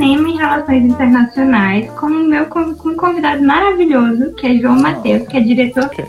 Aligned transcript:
cinema 0.00 0.30
e 0.30 0.32
relações 0.32 0.84
internacionais 0.84 1.90
com 1.90 2.06
o 2.06 2.24
meu 2.26 2.46
com 2.46 2.60
um 2.60 2.96
convidado 2.96 3.42
maravilhoso, 3.44 4.32
que 4.34 4.46
é 4.46 4.54
João 4.54 4.80
Matheus, 4.80 5.28
que 5.28 5.36
é 5.36 5.40
diretor, 5.40 5.84
okay. 5.84 6.06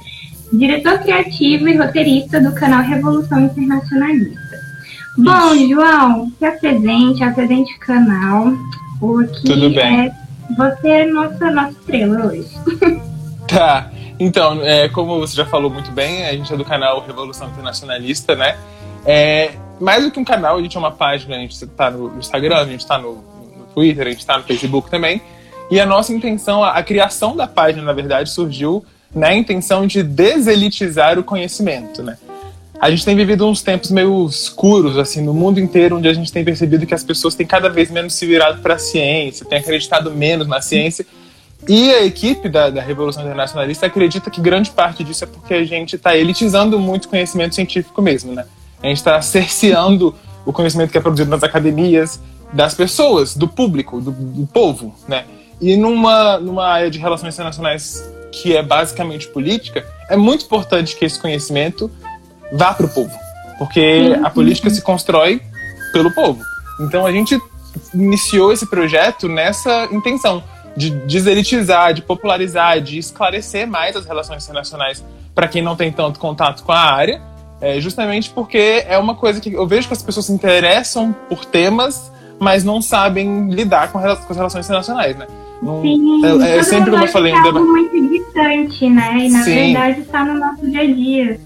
diretor 0.54 1.00
criativo 1.00 1.68
e 1.68 1.76
roteirista 1.76 2.40
do 2.40 2.54
canal 2.54 2.84
Revolução 2.84 3.42
Internacionalista. 3.42 4.40
Bom, 5.18 5.68
João, 5.68 6.32
se 6.40 6.46
apresente, 6.46 7.22
apresente 7.22 7.74
o 7.74 7.80
canal. 7.80 8.54
Porque 8.98 9.42
Tudo 9.42 9.70
bem. 9.72 10.06
É, 10.06 10.12
você 10.56 10.88
é 10.88 11.06
nossa, 11.08 11.52
nossa 11.52 11.72
estrela 11.72 12.28
hoje. 12.28 12.50
Tá. 13.48 13.92
Então, 14.18 14.62
é, 14.64 14.88
como 14.88 15.20
você 15.20 15.36
já 15.36 15.46
falou 15.46 15.70
muito 15.70 15.92
bem, 15.92 16.26
a 16.26 16.32
gente 16.32 16.54
é 16.54 16.56
do 16.56 16.64
canal 16.64 17.06
Revolução 17.06 17.50
Internacionalista, 17.50 18.34
né? 18.34 18.56
É, 19.06 19.52
mais 19.78 20.06
do 20.06 20.12
que 20.12 20.18
um 20.18 20.24
canal, 20.24 20.58
a 20.58 20.62
gente 20.62 20.78
é 20.78 20.80
uma 20.80 20.92
página, 20.92 21.36
a 21.36 21.40
gente 21.40 21.52
está 21.52 21.92
no 21.92 22.18
Instagram, 22.18 22.60
a 22.60 22.66
gente 22.66 22.80
está 22.80 22.98
no, 22.98 23.22
Twitter, 23.74 24.08
a 24.08 24.10
gente 24.10 24.20
está 24.20 24.38
no 24.38 24.44
Facebook 24.44 24.90
também. 24.90 25.22
E 25.70 25.80
a 25.80 25.86
nossa 25.86 26.14
intenção, 26.14 26.64
a, 26.64 26.72
a 26.72 26.84
criação 26.84 27.36
da 27.36 27.48
página, 27.48 27.84
na 27.84 27.94
verdade, 27.94 28.30
surgiu 28.30 28.84
na 29.14 29.34
intenção 29.34 29.88
de 29.88 30.04
deselitizar 30.04 31.18
o 31.18 31.24
conhecimento, 31.24 32.02
né? 32.02 32.18
A 32.80 32.90
gente 32.90 33.06
tem 33.06 33.16
vivido 33.16 33.48
uns 33.48 33.62
tempos 33.62 33.92
meio 33.92 34.26
escuros, 34.26 34.98
assim, 34.98 35.22
no 35.22 35.36
mundo 35.36 35.60
inteiro, 35.60 35.98
onde 35.98 36.08
a 36.08 36.14
gente 36.14 36.32
tem 36.32 36.44
percebido 36.44 36.84
que 36.86 36.96
as 36.96 37.04
pessoas 37.04 37.36
têm 37.36 37.46
cada 37.46 37.70
vez 37.70 37.92
menos 37.92 38.16
se 38.16 38.26
virado 38.26 38.60
para 38.60 38.74
a 38.74 38.80
ciência, 38.80 39.46
têm 39.46 39.60
acreditado 39.60 40.10
menos 40.10 40.48
na 40.48 40.62
ciência. 40.62 41.06
E 41.70 41.92
a 41.92 42.04
equipe 42.04 42.50
da, 42.50 42.72
da 42.72 42.82
Revolução 42.82 43.22
Internacionalista 43.22 43.86
acredita 43.86 44.32
que 44.32 44.42
grande 44.42 44.72
parte 44.72 45.04
disso 45.04 45.24
é 45.24 45.28
porque 45.28 45.54
a 45.54 45.64
gente 45.64 45.96
está 45.96 46.18
elitizando 46.18 46.80
muito 46.80 47.08
conhecimento 47.08 47.54
científico 47.54 48.02
mesmo, 48.02 48.34
né? 48.34 48.46
A 48.82 48.88
gente 48.88 48.98
está 48.98 49.22
cerceando 49.22 50.16
o 50.44 50.52
conhecimento 50.52 50.92
que 50.92 50.98
é 50.98 51.02
produzido 51.02 51.30
nas 51.30 51.44
academias, 51.44 52.20
das 52.54 52.74
pessoas, 52.74 53.36
do 53.36 53.48
público, 53.48 54.02
do, 54.02 54.12
do 54.12 54.48
povo, 54.48 54.94
né? 55.08 55.26
E 55.60 55.78
numa, 55.78 56.40
numa 56.40 56.66
área 56.66 56.90
de 56.90 56.98
relações 57.00 57.34
internacionais 57.34 58.04
que 58.32 58.56
é 58.56 58.64
basicamente 58.64 59.28
política, 59.28 59.86
é 60.10 60.18
muito 60.18 60.46
importante 60.46 60.96
que 60.96 61.06
esse 61.06 61.20
conhecimento 61.20 61.92
vá 62.54 62.74
para 62.74 62.86
o 62.86 62.90
povo, 62.90 63.12
porque 63.60 64.18
a 64.24 64.30
política 64.30 64.70
se 64.70 64.82
constrói 64.82 65.42
pelo 65.94 66.12
povo. 66.12 66.42
Então 66.80 67.06
a 67.06 67.12
gente 67.12 67.40
iniciou 67.94 68.52
esse 68.52 68.66
projeto 68.66 69.28
nessa 69.28 69.88
intenção 69.92 70.44
de 70.76 70.90
deselitizar, 70.90 71.94
de 71.94 72.02
popularizar, 72.02 72.82
de 72.82 72.98
esclarecer 72.98 73.68
mais 73.68 73.96
as 73.96 74.06
relações 74.06 74.44
internacionais 74.44 75.04
para 75.36 75.48
quem 75.48 75.62
não 75.62 75.76
tem 75.76 75.92
tanto 75.92 76.20
contato 76.20 76.64
com 76.64 76.72
a 76.72 76.80
área 76.80 77.22
é 77.62 77.80
justamente 77.80 78.32
porque 78.32 78.84
é 78.88 78.98
uma 78.98 79.14
coisa 79.14 79.40
que 79.40 79.54
eu 79.54 79.68
vejo 79.68 79.88
que 79.88 79.94
as 79.94 80.02
pessoas 80.02 80.26
se 80.26 80.32
interessam 80.34 81.16
por 81.30 81.46
temas, 81.46 82.12
mas 82.42 82.64
não 82.64 82.82
sabem 82.82 83.52
lidar 83.52 83.92
com, 83.92 84.00
as 84.00 84.36
relações 84.36 84.66
internacionais, 84.66 85.16
né? 85.16 85.28
Não, 85.62 85.84
Sim, 85.84 86.26
é, 86.26 86.58
é 86.58 86.64
sempre 86.64 86.90
como 86.90 87.04
eu 87.04 87.08
falei, 87.08 87.32
é 87.32 87.38
algo 87.38 87.64
muito 87.64 88.10
distante, 88.10 88.90
né? 88.90 89.18
E 89.20 89.30
na 89.30 89.44
Sim. 89.44 89.54
verdade 89.54 90.02
está 90.02 90.26
no 90.26 90.40
nosso 90.40 90.68
dia 90.68 90.82
a 90.82 90.88
dia. 90.88 91.40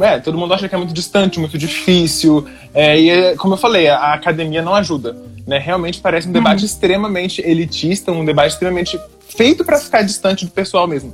É, 0.00 0.20
todo 0.20 0.38
mundo 0.38 0.54
acha 0.54 0.68
que 0.68 0.74
é 0.76 0.78
muito 0.78 0.94
distante, 0.94 1.40
muito 1.40 1.58
difícil. 1.58 2.46
É, 2.72 3.00
e 3.00 3.10
é, 3.10 3.36
como 3.36 3.54
eu 3.54 3.58
falei, 3.58 3.88
a 3.88 4.14
academia 4.14 4.62
não 4.62 4.76
ajuda. 4.76 5.16
Né? 5.44 5.58
Realmente 5.58 6.00
parece 6.00 6.28
um 6.28 6.32
debate 6.32 6.60
uhum. 6.60 6.66
extremamente 6.66 7.42
elitista, 7.42 8.12
um 8.12 8.24
debate 8.24 8.52
extremamente 8.52 8.98
feito 9.28 9.64
para 9.64 9.76
ficar 9.76 10.02
distante 10.02 10.44
do 10.44 10.52
pessoal 10.52 10.86
mesmo. 10.86 11.12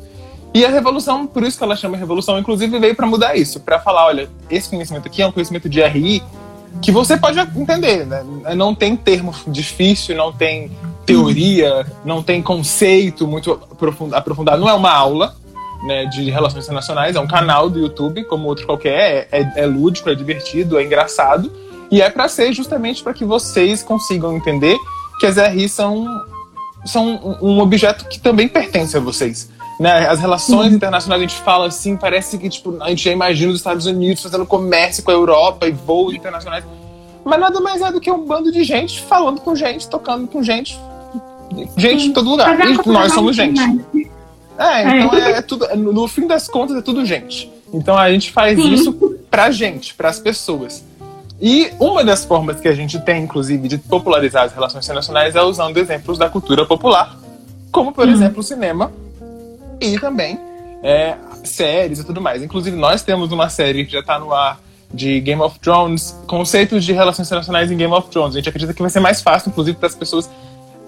E 0.52 0.66
a 0.66 0.68
revolução, 0.68 1.26
por 1.26 1.42
isso 1.44 1.56
que 1.56 1.64
ela 1.64 1.76
chama 1.76 1.96
revolução, 1.96 2.38
inclusive 2.38 2.78
veio 2.78 2.94
para 2.94 3.06
mudar 3.06 3.36
isso, 3.36 3.58
para 3.58 3.80
falar, 3.80 4.04
olha, 4.04 4.28
esse 4.50 4.68
conhecimento 4.68 5.08
aqui 5.08 5.22
é 5.22 5.26
um 5.26 5.32
conhecimento 5.32 5.66
de 5.66 5.82
RI 5.82 6.22
que 6.82 6.92
você 6.92 7.16
pode 7.16 7.38
entender, 7.38 8.06
né? 8.06 8.24
Não 8.54 8.74
tem 8.74 8.96
termo 8.96 9.34
difícil, 9.46 10.16
não 10.16 10.32
tem 10.32 10.70
teoria, 11.04 11.86
não 12.04 12.22
tem 12.22 12.42
conceito 12.42 13.26
muito 13.26 13.60
aprofundado, 14.12 14.60
não 14.60 14.68
é 14.68 14.74
uma 14.74 14.92
aula, 14.92 15.36
né, 15.86 16.06
de 16.06 16.30
relações 16.30 16.64
internacionais, 16.64 17.14
é 17.14 17.20
um 17.20 17.26
canal 17.26 17.70
do 17.70 17.78
YouTube, 17.78 18.24
como 18.24 18.48
outro 18.48 18.66
qualquer, 18.66 19.28
é, 19.30 19.40
é, 19.40 19.52
é 19.62 19.66
lúdico, 19.66 20.10
é 20.10 20.14
divertido, 20.14 20.78
é 20.78 20.84
engraçado, 20.84 21.52
e 21.90 22.02
é 22.02 22.10
para 22.10 22.28
ser 22.28 22.52
justamente 22.52 23.02
para 23.02 23.14
que 23.14 23.24
vocês 23.24 23.82
consigam 23.82 24.36
entender 24.36 24.76
que 25.20 25.26
as 25.26 25.36
RI 25.36 25.68
são, 25.68 26.06
são 26.84 27.38
um 27.40 27.60
objeto 27.60 28.06
que 28.08 28.18
também 28.18 28.48
pertence 28.48 28.96
a 28.96 29.00
vocês. 29.00 29.48
Né? 29.78 30.08
As 30.08 30.20
relações 30.20 30.70
uhum. 30.70 30.76
internacionais, 30.76 31.22
a 31.22 31.26
gente 31.26 31.40
fala 31.40 31.66
assim, 31.66 31.96
parece 31.96 32.38
que 32.38 32.48
tipo, 32.48 32.76
a 32.80 32.88
gente 32.88 33.04
já 33.04 33.12
imagina 33.12 33.52
os 33.52 33.58
Estados 33.58 33.86
Unidos 33.86 34.22
fazendo 34.22 34.46
comércio 34.46 35.02
com 35.02 35.10
a 35.10 35.14
Europa 35.14 35.66
e 35.68 35.70
voos 35.70 36.14
internacionais. 36.14 36.64
Mas 37.24 37.40
nada 37.40 37.60
mais 37.60 37.82
é 37.82 37.90
do 37.90 38.00
que 38.00 38.10
um 38.10 38.24
bando 38.24 38.50
de 38.52 38.62
gente 38.64 39.02
falando 39.02 39.40
com 39.40 39.54
gente, 39.54 39.88
tocando 39.88 40.26
com 40.28 40.42
gente. 40.42 40.78
Gente 41.76 42.04
Sim. 42.04 42.08
em 42.08 42.12
todo 42.12 42.30
lugar. 42.30 42.58
E 42.58 42.88
nós 42.88 43.12
somos 43.12 43.36
gente. 43.36 43.60
É, 44.58 45.00
então 45.00 45.18
é, 45.18 45.30
é 45.32 45.42
tudo. 45.42 45.66
No 45.76 46.08
fim 46.08 46.26
das 46.26 46.48
contas, 46.48 46.76
é 46.76 46.80
tudo 46.80 47.04
gente. 47.04 47.52
Então 47.74 47.98
a 47.98 48.10
gente 48.10 48.30
faz 48.30 48.58
Sim. 48.58 48.72
isso 48.72 48.92
pra 49.30 49.50
gente, 49.50 49.92
pras 49.94 50.18
pessoas. 50.18 50.84
E 51.40 51.70
uma 51.78 52.02
das 52.02 52.24
formas 52.24 52.60
que 52.60 52.68
a 52.68 52.74
gente 52.74 52.98
tem, 53.00 53.24
inclusive, 53.24 53.68
de 53.68 53.76
popularizar 53.76 54.44
as 54.44 54.54
relações 54.54 54.84
internacionais 54.84 55.34
é 55.34 55.42
usando 55.42 55.76
exemplos 55.76 56.16
da 56.16 56.30
cultura 56.30 56.64
popular, 56.64 57.14
como, 57.70 57.92
por 57.92 58.06
uhum. 58.06 58.14
exemplo, 58.14 58.40
o 58.40 58.42
cinema 58.42 58.90
e 59.80 59.98
também 59.98 60.38
é, 60.82 61.16
séries 61.44 61.98
e 61.98 62.04
tudo 62.04 62.20
mais. 62.20 62.42
Inclusive, 62.42 62.76
nós 62.76 63.02
temos 63.02 63.32
uma 63.32 63.48
série 63.48 63.84
que 63.84 63.92
já 63.92 64.00
está 64.00 64.18
no 64.18 64.32
ar 64.32 64.60
de 64.92 65.20
Game 65.20 65.42
of 65.42 65.58
Thrones, 65.58 66.16
conceitos 66.26 66.84
de 66.84 66.92
relações 66.92 67.26
internacionais 67.26 67.70
em 67.70 67.76
Game 67.76 67.92
of 67.92 68.08
Thrones. 68.08 68.34
A 68.34 68.38
gente 68.38 68.48
acredita 68.48 68.72
que 68.72 68.80
vai 68.80 68.90
ser 68.90 69.00
mais 69.00 69.20
fácil, 69.20 69.50
inclusive, 69.50 69.76
para 69.76 69.88
as 69.88 69.94
pessoas 69.94 70.30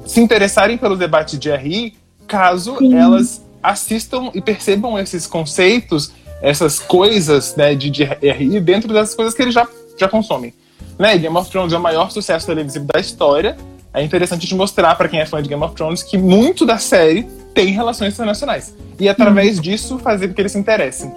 se 0.06 0.20
interessarem 0.20 0.78
pelo 0.78 0.96
debate 0.96 1.36
de 1.36 1.50
RI, 1.54 1.94
caso 2.26 2.76
Sim. 2.78 2.94
elas 2.94 3.44
assistam 3.62 4.30
e 4.34 4.40
percebam 4.40 4.98
esses 4.98 5.26
conceitos, 5.26 6.12
essas 6.40 6.78
coisas 6.78 7.56
né, 7.56 7.74
de, 7.74 7.90
de 7.90 8.04
RI 8.04 8.60
dentro 8.60 8.92
das 8.92 9.14
coisas 9.14 9.34
que 9.34 9.42
eles 9.42 9.52
já, 9.52 9.66
já 9.98 10.08
consomem. 10.08 10.54
Né? 10.98 11.18
Game 11.18 11.36
of 11.36 11.50
Thrones 11.50 11.72
é 11.72 11.76
o 11.76 11.80
maior 11.80 12.10
sucesso 12.10 12.46
televisivo 12.46 12.86
da 12.86 13.00
história. 13.00 13.56
É 13.92 14.02
interessante 14.02 14.46
te 14.46 14.54
mostrar 14.54 14.94
para 14.94 15.08
quem 15.08 15.20
é 15.20 15.26
fã 15.26 15.42
de 15.42 15.48
Game 15.48 15.62
of 15.62 15.74
Thrones 15.74 16.02
que 16.02 16.16
muito 16.16 16.64
da 16.64 16.78
série 16.78 17.26
tem 17.58 17.72
relações 17.72 18.14
internacionais. 18.14 18.72
E 19.00 19.08
através 19.08 19.58
hum. 19.58 19.62
disso 19.62 19.98
fazer 19.98 20.28
com 20.28 20.34
que 20.34 20.42
eles 20.42 20.52
se 20.52 20.58
interessem. 20.58 21.12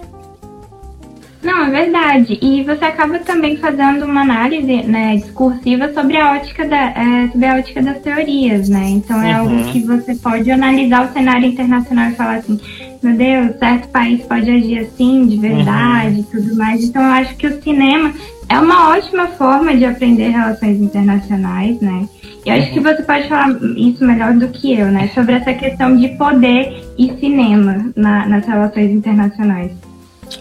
Não, 1.40 1.66
é 1.66 1.70
verdade. 1.70 2.36
E 2.42 2.64
você 2.64 2.84
acaba 2.84 3.20
também 3.20 3.56
fazendo 3.56 4.04
uma 4.04 4.22
análise 4.22 4.82
né, 4.82 5.16
discursiva 5.16 5.92
sobre 5.92 6.16
a 6.16 6.32
ótica 6.32 6.66
da, 6.66 6.76
é, 6.76 7.28
sobre 7.30 7.46
a 7.46 7.56
ótica 7.56 7.82
das 7.82 7.98
teorias, 8.00 8.68
né? 8.68 8.88
Então 8.90 9.20
é 9.22 9.40
uhum. 9.40 9.50
algo 9.50 9.72
que 9.72 9.80
você 9.80 10.16
pode 10.16 10.50
analisar 10.50 11.08
o 11.08 11.12
cenário 11.12 11.46
internacional 11.46 12.10
e 12.10 12.14
falar 12.14 12.36
assim, 12.36 12.60
meu 13.02 13.16
Deus, 13.16 13.58
certo 13.58 13.88
país 13.88 14.22
pode 14.22 14.50
agir 14.50 14.78
assim, 14.80 15.26
de 15.26 15.36
verdade, 15.36 16.16
uhum. 16.16 16.22
tudo 16.24 16.56
mais. 16.56 16.82
Então 16.84 17.02
eu 17.02 17.12
acho 17.12 17.36
que 17.36 17.46
o 17.46 17.62
cinema 17.62 18.12
é 18.48 18.58
uma 18.58 18.90
ótima 18.90 19.28
forma 19.28 19.76
de 19.76 19.84
aprender 19.84 20.30
relações 20.30 20.80
internacionais, 20.80 21.80
né? 21.80 22.08
E 22.44 22.50
acho 22.50 22.68
uhum. 22.68 22.72
que 22.74 22.80
você 22.80 23.02
pode 23.02 23.28
falar 23.28 23.50
isso 23.76 24.04
melhor 24.04 24.34
do 24.34 24.48
que 24.48 24.72
eu, 24.78 24.86
né? 24.86 25.10
Sobre 25.14 25.34
essa 25.34 25.54
questão 25.54 25.96
de 25.96 26.08
poder 26.10 26.84
e 26.98 27.12
cinema 27.18 27.92
na, 27.94 28.26
nas 28.26 28.46
relações 28.46 28.90
internacionais. 28.90 29.72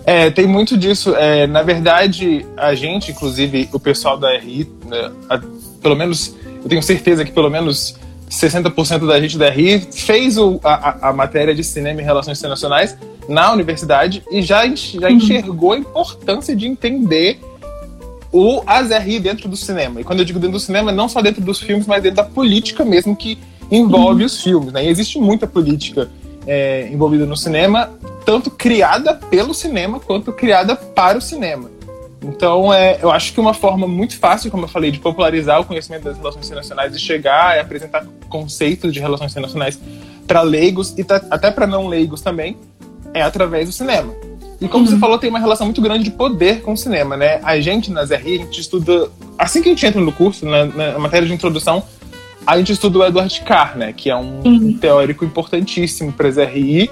É, 0.06 0.30
tem 0.32 0.48
muito 0.48 0.78
disso. 0.78 1.16
É, 1.16 1.46
na 1.46 1.62
verdade, 1.62 2.46
a 2.58 2.74
gente, 2.74 3.12
inclusive 3.12 3.70
o 3.72 3.80
pessoal 3.80 4.18
da 4.18 4.36
RI, 4.38 4.70
né, 4.88 5.12
a, 5.30 5.40
pelo 5.82 5.96
menos, 5.96 6.36
eu 6.64 6.70
tenho 6.70 6.82
certeza 6.82 7.24
que 7.24 7.32
pelo 7.32 7.50
menos 7.50 7.96
60% 8.30 9.06
da 9.06 9.20
gente 9.20 9.38
da 9.38 9.50
RI 9.50 9.82
fez 9.92 10.38
o, 10.38 10.60
a, 10.64 11.10
a, 11.10 11.14
matéria 11.14 11.54
de 11.54 11.64
cinema 11.64 12.02
e 12.02 12.04
relações 12.04 12.40
internacionais 12.40 12.98
na 13.28 13.52
universidade 13.52 14.24
e 14.32 14.42
já, 14.42 14.66
já 14.74 15.08
uhum. 15.08 15.16
enxergou 15.16 15.74
a 15.74 15.78
importância 15.78 16.56
de 16.56 16.66
entender 16.66 17.40
o 18.32 18.64
ASRI 18.66 19.20
dentro 19.20 19.50
do 19.50 19.58
cinema. 19.58 20.02
E 20.02 20.04
quando 20.04 20.20
eu 20.20 20.26
digo 20.26 20.40
dentro 20.40 20.54
do 20.54 20.60
cinema, 20.60 20.92
não 20.92 21.10
só 21.10 21.22
dentro 21.22 21.42
dos 21.42 21.60
filmes, 21.60 21.86
mas 21.86 22.02
dentro 22.02 22.18
da 22.18 22.24
política 22.24 22.86
mesmo 22.86 23.16
que 23.16 23.38
envolve 23.70 24.22
uhum. 24.22 24.26
os 24.26 24.42
filmes. 24.42 24.74
Né? 24.74 24.86
E 24.86 24.88
existe 24.88 25.20
muita 25.20 25.46
política 25.48 26.10
é, 26.48 26.88
envolvida 26.92 27.26
no 27.26 27.36
cinema, 27.36 27.92
tanto 28.26 28.50
criada 28.50 29.14
pelo 29.14 29.54
cinema 29.54 30.00
quanto 30.00 30.32
criada 30.32 30.76
para 30.76 31.18
o 31.18 31.22
cinema. 31.22 31.70
Então, 32.24 32.72
é, 32.72 33.00
eu 33.02 33.10
acho 33.10 33.34
que 33.34 33.40
uma 33.40 33.54
forma 33.54 33.88
muito 33.88 34.18
fácil, 34.18 34.52
como 34.52 34.66
eu 34.66 34.70
falei, 34.70 34.92
de 34.92 35.00
popularizar 35.00 35.60
o 35.60 35.66
conhecimento 35.66 36.04
das 36.04 36.18
relações 36.18 36.46
internacionais 36.46 36.96
e 36.96 37.00
chegar 37.00 37.58
e 37.58 37.60
apresentar 37.60 38.06
conceitos 38.30 38.94
de 38.94 39.00
relações 39.00 39.32
internacionais 39.32 39.80
para 40.28 40.42
leigos 40.42 40.94
e 40.98 41.06
até 41.32 41.50
para 41.50 41.66
não 41.66 41.88
leigos 41.88 42.22
também, 42.22 42.58
é 43.14 43.24
através 43.24 43.68
do 43.68 43.72
cinema. 43.72 44.14
E 44.62 44.68
como 44.68 44.86
uhum. 44.86 44.92
você 44.92 44.98
falou, 45.00 45.18
tem 45.18 45.30
uma 45.30 45.40
relação 45.40 45.66
muito 45.66 45.82
grande 45.82 46.04
de 46.04 46.12
poder 46.12 46.62
com 46.62 46.74
o 46.74 46.78
cinema, 46.78 47.18
né? 47.18 47.42
A 47.44 47.60
gente, 47.60 47.92
na 47.92 48.06
ZRI, 48.06 48.36
a 48.36 48.38
gente 48.44 48.62
estuda... 48.62 49.10
Assim 49.36 49.60
que 49.60 49.70
a 49.70 49.72
gente 49.72 49.84
entra 49.84 50.00
no 50.00 50.12
curso, 50.12 50.46
na, 50.46 50.66
na 50.66 51.00
matéria 51.00 51.28
de 51.28 51.34
introdução, 51.34 51.84
a 52.46 52.58
gente 52.60 52.72
estuda 52.72 53.00
o 53.00 53.06
Edward 53.06 53.42
Carr, 53.42 53.76
né? 53.76 53.92
Que 53.92 54.12
é 54.12 54.16
um 54.16 54.42
Sim. 54.44 54.74
teórico 54.74 55.26
importantíssimo 55.26 56.12
para 56.14 56.30
ZRI. 56.30 56.92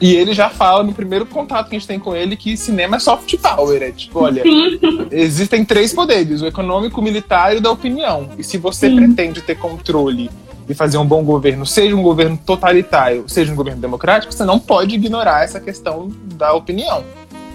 E 0.00 0.14
ele 0.14 0.32
já 0.32 0.48
fala 0.48 0.84
no 0.84 0.92
primeiro 0.92 1.26
contato 1.26 1.68
que 1.68 1.74
a 1.74 1.78
gente 1.78 1.88
tem 1.88 1.98
com 1.98 2.14
ele 2.14 2.36
que 2.36 2.56
cinema 2.56 2.96
é 2.96 2.98
soft 3.00 3.36
power. 3.38 3.82
É 3.82 3.90
tipo, 3.90 4.20
olha, 4.20 4.42
Sim. 4.42 4.78
existem 5.10 5.64
três 5.64 5.92
poderes: 5.92 6.42
o 6.42 6.46
econômico, 6.46 7.00
o 7.00 7.04
militar 7.04 7.54
e 7.54 7.58
o 7.58 7.60
da 7.60 7.72
opinião. 7.72 8.30
E 8.38 8.44
se 8.44 8.56
você 8.56 8.88
Sim. 8.88 8.96
pretende 8.96 9.42
ter 9.42 9.56
controle 9.56 10.30
e 10.70 10.74
fazer 10.74 10.98
um 10.98 11.04
bom 11.04 11.24
governo, 11.24 11.66
seja 11.66 11.96
um 11.96 12.02
governo 12.02 12.38
totalitário, 12.46 13.24
seja 13.26 13.52
um 13.52 13.56
governo 13.56 13.80
democrático, 13.80 14.32
você 14.32 14.44
não 14.44 14.58
pode 14.58 14.94
ignorar 14.94 15.42
essa 15.42 15.58
questão 15.58 16.08
da 16.36 16.52
opinião. 16.54 17.02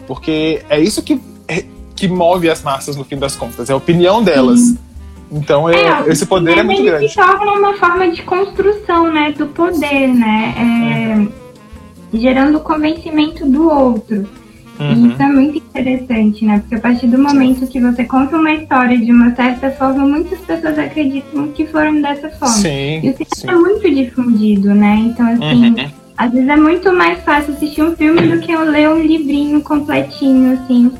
Porque 0.05 0.61
é 0.69 0.77
isso 0.79 1.01
que, 1.01 1.21
é- 1.47 1.63
que 1.95 2.07
move 2.09 2.49
as 2.49 2.61
massas 2.61 2.95
no 2.97 3.05
fim 3.05 3.17
das 3.17 3.35
contas, 3.35 3.69
é 3.69 3.73
a 3.73 3.75
opinião 3.77 4.21
delas. 4.21 4.59
Sim. 4.59 4.77
Então, 5.31 5.69
é- 5.69 5.75
É, 6.07 6.09
esse 6.09 6.25
poder 6.25 6.57
é 6.57 6.63
muito 6.63 6.83
grande. 6.83 7.07
se 7.09 7.15
torna 7.15 7.53
uma 7.53 7.73
forma 7.77 8.11
de 8.11 8.21
construção, 8.23 9.11
né, 9.11 9.31
do 9.31 9.47
poder, 9.47 10.07
né, 10.09 11.29
é, 12.13 12.17
gerando 12.17 12.57
o 12.57 12.61
convencimento 12.61 13.45
do 13.45 13.69
outro. 13.69 14.27
Uhum. 14.79 15.07
isso 15.11 15.21
é 15.21 15.27
muito 15.27 15.57
interessante, 15.57 16.43
né, 16.45 16.59
porque 16.59 16.75
a 16.75 16.79
partir 16.79 17.07
do 17.07 17.17
momento 17.17 17.65
que 17.67 17.79
você 17.79 18.03
conta 18.03 18.35
uma 18.35 18.51
história 18.53 18.97
de 18.97 19.11
uma 19.11 19.33
certa 19.35 19.71
forma, 19.71 20.05
muitas 20.05 20.39
pessoas 20.39 20.77
acreditam 20.77 21.47
que 21.49 21.65
foram 21.67 22.01
dessa 22.01 22.29
forma. 22.31 22.55
Sim, 22.55 22.99
E 23.03 23.09
o 23.09 23.13
cinema 23.15 23.29
sim. 23.35 23.47
é 23.49 23.55
muito 23.55 23.89
difundido, 23.95 24.73
né, 24.75 24.95
então 25.05 25.25
assim, 25.27 25.69
Uhum. 25.69 25.91
às 26.17 26.31
vezes 26.31 26.49
é 26.49 26.55
muito 26.57 26.91
mais 26.93 27.19
fácil 27.23 27.53
assistir 27.53 27.83
um 27.83 27.95
filme 27.95 28.21
do 28.27 28.39
que 28.39 28.51
eu 28.51 28.63
ler 28.63 28.89
um 28.89 29.01
livrinho 29.01 29.61
completinho, 29.61 30.53
assim. 30.53 30.91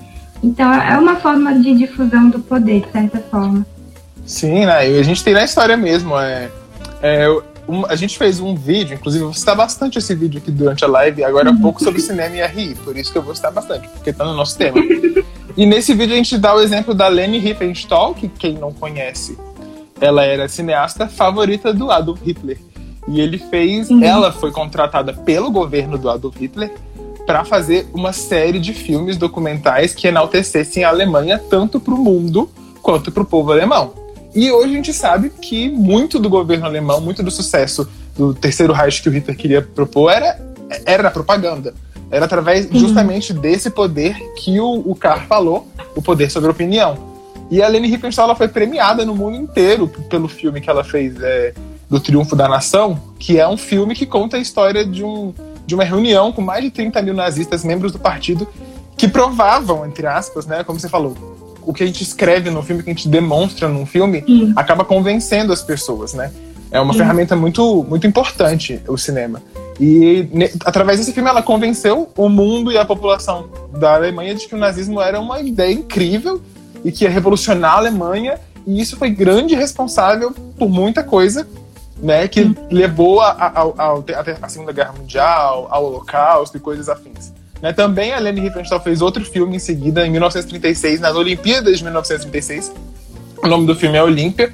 Então 0.44 0.72
é 0.74 0.98
uma 0.98 1.16
forma 1.16 1.54
de 1.60 1.74
difusão 1.76 2.30
do 2.30 2.40
poder, 2.40 2.82
de 2.86 2.92
certa 2.92 3.20
forma. 3.32 3.66
Sim, 4.26 4.66
né? 4.66 4.90
E 4.92 5.00
a 5.00 5.04
gente 5.04 5.24
tem 5.24 5.34
na 5.34 5.44
história 5.44 5.76
mesmo. 5.78 6.18
É, 6.20 6.50
é, 7.02 7.28
um- 7.68 7.86
a 7.86 7.96
gente 7.96 8.18
fez 8.18 8.40
um 8.40 8.56
vídeo, 8.56 8.94
inclusive 8.96 9.24
eu 9.24 9.28
vou 9.28 9.34
citar 9.34 9.56
bastante 9.56 9.98
esse 9.98 10.14
vídeo 10.16 10.40
aqui 10.40 10.52
durante 10.52 10.84
a 10.84 10.88
live, 10.88 11.24
agora 11.24 11.50
há 11.50 11.56
pouco 11.56 11.84
sobre 11.84 12.02
cinema 12.02 12.36
e 12.36 12.42
RI, 12.42 12.76
por 12.76 12.96
isso 12.98 13.12
que 13.12 13.18
eu 13.18 13.22
vou 13.22 13.36
citar 13.36 13.52
bastante, 13.52 13.88
porque 13.90 14.12
tá 14.14 14.24
no 14.26 14.34
nosso 14.36 14.58
tema. 14.58 14.78
e 15.58 15.66
nesse 15.66 15.94
vídeo 15.94 16.14
a 16.14 16.18
gente 16.18 16.38
dá 16.38 16.56
o 16.56 16.62
exemplo 16.62 16.94
da 16.94 17.08
Leni 17.08 17.40
Riefenstahl, 17.40 18.14
que 18.14 18.28
quem 18.28 18.54
não 18.54 18.72
conhece, 18.72 19.38
ela 20.00 20.24
era 20.26 20.46
a 20.46 20.50
cineasta 20.50 21.08
favorita 21.08 21.74
do 21.74 21.90
Adolf 21.92 22.20
Hitler. 22.26 22.60
E 23.08 23.22
ele 23.22 23.38
fez, 23.38 23.90
Uhum. 23.92 24.04
ela 24.04 24.32
foi 24.32 24.52
contratada 24.52 25.14
pelo 25.14 25.52
governo 25.52 25.98
do 25.98 26.10
Adolf 26.10 26.36
Hitler 26.40 26.74
para 27.26 27.46
fazer 27.46 27.88
uma 27.94 28.12
série 28.14 28.60
de 28.60 28.74
filmes 28.74 29.16
documentais 29.18 29.94
que 29.94 30.08
enaltecessem 30.08 30.84
a 30.84 30.90
Alemanha 30.90 31.40
tanto 31.50 31.80
para 31.80 31.94
o 31.94 31.98
mundo 31.98 32.50
quanto 32.82 33.12
para 33.12 33.24
o 33.24 33.26
povo 33.26 33.52
alemão. 33.52 33.94
E 34.36 34.52
hoje 34.52 34.74
a 34.74 34.76
gente 34.76 34.94
sabe 34.94 35.30
que 35.30 35.70
muito 35.70 36.20
do 36.20 36.30
governo 36.30 36.66
alemão, 36.66 37.00
muito 37.00 37.24
do 37.24 37.32
sucesso 37.32 37.88
do 38.18 38.34
terceiro 38.34 38.74
Reich 38.74 39.02
que 39.02 39.08
o 39.08 39.12
Hitler 39.12 39.38
queria 39.38 39.62
propor 39.62 40.12
era, 40.12 40.38
era 40.86 41.10
propaganda. 41.10 41.74
Era 42.12 42.26
através 42.26 42.66
Sim. 42.66 42.78
justamente 42.78 43.34
desse 43.34 43.70
poder 43.70 44.14
que 44.36 44.60
o, 44.60 44.84
o 44.86 44.94
Carr 44.94 45.26
falou, 45.26 45.68
o 45.96 46.02
poder 46.02 46.30
sobre 46.30 46.50
a 46.50 46.52
opinião. 46.52 47.16
E 47.50 47.62
a 47.62 47.68
Leni 47.68 47.88
Riefenstahl 47.88 48.26
ela 48.26 48.36
foi 48.36 48.50
premiada 48.50 49.06
no 49.06 49.16
mundo 49.16 49.38
inteiro 49.38 49.88
pelo 50.10 50.28
filme 50.28 50.60
que 50.60 50.70
ela 50.70 50.84
fez, 50.84 51.16
é, 51.22 51.54
do 51.90 52.00
Triunfo 52.00 52.36
da 52.36 52.50
Nação, 52.50 53.00
que 53.18 53.40
é 53.40 53.48
um 53.48 53.58
filme 53.58 53.96
que 53.96 54.06
conta 54.06 54.36
a 54.36 54.40
história 54.40 54.84
de, 54.86 55.04
um, 55.04 55.34
de 55.66 55.76
uma 55.76 55.84
reunião 55.84 56.32
com 56.34 56.42
mais 56.42 56.64
de 56.64 56.72
30 56.72 57.02
mil 57.02 57.14
nazistas, 57.14 57.64
membros 57.64 57.92
do 57.92 58.00
partido, 58.00 58.48
que 58.98 59.08
provavam, 59.08 59.86
entre 59.86 60.08
aspas, 60.08 60.46
né, 60.46 60.64
como 60.64 60.80
você 60.80 60.90
falou, 60.90 61.16
o 61.66 61.74
que 61.74 61.84
a 61.84 61.88
gente 61.88 62.02
escreve 62.04 62.50
no 62.50 62.62
filme, 62.64 62.82
o 62.82 62.84
que 62.84 62.90
a 62.92 62.94
gente 62.94 63.08
demonstra 63.08 63.68
num 63.68 63.86
filme, 63.86 64.24
Sim. 64.26 64.54
acaba 64.56 64.84
convencendo 64.86 65.52
as 65.52 65.62
pessoas, 65.62 66.14
né? 66.14 66.32
É 66.72 66.80
uma 66.80 66.94
Sim. 66.94 67.00
ferramenta 67.00 67.36
muito, 67.36 67.86
muito 67.88 68.06
importante 68.08 68.82
o 68.88 68.98
cinema. 68.98 69.42
E 69.80 70.28
ne- 70.32 70.52
através 70.66 71.00
desse 71.00 71.12
filme 71.14 71.30
ela 71.30 71.42
convenceu 71.42 72.10
o 72.18 72.30
mundo 72.30 72.72
e 72.72 72.78
a 72.78 72.86
população 72.86 73.48
da 73.78 73.96
Alemanha 73.96 74.34
de 74.36 74.48
que 74.48 74.56
o 74.56 74.58
nazismo 74.58 75.02
era 75.02 75.20
uma 75.20 75.40
ideia 75.42 75.74
incrível 75.74 76.42
e 76.84 76.92
que 76.92 77.04
ia 77.04 77.10
revolucionar 77.10 77.74
a 77.74 77.78
Alemanha. 77.78 78.40
E 78.66 78.82
isso 78.82 78.98
foi 78.98 79.10
grande 79.10 79.54
responsável 79.56 80.32
por 80.58 80.70
muita 80.70 81.04
coisa, 81.04 81.48
né? 81.98 82.28
Que 82.28 82.44
Sim. 82.44 82.56
levou 82.72 83.22
a 83.22 84.04
Segunda 84.48 84.72
Guerra 84.72 84.94
Mundial, 84.98 85.68
ao 85.70 85.86
Holocausto 85.86 86.58
e 86.58 86.60
coisas 86.60 86.90
afins. 86.90 87.32
Né? 87.62 87.74
Também 87.74 88.14
a 88.14 88.20
Leni 88.20 88.42
Riefenstahl 88.42 88.82
fez 88.82 89.02
outro 89.02 89.24
filme 89.24 89.56
em 89.56 89.60
seguida, 89.60 90.06
em 90.06 90.12
1936, 90.12 91.00
nas 91.00 91.16
Olimpíadas 91.16 91.78
de 91.78 91.84
1936. 91.84 92.72
O 93.44 93.48
nome 93.48 93.66
do 93.66 93.76
filme 93.76 93.98
é 93.98 94.04
Olímpia. 94.04 94.52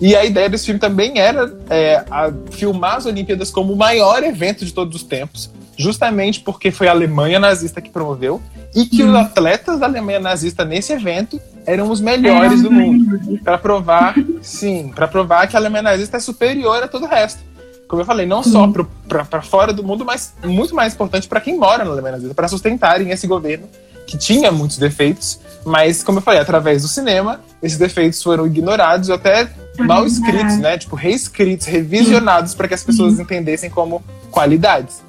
E 0.00 0.14
a 0.14 0.24
ideia 0.24 0.48
desse 0.48 0.66
filme 0.66 0.78
também 0.80 1.18
era 1.18 1.52
é, 1.70 2.04
filmar 2.50 2.96
as 2.96 3.06
Olimpíadas 3.06 3.50
como 3.50 3.72
o 3.72 3.76
maior 3.76 4.22
evento 4.22 4.64
de 4.64 4.72
todos 4.72 4.94
os 4.96 5.02
tempos, 5.02 5.50
justamente 5.76 6.40
porque 6.40 6.70
foi 6.70 6.88
a 6.88 6.90
Alemanha 6.90 7.38
nazista 7.38 7.80
que 7.80 7.88
promoveu 7.88 8.42
e 8.74 8.84
que 8.84 9.02
Hum. 9.02 9.10
os 9.10 9.14
atletas 9.14 9.80
da 9.80 9.86
Alemanha 9.86 10.20
nazista 10.20 10.64
nesse 10.64 10.92
evento 10.92 11.40
eram 11.66 11.90
os 11.90 12.00
melhores 12.00 12.62
do 12.62 12.70
mundo. 12.70 13.18
Para 13.42 13.56
provar, 13.56 14.14
sim, 14.42 14.92
para 14.94 15.08
provar 15.08 15.46
que 15.46 15.56
a 15.56 15.58
Alemanha 15.58 15.82
nazista 15.82 16.18
é 16.18 16.20
superior 16.20 16.82
a 16.82 16.88
todo 16.88 17.04
o 17.04 17.08
resto. 17.08 17.40
Como 17.88 18.02
eu 18.02 18.06
falei, 18.06 18.26
não 18.26 18.42
só 18.42 18.68
para 19.08 19.42
fora 19.42 19.72
do 19.72 19.84
mundo, 19.84 20.04
mas 20.04 20.34
muito 20.44 20.74
mais 20.74 20.94
importante 20.94 21.28
para 21.28 21.40
quem 21.40 21.56
mora 21.56 21.84
na 21.84 21.90
Alemanha 21.90 22.12
nazista, 22.16 22.34
para 22.34 22.48
sustentarem 22.48 23.10
esse 23.10 23.26
governo 23.26 23.68
que 24.06 24.16
tinha 24.16 24.52
muitos 24.52 24.78
defeitos, 24.78 25.40
mas 25.64 26.02
como 26.02 26.18
eu 26.18 26.22
falei, 26.22 26.40
através 26.40 26.82
do 26.82 26.88
cinema, 26.88 27.40
esses 27.62 27.76
defeitos 27.76 28.22
foram 28.22 28.46
ignorados 28.46 29.08
ou 29.08 29.16
até 29.16 29.50
mal 29.78 30.06
escritos, 30.06 30.58
né? 30.58 30.78
Tipo, 30.78 30.94
reescritos, 30.94 31.66
revisionados 31.66 32.54
para 32.54 32.68
que 32.68 32.74
as 32.74 32.84
pessoas 32.84 33.18
entendessem 33.18 33.68
como 33.68 34.02
qualidades. 34.30 35.04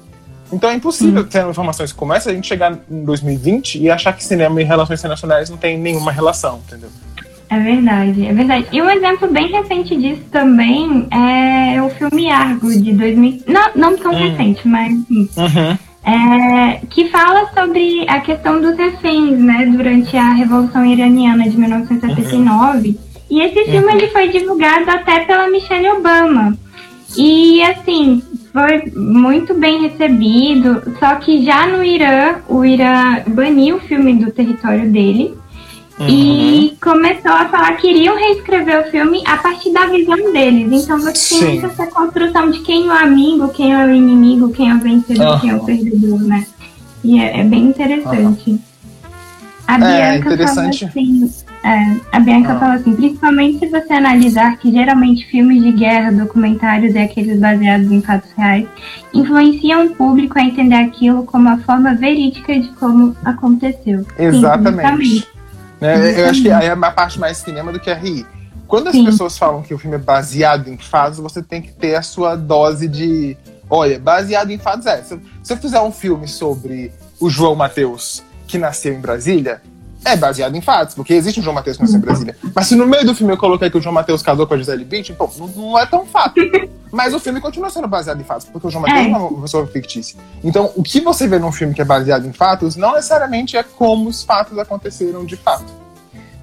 Então 0.52 0.70
é 0.70 0.74
impossível, 0.74 1.24
tendo 1.26 1.50
informações 1.50 1.92
como 1.92 2.12
essa, 2.12 2.30
a 2.30 2.34
gente 2.34 2.48
chegar 2.48 2.76
em 2.90 3.04
2020 3.04 3.78
e 3.78 3.90
achar 3.90 4.12
que 4.14 4.24
cinema 4.24 4.60
e 4.60 4.64
relações 4.64 4.98
internacionais 4.98 5.50
não 5.50 5.56
tem 5.56 5.78
nenhuma 5.78 6.10
relação, 6.10 6.60
entendeu? 6.66 6.90
É 7.50 7.58
verdade, 7.58 8.26
é 8.26 8.32
verdade. 8.32 8.66
E 8.72 8.82
um 8.82 8.90
exemplo 8.90 9.28
bem 9.28 9.48
recente 9.48 9.96
disso 9.96 10.22
também 10.30 11.06
é 11.10 11.80
o 11.82 11.88
filme 11.90 12.30
Argo 12.30 12.70
de 12.70 12.92
2000. 12.92 13.42
Não, 13.46 13.70
não 13.74 13.96
tão 13.96 14.12
Hum. 14.12 14.16
recente, 14.18 14.66
mas. 14.68 14.92
Uhum. 14.92 15.78
É, 16.04 16.80
que 16.88 17.08
fala 17.08 17.50
sobre 17.52 18.04
a 18.08 18.20
questão 18.20 18.60
dos 18.60 18.76
reféns, 18.78 19.38
né, 19.38 19.66
durante 19.66 20.16
a 20.16 20.32
Revolução 20.32 20.84
Iraniana 20.84 21.48
de 21.48 21.58
1979. 21.58 22.98
E 23.30 23.40
esse 23.42 23.64
filme 23.64 23.86
Uhum. 23.92 23.98
ele 23.98 24.06
foi 24.08 24.28
divulgado 24.28 24.90
até 24.90 25.20
pela 25.20 25.50
Michelle 25.50 25.88
Obama. 25.90 26.56
E 27.16 27.62
assim, 27.62 28.22
foi 28.52 28.90
muito 28.94 29.52
bem 29.54 29.82
recebido, 29.82 30.82
só 30.98 31.14
que 31.16 31.44
já 31.44 31.66
no 31.66 31.82
Irã, 31.84 32.36
o 32.48 32.64
Irã 32.64 33.22
baniu 33.26 33.76
o 33.76 33.80
filme 33.80 34.14
do 34.14 34.30
território 34.30 34.90
dele. 34.90 35.34
E 36.06 36.76
começou 36.80 37.32
a 37.32 37.46
falar 37.46 37.72
que 37.76 37.88
iriam 37.90 38.16
reescrever 38.16 38.86
o 38.86 38.90
filme 38.90 39.22
a 39.26 39.36
partir 39.38 39.72
da 39.72 39.86
visão 39.86 40.32
deles. 40.32 40.84
Então 40.84 40.98
você 41.00 41.14
Sim. 41.16 41.40
tem 41.60 41.64
essa 41.64 41.86
construção 41.88 42.50
de 42.50 42.60
quem 42.60 42.86
é 42.86 42.90
o 42.90 42.92
amigo, 42.92 43.48
quem 43.48 43.72
é 43.74 43.84
o 43.84 43.90
inimigo, 43.92 44.50
quem 44.52 44.70
é 44.70 44.74
o 44.74 44.78
vencedor, 44.78 45.40
quem 45.40 45.50
é 45.50 45.56
o 45.56 45.64
perdedor, 45.64 46.20
né? 46.20 46.46
E 47.02 47.18
é, 47.18 47.40
é 47.40 47.44
bem 47.44 47.64
interessante. 47.66 48.60
A 49.66 49.74
É, 49.74 49.78
Bianca 49.78 50.34
interessante. 50.34 50.78
fala 50.78 50.90
assim. 50.90 51.30
é, 51.64 51.96
a 52.12 52.20
Bianca 52.20 52.52
Ah. 52.54 52.58
fala 52.58 52.74
assim, 52.74 52.94
principalmente 52.94 53.58
se 53.58 53.66
você 53.66 53.92
analisar 53.92 54.56
que 54.56 54.70
geralmente 54.70 55.26
filmes 55.26 55.62
de 55.62 55.72
guerra, 55.72 56.10
documentários 56.12 56.94
e 56.94 56.98
aqueles 56.98 57.38
baseados 57.38 57.90
em 57.92 58.00
fatos 58.00 58.30
reais 58.36 58.66
influenciam 59.12 59.86
o 59.86 59.90
público 59.94 60.38
a 60.38 60.42
entender 60.42 60.76
aquilo 60.76 61.24
como 61.24 61.48
a 61.50 61.58
forma 61.58 61.94
verídica 61.94 62.58
de 62.58 62.68
como 62.74 63.14
aconteceu. 63.24 64.00
Sim, 64.04 64.06
Exatamente. 64.24 65.04
justamente. 65.04 65.37
Né? 65.80 66.20
Eu 66.20 66.28
acho 66.28 66.42
que 66.42 66.50
aí 66.50 66.66
é 66.66 66.74
uma 66.74 66.90
parte 66.90 67.18
mais 67.18 67.38
cinema 67.38 67.72
do 67.72 67.80
que 67.80 67.92
RI. 67.92 68.26
Quando 68.66 68.88
as 68.88 68.94
Sim. 68.94 69.04
pessoas 69.04 69.38
falam 69.38 69.62
que 69.62 69.72
o 69.72 69.78
filme 69.78 69.96
é 69.96 69.98
baseado 69.98 70.68
em 70.68 70.76
fatos, 70.76 71.18
você 71.18 71.42
tem 71.42 71.62
que 71.62 71.72
ter 71.72 71.94
a 71.94 72.02
sua 72.02 72.36
dose 72.36 72.86
de. 72.86 73.36
Olha, 73.70 73.98
baseado 73.98 74.50
em 74.50 74.58
fatos 74.58 74.86
é. 74.86 75.02
Se, 75.02 75.18
se 75.42 75.52
eu 75.52 75.56
fizer 75.56 75.80
um 75.80 75.92
filme 75.92 76.28
sobre 76.28 76.92
o 77.18 77.30
João 77.30 77.54
Mateus 77.54 78.22
que 78.46 78.58
nasceu 78.58 78.92
em 78.92 79.00
Brasília, 79.00 79.62
é 80.04 80.16
baseado 80.16 80.54
em 80.54 80.60
fatos, 80.60 80.94
porque 80.94 81.14
existe 81.14 81.40
um 81.40 81.42
João 81.42 81.54
Mateus 81.54 81.76
que 81.76 81.82
nasceu 81.82 81.98
em 81.98 82.02
Brasília. 82.02 82.36
Mas 82.54 82.66
se 82.66 82.76
no 82.76 82.86
meio 82.86 83.04
do 83.04 83.14
filme 83.14 83.32
eu 83.32 83.38
coloquei 83.38 83.70
que 83.70 83.78
o 83.78 83.80
João 83.80 83.92
Mateus 83.92 84.22
casou 84.22 84.46
com 84.46 84.54
a 84.54 84.58
Gisele 84.58 84.84
Bündchen, 84.84 85.16
pô, 85.16 85.28
não, 85.38 85.48
não 85.48 85.78
é 85.78 85.86
tão 85.86 86.06
fato. 86.06 86.40
Mas 86.92 87.12
o 87.14 87.20
filme 87.20 87.40
continua 87.40 87.70
sendo 87.70 87.86
baseado 87.88 88.20
em 88.20 88.24
fatos, 88.24 88.46
porque 88.46 88.66
o 88.66 88.70
João 88.70 88.82
Mateus 88.82 89.06
É. 89.06 89.10
é 89.10 89.16
uma 89.16 89.42
pessoa 89.42 89.66
fictícia. 89.66 90.18
Então, 90.42 90.72
o 90.76 90.82
que 90.82 91.00
você 91.00 91.26
vê 91.28 91.38
num 91.38 91.52
filme 91.52 91.74
que 91.74 91.80
é 91.82 91.84
baseado 91.84 92.26
em 92.26 92.32
fatos, 92.32 92.76
não 92.76 92.94
necessariamente 92.94 93.56
é 93.56 93.62
como 93.62 94.08
os 94.08 94.22
fatos 94.22 94.58
aconteceram 94.58 95.24
de 95.24 95.36
fato. 95.36 95.66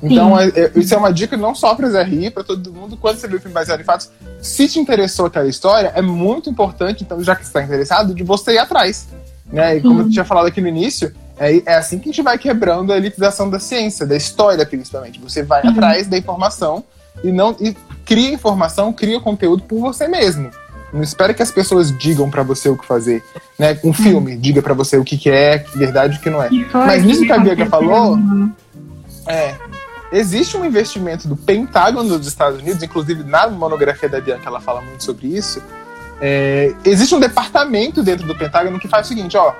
Então, 0.03 0.39
é- 0.39 0.47
é- 0.49 0.71
isso 0.75 0.93
é 0.93 0.97
uma 0.97 1.11
dica 1.11 1.35
não 1.37 1.55
só 1.55 1.73
para 1.73 1.87
RI, 2.03 2.29
para 2.29 2.43
todo 2.43 2.71
mundo. 2.71 2.97
Quando 2.97 3.17
você 3.17 3.27
vê 3.27 3.37
o 3.37 3.39
filme 3.39 3.53
baseado 3.53 3.79
em 3.79 3.83
fatos, 3.83 4.09
se 4.41 4.67
te 4.67 4.77
interessou 4.79 5.25
aquela 5.25 5.47
história, 5.47 5.91
é 5.95 6.01
muito 6.01 6.49
importante, 6.49 7.03
então, 7.03 7.23
já 7.23 7.35
que 7.35 7.43
você 7.43 7.49
está 7.49 7.63
interessado, 7.63 8.13
de 8.13 8.23
você 8.23 8.53
ir 8.53 8.57
atrás. 8.59 9.07
Né? 9.51 9.77
E 9.77 9.81
como 9.81 10.01
eu 10.01 10.09
tinha 10.09 10.25
falado 10.25 10.47
aqui 10.47 10.59
no 10.61 10.67
início, 10.67 11.13
é, 11.37 11.61
é 11.65 11.75
assim 11.75 11.97
que 11.97 12.09
a 12.09 12.11
gente 12.11 12.21
vai 12.21 12.37
quebrando 12.37 12.91
a 12.93 12.97
elitização 12.97 13.49
da 13.49 13.59
ciência, 13.59 14.05
da 14.05 14.15
história, 14.15 14.65
principalmente. 14.65 15.19
Você 15.19 15.43
vai 15.43 15.63
Uhum. 15.63 15.69
atrás 15.71 16.07
da 16.07 16.17
informação 16.17 16.83
e 17.23 17.31
não 17.31 17.55
e 17.59 17.75
cria 18.05 18.33
informação, 18.33 18.93
cria 18.93 19.19
conteúdo 19.19 19.63
por 19.63 19.79
você 19.79 20.07
mesmo. 20.07 20.49
Não 20.93 21.01
espera 21.01 21.33
que 21.33 21.43
as 21.43 21.51
pessoas 21.51 21.95
digam 21.97 22.29
para 22.29 22.43
você 22.43 22.69
o 22.69 22.77
que 22.77 22.85
fazer. 22.85 23.23
Né? 23.59 23.77
Um 23.83 23.91
filme 23.91 24.37
diga 24.37 24.61
para 24.61 24.73
você 24.73 24.97
o 24.97 25.03
que, 25.03 25.17
que 25.17 25.29
é 25.29 25.57
verdade 25.75 26.15
e 26.15 26.17
o 26.17 26.21
que 26.21 26.29
não 26.29 26.41
é. 26.41 26.49
Mas 26.73 27.03
nisso 27.03 27.25
que 27.25 27.31
a 27.31 27.37
Bianca 27.37 27.65
falou, 27.65 28.17
é, 29.27 29.55
existe 30.11 30.55
um 30.55 30.63
investimento 30.63 31.27
do 31.27 31.35
Pentágono 31.35 32.17
dos 32.17 32.27
Estados 32.27 32.61
Unidos, 32.61 32.81
inclusive 32.81 33.23
na 33.23 33.47
monografia 33.49 34.07
da 34.07 34.21
Bianca 34.21 34.47
ela 34.47 34.61
fala 34.61 34.81
muito 34.81 35.03
sobre 35.03 35.27
isso. 35.27 35.61
É, 36.21 36.73
existe 36.85 37.13
um 37.13 37.19
departamento 37.19 38.01
dentro 38.01 38.25
do 38.25 38.35
Pentágono 38.35 38.79
que 38.79 38.87
faz 38.87 39.07
o 39.07 39.09
seguinte, 39.09 39.35
ó, 39.35 39.53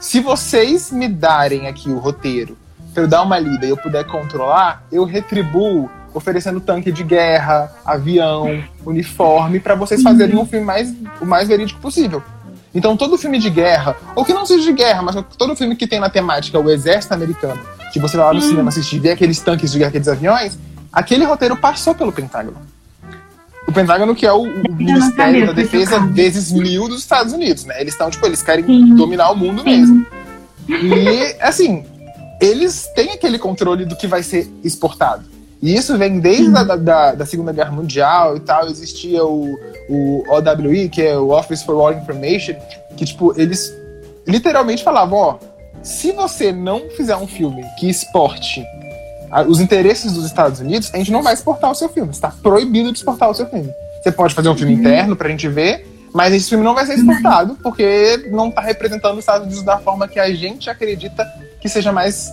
se 0.00 0.20
vocês 0.20 0.90
me 0.90 1.08
darem 1.08 1.66
aqui 1.66 1.90
o 1.90 1.98
roteiro 1.98 2.56
para 2.94 3.02
eu 3.02 3.08
dar 3.08 3.22
uma 3.22 3.38
lida 3.38 3.66
e 3.66 3.70
eu 3.70 3.76
puder 3.76 4.04
controlar, 4.06 4.82
eu 4.90 5.04
retribuo 5.04 5.90
oferecendo 6.14 6.60
tanque 6.60 6.90
de 6.90 7.02
guerra, 7.02 7.72
avião, 7.84 8.62
uniforme, 8.84 9.60
para 9.60 9.74
vocês 9.74 10.02
fazerem 10.02 10.36
um 10.36 10.46
filme 10.46 10.64
mais, 10.64 10.94
o 11.20 11.26
mais 11.26 11.48
verídico 11.48 11.80
possível. 11.80 12.22
Então, 12.74 12.96
todo 12.96 13.18
filme 13.18 13.38
de 13.38 13.50
guerra, 13.50 13.96
ou 14.14 14.24
que 14.24 14.32
não 14.32 14.46
seja 14.46 14.62
de 14.64 14.72
guerra, 14.72 15.02
mas 15.02 15.16
todo 15.36 15.56
filme 15.56 15.74
que 15.74 15.86
tem 15.86 15.98
na 15.98 16.08
temática 16.08 16.58
o 16.58 16.70
exército 16.70 17.12
americano, 17.12 17.60
que 17.92 17.98
você 17.98 18.16
vai 18.16 18.26
lá 18.26 18.32
no 18.32 18.38
hum. 18.38 18.42
cinema 18.42 18.68
assistir 18.68 18.96
e 18.96 19.00
vê 19.00 19.10
aqueles 19.10 19.40
tanques 19.40 19.72
de 19.72 19.78
guerra, 19.78 19.88
aqueles 19.88 20.08
aviões, 20.08 20.58
aquele 20.92 21.24
roteiro 21.24 21.56
passou 21.56 21.94
pelo 21.94 22.12
Pentágono. 22.12 22.56
O 23.66 23.72
Pentágono, 23.72 24.14
que 24.14 24.26
é 24.26 24.32
o, 24.32 24.42
o 24.42 24.72
Ministério 24.72 25.46
da 25.46 25.52
Defesa 25.52 25.98
vezes 26.00 26.50
mil 26.50 26.88
dos 26.88 27.00
Estados 27.00 27.32
Unidos, 27.32 27.64
né? 27.64 27.80
Eles 27.80 27.94
estão, 27.94 28.10
tipo, 28.10 28.24
eles 28.26 28.42
querem 28.42 28.64
Sim. 28.64 28.94
dominar 28.94 29.30
o 29.30 29.36
mundo 29.36 29.62
Sim. 29.62 29.68
mesmo. 29.68 30.06
E, 30.68 31.36
assim, 31.40 31.84
eles 32.40 32.88
têm 32.94 33.12
aquele 33.12 33.38
controle 33.38 33.84
do 33.84 33.96
que 33.96 34.06
vai 34.06 34.22
ser 34.22 34.50
exportado. 34.64 35.24
E 35.62 35.74
isso 35.74 35.96
vem 35.98 36.20
desde 36.20 36.56
a, 36.56 36.62
da, 36.64 37.14
da, 37.14 37.26
Segunda 37.26 37.52
Guerra 37.52 37.70
Mundial 37.70 38.36
e 38.36 38.40
tal. 38.40 38.66
Existia 38.68 39.24
o, 39.24 39.58
o 39.88 40.24
OWI, 40.28 40.88
que 40.88 41.02
é 41.02 41.16
o 41.18 41.30
Office 41.30 41.62
for 41.62 41.76
War 41.76 41.96
Information, 41.96 42.54
que, 42.96 43.04
tipo, 43.04 43.38
eles 43.38 43.72
literalmente 44.26 44.82
falavam, 44.82 45.18
ó, 45.18 45.38
se 45.82 46.12
você 46.12 46.52
não 46.52 46.88
fizer 46.90 47.16
um 47.16 47.26
filme 47.26 47.62
que 47.78 47.88
exporte 47.88 48.64
os 49.46 49.60
interesses 49.60 50.12
dos 50.12 50.24
Estados 50.24 50.60
Unidos, 50.60 50.90
a 50.92 50.96
gente 50.96 51.12
não 51.12 51.22
vai 51.22 51.34
exportar 51.34 51.70
o 51.70 51.74
seu 51.74 51.88
filme. 51.88 52.10
Está 52.10 52.32
proibido 52.42 52.90
de 52.90 52.98
exportar 52.98 53.30
o 53.30 53.34
seu 53.34 53.46
filme. 53.46 53.70
Você 54.02 54.10
pode 54.10 54.34
fazer 54.34 54.48
um 54.48 54.56
filme 54.56 54.74
uhum. 54.74 54.80
interno 54.80 55.14
pra 55.14 55.28
gente 55.28 55.46
ver, 55.46 55.86
mas 56.12 56.34
esse 56.34 56.48
filme 56.48 56.64
não 56.64 56.74
vai 56.74 56.84
ser 56.86 56.94
exportado, 56.94 57.56
porque 57.62 58.28
não 58.30 58.48
está 58.48 58.60
representando 58.60 59.12
os 59.12 59.20
Estados 59.20 59.46
Unidos 59.46 59.62
da 59.62 59.78
forma 59.78 60.08
que 60.08 60.18
a 60.18 60.34
gente 60.34 60.68
acredita 60.68 61.24
que 61.60 61.68
seja 61.68 61.92
mais 61.92 62.32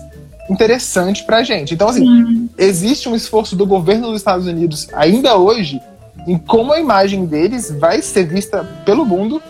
interessante 0.49 1.23
pra 1.23 1.43
gente. 1.43 1.73
Então, 1.73 1.89
assim, 1.89 2.05
Sim. 2.05 2.49
existe 2.57 3.09
um 3.09 3.15
esforço 3.15 3.55
do 3.55 3.65
governo 3.65 4.07
dos 4.07 4.17
Estados 4.17 4.47
Unidos 4.47 4.87
ainda 4.93 5.37
hoje 5.37 5.81
em 6.27 6.37
como 6.37 6.73
a 6.73 6.79
imagem 6.79 7.25
deles 7.25 7.71
vai 7.71 8.01
ser 8.01 8.25
vista 8.27 8.63
pelo 8.85 9.05
mundo 9.05 9.41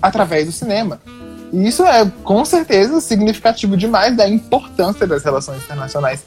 através 0.00 0.46
do 0.46 0.52
cinema. 0.52 1.00
E 1.52 1.66
isso 1.66 1.84
é, 1.84 2.10
com 2.22 2.44
certeza, 2.44 3.00
significativo 3.00 3.76
demais 3.76 4.14
da 4.14 4.28
importância 4.28 5.06
das 5.06 5.24
relações 5.24 5.62
internacionais 5.64 6.22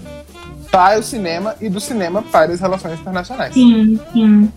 para 0.72 1.00
o 1.00 1.04
cinema 1.04 1.56
e 1.62 1.70
do 1.70 1.80
cinema 1.80 2.24
para 2.24 2.54
as 2.54 2.60
relações 2.60 3.00
internacionais. 3.00 3.54
Sim, 3.54 4.00
sim. 4.12 4.52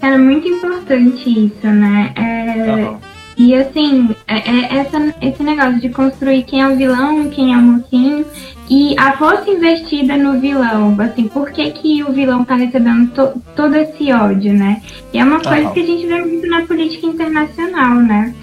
Era 0.00 0.18
muito 0.18 0.46
importante 0.46 1.28
isso, 1.28 1.66
né? 1.66 2.12
É, 2.16 2.70
uhum. 2.70 2.98
E 3.36 3.54
assim, 3.54 4.14
é, 4.28 4.36
é 4.36 4.76
essa, 4.78 5.14
esse 5.20 5.42
negócio 5.42 5.80
de 5.80 5.88
construir 5.88 6.42
quem 6.44 6.60
é 6.60 6.68
o 6.68 6.76
vilão, 6.76 7.28
quem 7.30 7.54
é 7.54 7.56
o 7.56 7.62
mocinho, 7.62 8.26
e 8.70 8.94
a 8.98 9.12
força 9.12 9.50
investida 9.50 10.16
no 10.16 10.40
vilão, 10.40 10.96
assim, 11.00 11.28
por 11.28 11.50
que, 11.50 11.70
que 11.72 12.02
o 12.02 12.12
vilão 12.12 12.44
tá 12.44 12.54
recebendo 12.54 13.10
to, 13.10 13.42
todo 13.56 13.74
esse 13.76 14.12
ódio, 14.12 14.52
né? 14.52 14.80
E 15.12 15.18
é 15.18 15.24
uma 15.24 15.40
coisa 15.40 15.66
uhum. 15.66 15.72
que 15.72 15.80
a 15.80 15.86
gente 15.86 16.06
vê 16.06 16.20
muito 16.22 16.46
na 16.46 16.62
política 16.62 17.06
internacional, 17.06 17.96
né? 17.96 18.34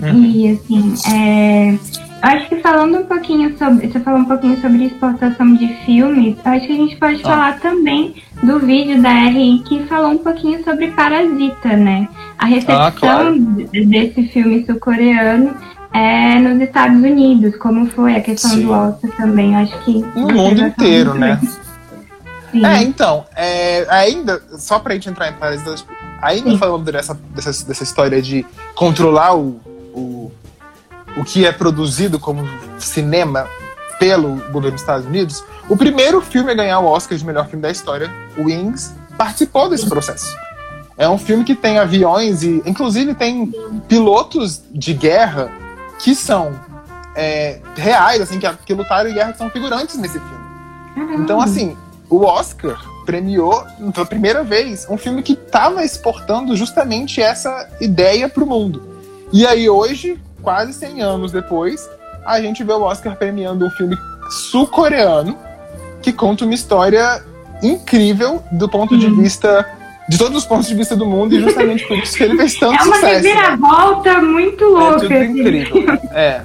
Uhum. 0.00 0.24
E 0.24 0.52
assim, 0.52 0.94
é, 1.12 1.78
acho 2.22 2.48
que 2.48 2.56
falando 2.56 3.00
um 3.00 3.04
pouquinho 3.04 3.56
sobre. 3.58 3.88
Você 3.88 4.00
falou 4.00 4.20
um 4.20 4.24
pouquinho 4.24 4.58
sobre 4.60 4.84
exportação 4.84 5.54
de 5.54 5.68
filmes, 5.84 6.36
acho 6.44 6.66
que 6.66 6.72
a 6.72 6.76
gente 6.76 6.96
pode 6.96 7.20
ah. 7.24 7.28
falar 7.28 7.60
também 7.60 8.14
do 8.42 8.58
vídeo 8.60 9.02
da 9.02 9.12
RI 9.12 9.62
que 9.66 9.82
falou 9.84 10.12
um 10.12 10.18
pouquinho 10.18 10.62
sobre 10.64 10.88
Parasita, 10.92 11.76
né? 11.76 12.08
A 12.38 12.46
recepção 12.46 12.86
ah, 12.86 12.92
claro. 12.92 13.38
desse 13.72 14.22
filme 14.28 14.64
sul-coreano 14.64 15.54
é 15.92 16.38
nos 16.38 16.60
Estados 16.60 16.98
Unidos, 16.98 17.56
como 17.56 17.86
foi 17.86 18.16
a 18.16 18.20
questão 18.20 18.50
Sim. 18.50 18.62
do 18.62 18.72
Oscar 18.72 19.10
também, 19.16 19.56
acho 19.56 19.78
que. 19.84 20.00
No 20.14 20.28
mundo 20.28 20.62
inteiro, 20.62 21.14
né? 21.14 21.40
Sim. 22.52 22.64
É, 22.64 22.82
então, 22.82 23.24
é, 23.36 23.86
ainda, 23.88 24.42
só 24.58 24.78
pra 24.78 24.94
gente 24.94 25.08
entrar 25.08 25.28
em 25.28 25.34
tipo, 25.74 25.92
ainda 26.20 26.50
Sim. 26.50 26.58
falando 26.58 26.90
dessa, 26.90 27.18
dessa, 27.34 27.64
dessa 27.64 27.82
história 27.82 28.20
de 28.20 28.44
controlar 28.74 29.36
o, 29.36 29.60
o, 29.94 30.32
o 31.16 31.24
que 31.24 31.46
é 31.46 31.52
produzido 31.52 32.18
como 32.18 32.48
cinema 32.78 33.46
pelo 33.98 34.36
governo 34.50 34.72
dos 34.72 34.80
Estados 34.80 35.06
Unidos, 35.06 35.44
o 35.68 35.76
primeiro 35.76 36.20
filme 36.20 36.50
a 36.50 36.54
ganhar 36.54 36.80
o 36.80 36.86
Oscar 36.86 37.16
de 37.16 37.24
melhor 37.24 37.46
filme 37.46 37.62
da 37.62 37.70
história, 37.70 38.10
Wings, 38.36 38.92
participou 39.16 39.68
desse 39.68 39.88
processo. 39.88 40.34
É 40.96 41.08
um 41.08 41.18
filme 41.18 41.44
que 41.44 41.54
tem 41.54 41.78
aviões 41.78 42.42
e, 42.42 42.62
inclusive, 42.66 43.14
tem 43.14 43.52
pilotos 43.88 44.62
de 44.72 44.92
guerra 44.92 45.50
que 46.02 46.14
são 46.14 46.58
é, 47.14 47.60
reais, 47.76 48.20
assim, 48.20 48.38
que, 48.38 48.48
que 48.64 48.74
lutaram 48.74 49.10
em 49.10 49.14
guerra, 49.14 49.32
que 49.32 49.38
são 49.38 49.50
figurantes 49.50 49.96
nesse 49.96 50.18
filme. 50.18 51.14
Então, 51.14 51.40
assim, 51.40 51.76
o 52.08 52.24
Oscar 52.24 52.80
premiou 53.04 53.64
pela 53.92 54.06
primeira 54.06 54.44
vez 54.44 54.86
um 54.88 54.96
filme 54.96 55.22
que 55.22 55.32
estava 55.32 55.84
exportando 55.84 56.56
justamente 56.56 57.20
essa 57.20 57.68
ideia 57.80 58.28
para 58.28 58.44
o 58.44 58.46
mundo. 58.46 58.82
E 59.32 59.46
aí 59.46 59.68
hoje, 59.68 60.20
quase 60.42 60.72
100 60.72 61.02
anos 61.02 61.32
depois, 61.32 61.88
a 62.24 62.40
gente 62.40 62.62
vê 62.62 62.72
o 62.72 62.82
Oscar 62.82 63.16
premiando 63.16 63.66
um 63.66 63.70
filme 63.70 63.96
sul-coreano 64.50 65.36
que 66.02 66.12
conta 66.12 66.44
uma 66.44 66.54
história 66.54 67.22
incrível 67.62 68.42
do 68.52 68.68
ponto 68.68 68.96
de 68.96 69.08
vista 69.10 69.66
de 70.10 70.18
todos 70.18 70.38
os 70.38 70.44
pontos 70.44 70.66
de 70.66 70.74
vista 70.74 70.96
do 70.96 71.06
mundo 71.06 71.36
e 71.36 71.40
justamente 71.40 71.86
por 71.86 71.96
isso 71.96 72.16
que 72.16 72.24
ele 72.24 72.36
fez 72.36 72.56
tanto 72.58 72.82
sucesso. 72.82 73.06
É 73.06 73.08
uma 73.08 73.14
reviravolta 73.14 74.20
muito 74.20 74.64
louca. 74.64 74.96
É 74.96 74.98
tudo 74.98 75.14
assim. 75.14 75.38
incrível. 75.38 75.86
É. 76.10 76.40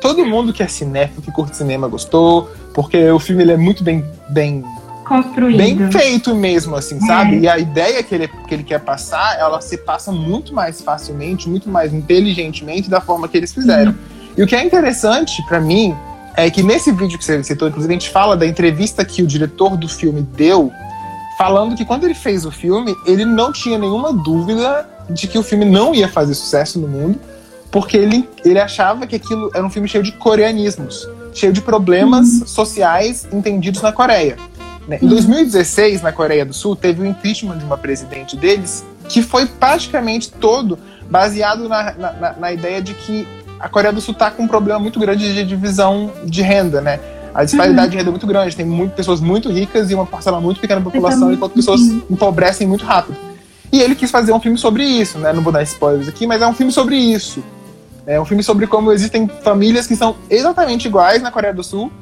Todo 0.00 0.24
mundo 0.24 0.52
que 0.52 0.62
é 0.62 0.68
cinéfilo, 0.68 1.20
que 1.20 1.32
curte 1.32 1.56
cinema, 1.56 1.88
gostou, 1.88 2.48
porque 2.72 3.10
o 3.10 3.18
filme 3.18 3.42
ele 3.42 3.50
é 3.50 3.56
muito 3.56 3.82
bem, 3.82 4.04
bem 4.28 4.64
construído. 5.04 5.56
Bem 5.56 5.90
feito 5.90 6.32
mesmo, 6.32 6.76
assim, 6.76 7.00
sabe? 7.00 7.38
É. 7.38 7.40
E 7.40 7.48
a 7.48 7.58
ideia 7.58 8.00
que 8.04 8.14
ele, 8.14 8.28
que 8.28 8.54
ele 8.54 8.62
quer 8.62 8.78
passar, 8.78 9.36
ela 9.36 9.60
se 9.60 9.78
passa 9.78 10.12
muito 10.12 10.54
mais 10.54 10.80
facilmente, 10.80 11.48
muito 11.48 11.68
mais 11.68 11.92
inteligentemente 11.92 12.88
da 12.88 13.00
forma 13.00 13.26
que 13.26 13.36
eles 13.36 13.52
fizeram. 13.52 13.90
Uhum. 13.90 13.98
E 14.36 14.42
o 14.44 14.46
que 14.46 14.54
é 14.54 14.64
interessante 14.64 15.44
para 15.48 15.58
mim 15.58 15.92
é 16.36 16.48
que 16.48 16.62
nesse 16.62 16.92
vídeo 16.92 17.18
que 17.18 17.24
você 17.24 17.42
citou, 17.42 17.66
inclusive, 17.66 17.92
a 17.92 17.98
gente 17.98 18.10
fala 18.10 18.36
da 18.36 18.46
entrevista 18.46 19.04
que 19.04 19.24
o 19.24 19.26
diretor 19.26 19.76
do 19.76 19.88
filme 19.88 20.22
deu, 20.22 20.70
falando 21.38 21.76
que 21.76 21.84
quando 21.84 22.02
ele 22.02 22.14
fez 22.14 22.44
o 22.44 22.50
filme, 22.50 22.96
ele 23.06 23.24
não 23.24 23.52
tinha 23.52 23.78
nenhuma 23.78 24.12
dúvida 24.12 24.88
de 25.08 25.28
que 25.28 25.38
o 25.38 25.42
filme 25.42 25.64
não 25.64 25.94
ia 25.94 26.08
fazer 26.08 26.34
sucesso 26.34 26.80
no 26.80 26.88
mundo, 26.88 27.20
porque 27.70 27.96
ele, 27.96 28.28
ele 28.44 28.58
achava 28.58 29.06
que 29.06 29.14
aquilo 29.14 29.48
era 29.54 29.64
um 29.64 29.70
filme 29.70 29.88
cheio 29.88 30.02
de 30.02 30.10
coreanismos, 30.10 31.08
cheio 31.32 31.52
de 31.52 31.62
problemas 31.62 32.40
uhum. 32.40 32.46
sociais 32.46 33.28
entendidos 33.32 33.80
na 33.80 33.92
Coreia. 33.92 34.36
Né? 34.88 34.98
Em 35.00 35.06
2016, 35.06 36.02
na 36.02 36.10
Coreia 36.10 36.44
do 36.44 36.52
Sul, 36.52 36.74
teve 36.74 37.02
o 37.02 37.06
impeachment 37.06 37.58
de 37.58 37.64
uma 37.64 37.78
presidente 37.78 38.36
deles, 38.36 38.84
que 39.08 39.22
foi 39.22 39.46
praticamente 39.46 40.32
todo 40.32 40.76
baseado 41.08 41.68
na, 41.68 41.92
na, 41.92 42.32
na 42.32 42.52
ideia 42.52 42.82
de 42.82 42.94
que 42.94 43.28
a 43.60 43.68
Coreia 43.68 43.92
do 43.92 44.00
Sul 44.00 44.12
está 44.12 44.30
com 44.30 44.42
um 44.42 44.48
problema 44.48 44.80
muito 44.80 44.98
grande 44.98 45.32
de 45.32 45.44
divisão 45.44 46.12
de 46.24 46.42
renda, 46.42 46.80
né? 46.80 46.98
A 47.34 47.44
disparidade 47.44 47.86
uhum. 47.86 47.90
de 47.90 47.96
renda 47.98 48.08
é 48.08 48.12
muito 48.12 48.26
grande, 48.26 48.56
tem 48.56 48.66
muito, 48.66 48.92
pessoas 48.92 49.20
muito 49.20 49.50
ricas 49.50 49.90
e 49.90 49.94
uma 49.94 50.06
parcela 50.06 50.40
muito 50.40 50.60
pequena 50.60 50.80
da 50.80 50.84
população, 50.84 51.32
enquanto 51.32 51.52
pessoas 51.52 51.80
empobrecem 52.10 52.66
muito 52.66 52.84
rápido. 52.84 53.16
E 53.72 53.80
ele 53.80 53.94
quis 53.94 54.10
fazer 54.10 54.32
um 54.32 54.40
filme 54.40 54.56
sobre 54.56 54.82
isso, 54.82 55.18
né? 55.18 55.32
Não 55.32 55.42
vou 55.42 55.52
dar 55.52 55.62
spoilers 55.62 56.08
aqui, 56.08 56.26
mas 56.26 56.40
é 56.40 56.46
um 56.46 56.54
filme 56.54 56.72
sobre 56.72 56.96
isso. 56.96 57.42
É 58.06 58.18
um 58.18 58.24
filme 58.24 58.42
sobre 58.42 58.66
como 58.66 58.90
existem 58.90 59.28
famílias 59.42 59.86
que 59.86 59.94
são 59.94 60.16
exatamente 60.30 60.88
iguais 60.88 61.20
na 61.20 61.30
Coreia 61.30 61.52
do 61.52 61.62
Sul 61.62 61.92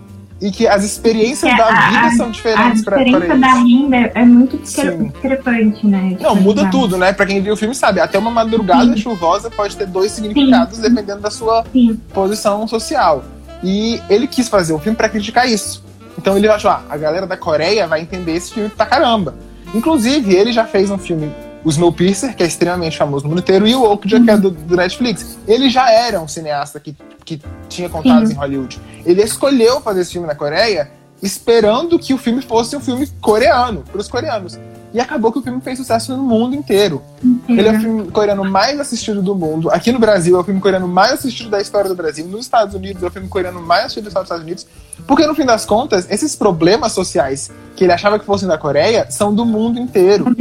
e 0.41 0.51
que 0.51 0.69
as 0.69 0.85
experiências 0.85 1.51
que 1.51 1.57
da 1.57 1.67
a, 1.67 1.89
vida 1.89 2.17
são 2.17 2.31
diferentes 2.31 2.85
para 2.85 3.01
eles. 3.01 3.15
A 3.15 3.19
diferença 3.19 3.41
da 3.41 3.55
renda 3.55 4.13
é 4.15 4.25
muito 4.25 4.57
discrepante, 4.59 5.87
né? 5.87 6.17
Não, 6.21 6.37
muda 6.37 6.71
tudo, 6.71 6.97
né? 6.97 7.13
Para 7.13 7.27
quem 7.27 7.41
viu 7.41 7.55
o 7.55 7.57
filme 7.57 7.75
sabe, 7.75 8.01
até 8.01 8.19
uma 8.19 8.31
madrugada 8.31 8.93
Sim. 8.93 8.99
chuvosa 8.99 9.51
pode 9.51 9.77
ter 9.77 9.87
dois 9.87 10.13
significados 10.13 10.77
Sim. 10.77 10.83
dependendo 10.83 11.21
da 11.21 11.31
sua 11.31 11.65
posição 12.13 12.69
social. 12.69 13.25
E 13.63 14.01
ele 14.09 14.27
quis 14.27 14.49
fazer 14.49 14.73
um 14.73 14.79
filme 14.79 14.97
para 14.97 15.09
criticar 15.09 15.49
isso. 15.49 15.85
Então 16.19 16.37
ele 16.37 16.49
achou, 16.49 16.71
ah, 16.71 16.83
a 16.89 16.97
galera 16.97 17.27
da 17.27 17.37
Coreia 17.37 17.87
vai 17.87 18.01
entender 18.01 18.33
esse 18.33 18.53
filme 18.53 18.69
pra 18.69 18.87
caramba. 18.87 19.35
Inclusive, 19.75 20.35
ele 20.35 20.53
já 20.53 20.65
fez 20.65 20.91
um 20.91 20.99
filme 20.99 21.31
o 21.65 21.69
Snowpiercer, 21.69 22.37
que 22.37 22.45
é 22.45 22.47
extremamente 22.47 22.97
famoso 22.97 23.25
no 23.25 23.31
mundo 23.31 23.41
inteiro, 23.41 23.67
e 23.67 23.75
o 23.75 23.83
Okja, 23.83 24.21
que 24.21 24.31
é 24.31 24.37
do, 24.37 24.53
do, 24.53 24.77
Netflix. 24.77 25.37
Ele 25.49 25.69
já 25.69 25.91
era 25.91 26.21
um 26.21 26.29
cineasta 26.29 26.79
que, 26.79 26.97
que 27.25 27.43
tinha 27.69 27.89
contatos 27.89 28.29
Sim. 28.29 28.37
em 28.37 28.39
Hollywood. 28.39 28.81
Ele 29.05 29.21
escolheu 29.21 29.81
fazer 29.81 30.03
esse 30.03 30.13
filme 30.13 30.29
na 30.29 30.35
Coreia 30.37 30.93
esperando 31.21 31.99
que 31.99 32.15
o 32.15 32.19
filme 32.19 32.41
fosse 32.41 32.77
um 32.77 32.81
filme 32.81 33.09
coreano, 33.21 33.83
para 33.83 34.01
os 34.01 34.07
coreanos. 34.07 34.57
E 34.97 35.01
acabou 35.01 35.31
que 35.31 35.39
o 35.39 35.43
filme 35.43 35.61
fez 35.61 35.77
sucesso 35.77 36.17
no 36.17 36.23
mundo 36.23 36.57
inteiro. 36.57 37.03
Ele 37.47 37.69
é 37.69 37.73
o 37.73 37.79
filme 37.79 38.11
coreano 38.11 38.43
mais 38.43 38.81
assistido 38.81 39.21
do 39.21 39.35
mundo. 39.35 39.69
Aqui 39.71 39.93
no 39.93 39.99
Brasil 39.99 40.35
é 40.39 40.41
o 40.41 40.43
filme 40.43 40.59
coreano 40.59 40.89
mais 40.89 41.13
assistido 41.13 41.51
da 41.51 41.61
história 41.61 41.87
do 41.87 41.95
Brasil. 41.95 42.27
Nos 42.27 42.47
Estados 42.47 42.75
Unidos 42.75 43.03
é 43.03 43.07
o 43.07 43.11
filme 43.11 43.29
coreano 43.29 43.61
mais 43.61 43.83
assistido 43.85 44.05
dos 44.05 44.13
Estados 44.15 44.43
Unidos. 44.43 44.67
Porque 45.07 45.27
no 45.27 45.35
fim 45.35 45.45
das 45.45 45.67
contas, 45.67 46.11
esses 46.11 46.35
problemas 46.35 46.93
sociais 46.93 47.51
que 47.77 47.85
ele 47.85 47.93
achava 47.93 48.19
que 48.19 48.25
fossem 48.25 48.49
da 48.49 48.57
Coreia 48.57 49.07
são 49.11 49.35
do 49.35 49.45
mundo 49.45 49.79
inteiro. 49.79 50.35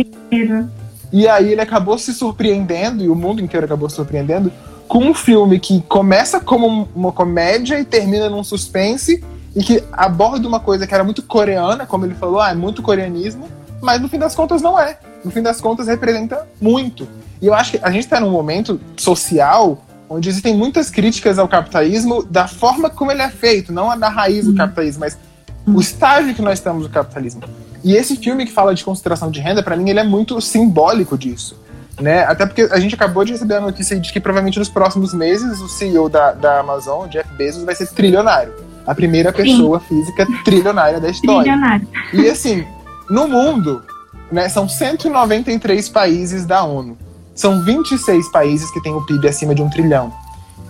E 1.12 1.28
aí 1.28 1.52
ele 1.52 1.60
acabou 1.60 1.98
se 1.98 2.14
surpreendendo, 2.14 3.04
e 3.04 3.10
o 3.10 3.16
mundo 3.16 3.42
inteiro 3.42 3.66
acabou 3.66 3.90
se 3.90 3.98
surpreendendo, 3.98 4.54
com 4.88 5.00
um 5.00 5.14
filme 5.14 5.60
que 5.60 5.82
começa 5.82 6.40
como 6.40 6.88
uma 6.96 7.12
comédia 7.12 7.78
e 7.78 7.84
termina 7.84 8.30
num 8.30 8.42
suspense 8.42 9.22
e 9.54 9.62
que 9.62 9.84
aborda 9.92 10.48
uma 10.48 10.62
coisa 10.62 10.88
que 10.88 10.94
era 10.94 11.04
muito 11.04 11.22
coreana, 11.24 11.86
como 11.86 12.06
ele 12.06 12.16
falou, 12.16 12.40
ah, 12.40 12.52
é 12.52 12.56
muito 12.56 12.82
coreanismo, 12.82 13.50
mas 13.86 14.02
no 14.02 14.10
fim 14.10 14.18
das 14.18 14.36
contas 14.36 14.62
não 14.62 14.78
é. 14.78 14.98
No 15.24 15.32
fim 15.32 15.42
das 15.42 15.62
contas 15.62 15.88
representa 15.88 16.48
muito. 16.60 17.08
E 17.42 17.46
eu 17.46 17.54
acho 17.54 17.72
que 17.72 17.80
a 17.82 17.92
gente 17.92 18.04
está 18.04 18.20
num 18.20 18.32
momento 18.32 18.82
social 18.98 19.82
onde 20.10 20.30
existem 20.30 20.56
muitas 20.56 20.90
críticas 20.90 21.40
ao 21.40 21.48
capitalismo 21.48 22.24
da 22.24 22.48
forma 22.48 22.90
como 22.90 23.12
ele 23.12 23.22
é 23.22 23.30
feito, 23.30 23.72
não 23.72 23.90
a 23.90 23.96
da 23.96 24.10
raiz 24.10 24.46
do 24.46 24.52
uhum. 24.52 24.58
capitalismo, 24.58 25.02
mas 25.02 25.18
o 25.66 25.80
estágio 25.80 26.34
que 26.36 26.42
nós 26.42 26.60
estamos 26.60 26.84
no 26.84 26.90
capitalismo. 26.90 27.42
E 27.84 27.96
esse 27.96 28.16
filme 28.16 28.46
que 28.46 28.52
fala 28.52 28.74
de 28.74 28.84
concentração 28.84 29.32
de 29.32 29.40
renda, 29.40 29.64
para 29.64 29.76
mim, 29.76 29.90
ele 29.90 30.00
é 30.00 30.04
muito 30.04 30.40
simbólico 30.42 31.18
disso. 31.18 31.60
Né? 32.00 32.24
Até 32.24 32.46
porque 32.46 32.64
a 32.64 32.80
gente 32.80 32.94
acabou 32.94 33.24
de 33.24 33.32
receber 33.32 33.56
a 33.56 33.62
notícia 33.62 33.98
de 34.00 34.12
que 34.12 34.20
provavelmente 34.20 34.60
nos 34.60 34.70
próximos 34.70 35.14
meses 35.14 35.62
o 35.62 35.68
CEO 35.68 36.10
da, 36.10 36.34
da 36.34 36.60
Amazon, 36.60 37.08
Jeff 37.08 37.32
Bezos, 37.34 37.64
vai 37.64 37.74
ser 37.74 37.88
trilionário. 37.88 38.54
A 38.86 38.94
primeira 38.94 39.32
pessoa 39.32 39.80
Sim. 39.80 39.86
física 39.88 40.28
trilionária 40.44 41.00
da 41.00 41.10
história. 41.10 41.54
Trilionário. 41.54 41.88
E 42.14 42.30
assim, 42.30 42.66
no 43.10 43.28
mundo, 43.28 43.84
né, 44.32 44.50
são 44.50 44.68
193 44.68 45.90
países 45.90 46.46
da 46.46 46.64
ONU. 46.64 46.98
São 47.34 47.62
26 47.62 48.30
países 48.30 48.72
que 48.72 48.82
têm 48.82 48.94
o 48.94 49.06
PIB 49.06 49.28
acima 49.28 49.54
de 49.54 49.62
um 49.62 49.70
trilhão. 49.70 50.14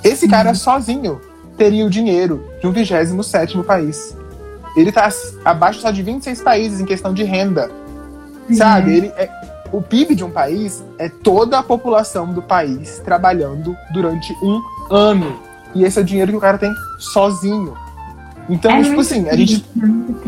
Esse 0.04 0.28
cara 0.28 0.50
uhum. 0.50 0.56
sozinho 0.56 1.22
teria 1.58 1.86
o 1.86 1.90
dinheiro 1.90 2.44
de 2.60 2.68
um 2.68 2.72
27 2.72 3.62
país. 3.64 4.16
Ele 4.76 4.90
está 4.90 5.10
abaixo 5.44 5.80
só 5.80 5.92
de 5.92 6.04
26 6.04 6.42
países 6.42 6.80
em 6.80 6.86
questão 6.86 7.14
de 7.14 7.24
renda. 7.24 7.70
Uhum. 8.50 8.56
Sabe? 8.56 8.98
Ele 8.98 9.08
é, 9.16 9.30
o 9.72 9.82
PIB 9.82 10.16
de 10.16 10.24
um 10.24 10.32
país 10.32 10.84
é 10.98 11.10
toda 11.10 11.60
a 11.60 11.64
população 11.64 12.34
do 12.34 12.42
país 12.42 13.00
trabalhando 13.00 13.76
durante 13.94 14.34
um 14.44 14.62
ano. 14.90 15.40
E 15.74 15.84
esse 15.84 16.00
é 16.00 16.02
o 16.02 16.06
dinheiro 16.06 16.32
que 16.32 16.38
o 16.38 16.42
cara 16.42 16.58
tem 16.58 16.74
sozinho. 16.98 17.76
Então, 18.50 18.72
é 18.72 18.84
tipo 18.84 19.00
assim, 19.00 19.28
a 19.28 19.36
gente. 19.36 19.66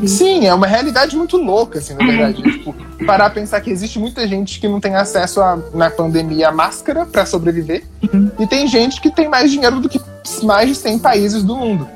Sim, 0.05 0.47
é 0.47 0.53
uma 0.53 0.67
realidade 0.67 1.15
muito 1.15 1.37
louca, 1.37 1.79
assim, 1.79 1.93
na 1.93 2.03
é. 2.03 2.07
verdade. 2.07 2.41
tipo, 2.41 2.75
parar 3.05 3.27
a 3.27 3.29
pensar 3.29 3.61
que 3.61 3.69
existe 3.69 3.99
muita 3.99 4.27
gente 4.27 4.59
que 4.59 4.67
não 4.67 4.79
tem 4.79 4.95
acesso 4.95 5.41
a, 5.41 5.57
na 5.73 5.89
pandemia 5.89 6.49
à 6.49 6.51
máscara 6.51 7.05
para 7.05 7.25
sobreviver. 7.25 7.83
Uhum. 8.11 8.31
E 8.39 8.47
tem 8.47 8.67
gente 8.67 8.99
que 8.99 9.11
tem 9.11 9.27
mais 9.27 9.51
dinheiro 9.51 9.79
do 9.79 9.87
que 9.87 10.01
mais 10.43 10.69
de 10.69 10.75
100 10.75 10.99
países 10.99 11.43
do 11.43 11.55
mundo. 11.55 11.87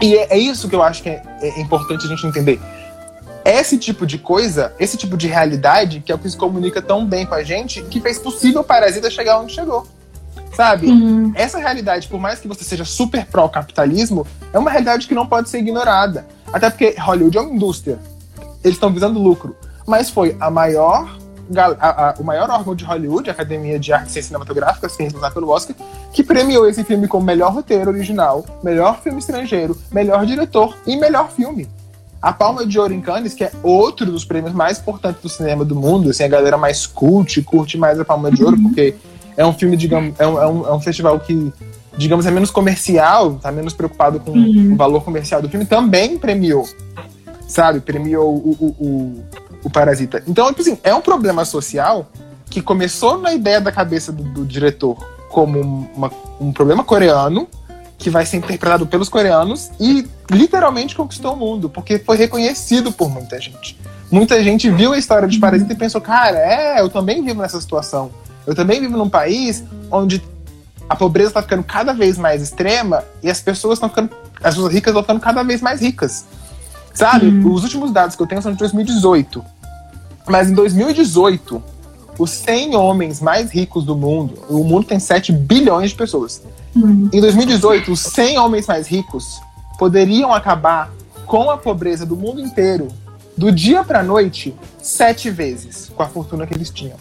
E 0.00 0.14
é, 0.14 0.34
é 0.34 0.38
isso 0.38 0.68
que 0.68 0.76
eu 0.76 0.82
acho 0.82 1.02
que 1.02 1.08
é, 1.08 1.22
é 1.42 1.60
importante 1.60 2.06
a 2.06 2.08
gente 2.08 2.26
entender. 2.26 2.60
Esse 3.44 3.78
tipo 3.78 4.06
de 4.06 4.18
coisa, 4.18 4.72
esse 4.78 4.96
tipo 4.96 5.16
de 5.16 5.26
realidade, 5.26 6.02
que 6.04 6.12
é 6.12 6.14
o 6.14 6.18
que 6.18 6.28
se 6.28 6.36
comunica 6.36 6.82
tão 6.82 7.06
bem 7.06 7.24
com 7.24 7.34
a 7.34 7.42
gente, 7.42 7.82
que 7.82 8.00
fez 8.00 8.18
possível 8.18 8.60
o 8.60 8.64
Parasita 8.64 9.10
chegar 9.10 9.40
onde 9.40 9.54
chegou. 9.54 9.86
Sabe? 10.54 10.88
Sim. 10.88 11.32
Essa 11.34 11.58
realidade, 11.58 12.08
por 12.08 12.20
mais 12.20 12.40
que 12.40 12.48
você 12.48 12.64
seja 12.64 12.84
super 12.84 13.26
pró-capitalismo, 13.26 14.26
é 14.52 14.58
uma 14.58 14.70
realidade 14.70 15.06
que 15.06 15.14
não 15.14 15.26
pode 15.26 15.48
ser 15.48 15.58
ignorada. 15.58 16.26
Até 16.52 16.70
porque 16.70 16.96
Hollywood 16.98 17.38
é 17.38 17.40
uma 17.40 17.54
indústria. 17.54 17.98
Eles 18.64 18.76
estão 18.76 18.92
visando 18.92 19.20
lucro. 19.20 19.56
Mas 19.86 20.10
foi 20.10 20.36
a 20.40 20.50
maior 20.50 21.16
a, 21.56 22.10
a, 22.10 22.14
o 22.18 22.24
maior 22.24 22.50
órgão 22.50 22.74
de 22.74 22.84
Hollywood, 22.84 23.30
a 23.30 23.32
Academia 23.32 23.78
de 23.78 23.92
Artes 23.92 24.24
Cinematográficas, 24.24 24.96
que 24.96 25.02
é 25.02 25.04
responsável 25.04 25.34
pelo 25.34 25.50
Oscar, 25.50 25.74
que 26.12 26.22
premiou 26.22 26.68
esse 26.68 26.84
filme 26.84 27.08
como 27.08 27.24
melhor 27.24 27.52
roteiro 27.52 27.90
original, 27.90 28.44
melhor 28.62 29.00
filme 29.00 29.18
estrangeiro, 29.18 29.76
melhor 29.90 30.26
diretor 30.26 30.76
e 30.86 30.96
melhor 30.96 31.30
filme. 31.30 31.66
A 32.20 32.32
Palma 32.32 32.66
de 32.66 32.78
Ouro 32.78 32.92
em 32.92 33.00
Cannes, 33.00 33.32
que 33.32 33.44
é 33.44 33.52
outro 33.62 34.06
dos 34.06 34.24
prêmios 34.24 34.52
mais 34.52 34.78
importantes 34.78 35.22
do 35.22 35.28
cinema 35.28 35.64
do 35.64 35.76
mundo, 35.76 36.10
assim, 36.10 36.24
a 36.24 36.28
galera 36.28 36.58
mais 36.58 36.84
cult 36.84 37.40
curte 37.42 37.78
mais 37.78 37.98
a 38.00 38.04
Palma 38.04 38.30
de 38.30 38.42
Ouro, 38.42 38.56
uhum. 38.56 38.64
porque 38.64 38.96
é 39.38 39.46
um 39.46 39.52
filme, 39.52 39.76
digamos, 39.76 40.18
é 40.18 40.26
um, 40.26 40.42
é 40.42 40.46
um, 40.48 40.66
é 40.66 40.74
um 40.74 40.80
festival 40.80 41.18
que, 41.20 41.52
digamos, 41.96 42.26
é 42.26 42.30
menos 42.30 42.50
comercial, 42.50 43.34
tá 43.34 43.52
menos 43.52 43.72
preocupado 43.72 44.18
com 44.18 44.32
uhum. 44.32 44.72
o 44.72 44.76
valor 44.76 45.04
comercial 45.04 45.40
do 45.40 45.48
filme, 45.48 45.64
também 45.64 46.18
premiou, 46.18 46.68
sabe? 47.46 47.78
Premiou 47.78 48.34
o, 48.34 48.50
o, 48.50 48.66
o, 48.84 49.24
o 49.62 49.70
Parasita. 49.70 50.24
Então, 50.26 50.48
tipo 50.48 50.62
assim, 50.62 50.76
é 50.82 50.92
um 50.92 51.00
problema 51.00 51.44
social 51.44 52.10
que 52.50 52.60
começou 52.60 53.16
na 53.16 53.32
ideia 53.32 53.60
da 53.60 53.70
cabeça 53.70 54.10
do, 54.10 54.24
do 54.24 54.44
diretor 54.44 54.98
como 55.28 55.88
uma, 55.94 56.10
um 56.40 56.52
problema 56.52 56.82
coreano, 56.82 57.46
que 57.96 58.10
vai 58.10 58.26
ser 58.26 58.38
interpretado 58.38 58.88
pelos 58.88 59.08
coreanos 59.08 59.70
e 59.78 60.04
literalmente 60.32 60.96
conquistou 60.96 61.34
o 61.34 61.36
mundo, 61.36 61.70
porque 61.70 62.00
foi 62.00 62.16
reconhecido 62.16 62.90
por 62.90 63.08
muita 63.08 63.40
gente. 63.40 63.78
Muita 64.10 64.42
gente 64.42 64.68
viu 64.68 64.92
a 64.92 64.98
história 64.98 65.28
de 65.28 65.38
Parasita 65.38 65.72
e 65.72 65.76
pensou, 65.76 66.00
cara, 66.00 66.38
é, 66.38 66.80
eu 66.80 66.88
também 66.88 67.22
vivo 67.22 67.40
nessa 67.40 67.60
situação. 67.60 68.10
Eu 68.48 68.54
também 68.54 68.80
vivo 68.80 68.96
num 68.96 69.10
país 69.10 69.62
onde 69.90 70.22
a 70.88 70.96
pobreza 70.96 71.28
está 71.28 71.42
ficando 71.42 71.62
cada 71.62 71.92
vez 71.92 72.16
mais 72.16 72.40
extrema 72.40 73.04
e 73.22 73.30
as 73.30 73.42
pessoas 73.42 73.74
estão 73.74 73.90
ficando. 73.90 74.08
As 74.42 74.54
pessoas 74.54 74.72
ricas 74.72 74.90
estão 74.90 75.02
ficando 75.02 75.20
cada 75.20 75.42
vez 75.42 75.60
mais 75.60 75.82
ricas. 75.82 76.24
Sabe? 76.94 77.26
Uhum. 77.26 77.52
Os 77.52 77.62
últimos 77.62 77.90
dados 77.92 78.16
que 78.16 78.22
eu 78.22 78.26
tenho 78.26 78.40
são 78.40 78.50
de 78.50 78.56
2018. 78.56 79.44
Mas 80.26 80.48
em 80.48 80.54
2018, 80.54 81.62
os 82.18 82.30
100 82.30 82.74
homens 82.74 83.20
mais 83.20 83.50
ricos 83.50 83.84
do 83.84 83.94
mundo, 83.94 84.42
o 84.48 84.64
mundo 84.64 84.86
tem 84.86 84.98
7 84.98 85.30
bilhões 85.30 85.90
de 85.90 85.96
pessoas. 85.96 86.42
Uhum. 86.74 87.10
Em 87.12 87.20
2018, 87.20 87.92
os 87.92 88.00
100 88.00 88.38
homens 88.38 88.66
mais 88.66 88.86
ricos 88.86 89.42
poderiam 89.78 90.32
acabar 90.32 90.90
com 91.26 91.50
a 91.50 91.58
pobreza 91.58 92.06
do 92.06 92.16
mundo 92.16 92.40
inteiro, 92.40 92.88
do 93.36 93.52
dia 93.52 93.84
para 93.84 94.02
noite, 94.02 94.54
sete 94.80 95.28
vezes 95.28 95.92
com 95.94 96.02
a 96.02 96.06
fortuna 96.06 96.46
que 96.46 96.54
eles 96.54 96.70
tinham. 96.70 96.96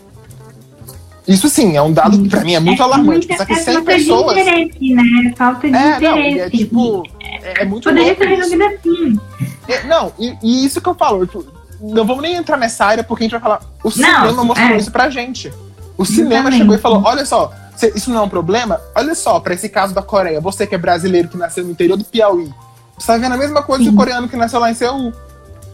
Isso 1.27 1.49
sim, 1.49 1.75
é 1.75 1.81
um 1.81 1.91
dado 1.91 2.21
que 2.21 2.29
pra 2.29 2.41
mim 2.41 2.53
é 2.53 2.59
muito 2.59 2.81
é 2.81 2.85
alarmante. 2.85 3.27
Muita, 3.27 3.37
Só 3.37 3.45
que 3.45 3.55
100 3.55 3.75
é 3.75 3.81
pessoas. 3.81 4.35
De 4.35 4.41
interesse, 4.41 4.93
né? 4.93 5.33
Falta 5.35 5.67
de 5.67 5.75
é, 5.75 5.97
interesse. 5.97 6.01
Não, 6.03 6.17
é 6.17 6.49
tipo. 6.49 7.03
É, 7.19 7.61
é 7.61 7.65
muito 7.65 7.83
Poderia 7.83 8.15
ser 8.15 8.25
resolvido 8.25 8.63
assim. 8.63 9.19
É, 9.67 9.83
não, 9.83 10.13
e, 10.17 10.37
e, 10.41 10.65
isso 10.65 10.79
que 10.79 10.87
eu 10.87 10.95
falo, 10.95 11.25
tipo, 11.25 11.45
não 11.81 12.05
vamos 12.05 12.21
nem 12.21 12.35
entrar 12.35 12.55
nessa 12.55 12.85
área 12.85 13.03
porque 13.03 13.23
a 13.23 13.25
gente 13.25 13.31
vai 13.31 13.41
falar. 13.41 13.61
O 13.83 13.91
cinema 13.91 14.31
não, 14.31 14.45
mostrou 14.45 14.69
é. 14.69 14.77
isso 14.77 14.91
pra 14.91 15.09
gente. 15.09 15.51
O 15.97 16.05
cinema 16.05 16.33
Exatamente. 16.33 16.57
chegou 16.59 16.75
e 16.75 16.77
falou: 16.77 17.03
olha 17.03 17.25
só, 17.25 17.51
isso 17.93 18.09
não 18.09 18.19
é 18.19 18.21
um 18.21 18.29
problema? 18.29 18.79
Olha 18.95 19.13
só, 19.13 19.39
pra 19.41 19.53
esse 19.53 19.67
caso 19.67 19.93
da 19.93 20.01
Coreia, 20.01 20.39
você 20.39 20.65
que 20.65 20.75
é 20.75 20.77
brasileiro 20.77 21.27
que 21.27 21.37
nasceu 21.37 21.65
no 21.65 21.71
interior 21.71 21.97
do 21.97 22.05
Piauí, 22.05 22.49
você 22.97 23.07
tá 23.07 23.17
vendo 23.17 23.33
a 23.33 23.37
mesma 23.37 23.61
coisa 23.61 23.83
Sim. 23.83 23.91
do 23.91 23.97
coreano 23.97 24.29
que 24.29 24.37
nasceu 24.37 24.59
lá 24.59 24.71
em 24.71 24.73
Seul. 24.73 25.13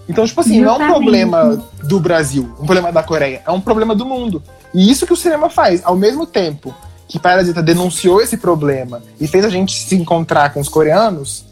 Então, 0.09 0.25
tipo 0.25 0.41
assim, 0.41 0.61
Exatamente. 0.61 0.79
não 0.79 0.85
é 0.85 0.89
um 0.89 0.93
problema 0.93 1.65
do 1.83 1.99
Brasil, 1.99 2.43
um 2.59 2.65
problema 2.65 2.91
da 2.91 3.03
Coreia, 3.03 3.41
é 3.45 3.51
um 3.51 3.61
problema 3.61 3.95
do 3.95 4.05
mundo. 4.05 4.43
E 4.73 4.89
isso 4.89 5.05
que 5.05 5.13
o 5.13 5.17
cinema 5.17 5.49
faz, 5.49 5.81
ao 5.83 5.95
mesmo 5.95 6.25
tempo 6.25 6.73
que 7.07 7.19
Parasita 7.19 7.61
denunciou 7.61 8.21
esse 8.21 8.37
problema 8.37 9.01
e 9.19 9.27
fez 9.27 9.45
a 9.45 9.49
gente 9.49 9.77
se 9.79 9.95
encontrar 9.95 10.51
com 10.51 10.59
os 10.59 10.69
coreanos, 10.69 11.45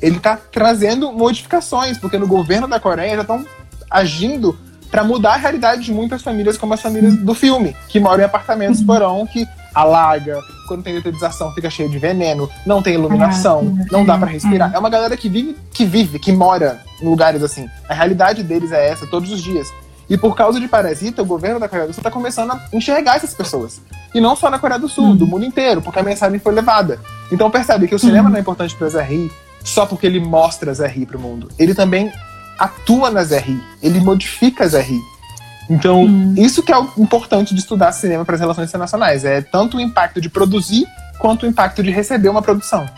ele 0.00 0.20
tá 0.20 0.36
trazendo 0.36 1.12
modificações, 1.12 1.98
porque 1.98 2.18
no 2.18 2.26
governo 2.26 2.68
da 2.68 2.78
Coreia 2.78 3.16
já 3.16 3.22
estão 3.22 3.44
agindo 3.90 4.56
para 4.90 5.04
mudar 5.04 5.34
a 5.34 5.36
realidade 5.36 5.82
de 5.82 5.92
muitas 5.92 6.22
famílias, 6.22 6.56
como 6.56 6.72
as 6.72 6.80
famílias 6.80 7.16
do 7.16 7.34
filme, 7.34 7.76
que 7.88 8.00
moram 8.00 8.22
em 8.22 8.26
apartamentos 8.26 8.80
porão 8.80 9.26
que 9.26 9.46
alaga, 9.74 10.40
quando 10.66 10.82
tem 10.82 10.94
detetização 10.94 11.52
fica 11.52 11.68
cheio 11.70 11.88
de 11.88 11.98
veneno, 11.98 12.48
não 12.64 12.82
tem 12.82 12.94
iluminação, 12.94 13.76
ah, 13.80 13.86
não 13.90 14.04
dá 14.04 14.16
para 14.18 14.28
respirar. 14.28 14.72
É 14.74 14.78
uma 14.78 14.90
galera 14.90 15.16
que 15.16 15.28
vive, 15.28 15.56
que 15.72 15.84
vive, 15.84 16.18
que 16.18 16.32
mora 16.32 16.80
em 17.00 17.04
lugares 17.04 17.42
assim. 17.42 17.68
A 17.88 17.94
realidade 17.94 18.42
deles 18.42 18.72
é 18.72 18.88
essa 18.88 19.06
todos 19.06 19.30
os 19.30 19.42
dias. 19.42 19.68
E 20.08 20.16
por 20.16 20.34
causa 20.34 20.58
de 20.58 20.66
Parasita, 20.66 21.22
o 21.22 21.26
governo 21.26 21.60
da 21.60 21.68
Coreia 21.68 21.86
do 21.86 21.92
Sul 21.92 22.00
está 22.00 22.10
começando 22.10 22.52
a 22.52 22.60
enxergar 22.72 23.16
essas 23.16 23.34
pessoas. 23.34 23.80
E 24.14 24.20
não 24.20 24.34
só 24.34 24.48
na 24.48 24.58
Coreia 24.58 24.80
do 24.80 24.88
Sul, 24.88 25.04
uhum. 25.04 25.16
do 25.16 25.26
mundo 25.26 25.44
inteiro, 25.44 25.82
porque 25.82 25.98
a 25.98 26.02
mensagem 26.02 26.38
foi 26.38 26.54
levada. 26.54 26.98
Então 27.30 27.50
percebe 27.50 27.86
que 27.86 27.94
o 27.94 27.98
cinema 27.98 28.24
uhum. 28.24 28.30
não 28.30 28.36
é 28.38 28.40
importante 28.40 28.74
para 28.74 28.88
Zé 28.88 29.02
Ri 29.02 29.30
só 29.62 29.84
porque 29.84 30.06
ele 30.06 30.20
mostra 30.20 30.72
Zé 30.72 30.86
Ri 30.86 31.04
pro 31.04 31.18
mundo. 31.18 31.48
Ele 31.58 31.74
também 31.74 32.10
atua 32.58 33.10
na 33.10 33.22
Zé 33.22 33.38
Ri, 33.38 33.60
ele 33.82 34.00
modifica 34.00 34.66
Zé 34.66 34.80
Ri. 34.80 34.98
Então, 35.70 36.04
uhum. 36.04 36.34
isso 36.36 36.62
que 36.62 36.72
é 36.72 36.78
o 36.78 36.88
importante 36.96 37.54
de 37.54 37.60
estudar 37.60 37.92
cinema 37.92 38.24
para 38.24 38.34
as 38.34 38.40
relações 38.40 38.68
internacionais. 38.68 39.24
É 39.24 39.42
tanto 39.42 39.76
o 39.76 39.80
impacto 39.80 40.20
de 40.20 40.30
produzir 40.30 40.86
quanto 41.18 41.44
o 41.44 41.46
impacto 41.46 41.82
de 41.82 41.90
receber 41.90 42.30
uma 42.30 42.40
produção. 42.40 42.88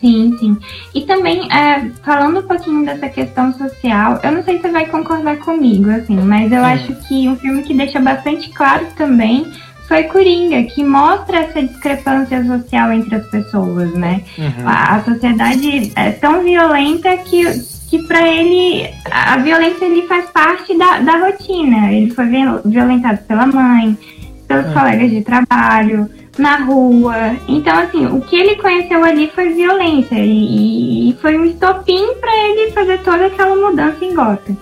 Sim, 0.00 0.34
sim. 0.38 0.56
E 0.94 1.02
também, 1.02 1.46
é, 1.52 1.90
falando 2.02 2.40
um 2.40 2.46
pouquinho 2.46 2.86
dessa 2.86 3.08
questão 3.08 3.52
social, 3.52 4.18
eu 4.22 4.32
não 4.32 4.42
sei 4.42 4.56
se 4.56 4.62
você 4.62 4.70
vai 4.70 4.86
concordar 4.86 5.36
comigo, 5.38 5.90
assim, 5.90 6.16
mas 6.16 6.50
eu 6.50 6.64
acho 6.64 6.94
que 7.06 7.28
um 7.28 7.36
filme 7.36 7.62
que 7.62 7.74
deixa 7.74 8.00
bastante 8.00 8.48
claro 8.50 8.86
também 8.96 9.46
foi 9.86 10.04
Coringa, 10.04 10.62
que 10.62 10.84
mostra 10.84 11.40
essa 11.40 11.60
discrepância 11.60 12.44
social 12.44 12.92
entre 12.92 13.16
as 13.16 13.26
pessoas, 13.26 13.92
né? 13.92 14.22
Uhum. 14.38 14.66
A, 14.68 14.94
a, 14.94 15.02
sociedade 15.02 15.92
é 15.96 16.12
tão 16.12 16.44
violenta 16.44 17.16
que, 17.18 17.44
que 17.88 17.98
para 18.06 18.26
ele 18.26 18.88
a 19.10 19.36
violência 19.38 19.84
ele 19.84 20.06
faz 20.06 20.30
parte 20.30 20.78
da, 20.78 21.00
da 21.00 21.18
rotina. 21.26 21.92
Ele 21.92 22.14
foi 22.14 22.26
violentado 22.64 23.18
pela 23.26 23.46
mãe, 23.46 23.98
pelos 24.46 24.66
uhum. 24.66 24.74
colegas 24.74 25.10
de 25.10 25.22
trabalho, 25.22 26.08
na 26.40 26.56
rua. 26.56 27.36
Então, 27.46 27.78
assim, 27.78 28.06
o 28.06 28.20
que 28.22 28.36
ele 28.36 28.56
conheceu 28.56 29.04
ali 29.04 29.30
foi 29.34 29.50
violência 29.50 30.16
e, 30.18 31.10
e 31.10 31.16
foi 31.20 31.38
um 31.38 31.44
estopim 31.44 32.14
para 32.20 32.48
ele 32.48 32.72
fazer 32.72 32.98
toda 33.02 33.26
aquela 33.26 33.54
mudança 33.54 34.04
em 34.04 34.14
Gotham. 34.14 34.56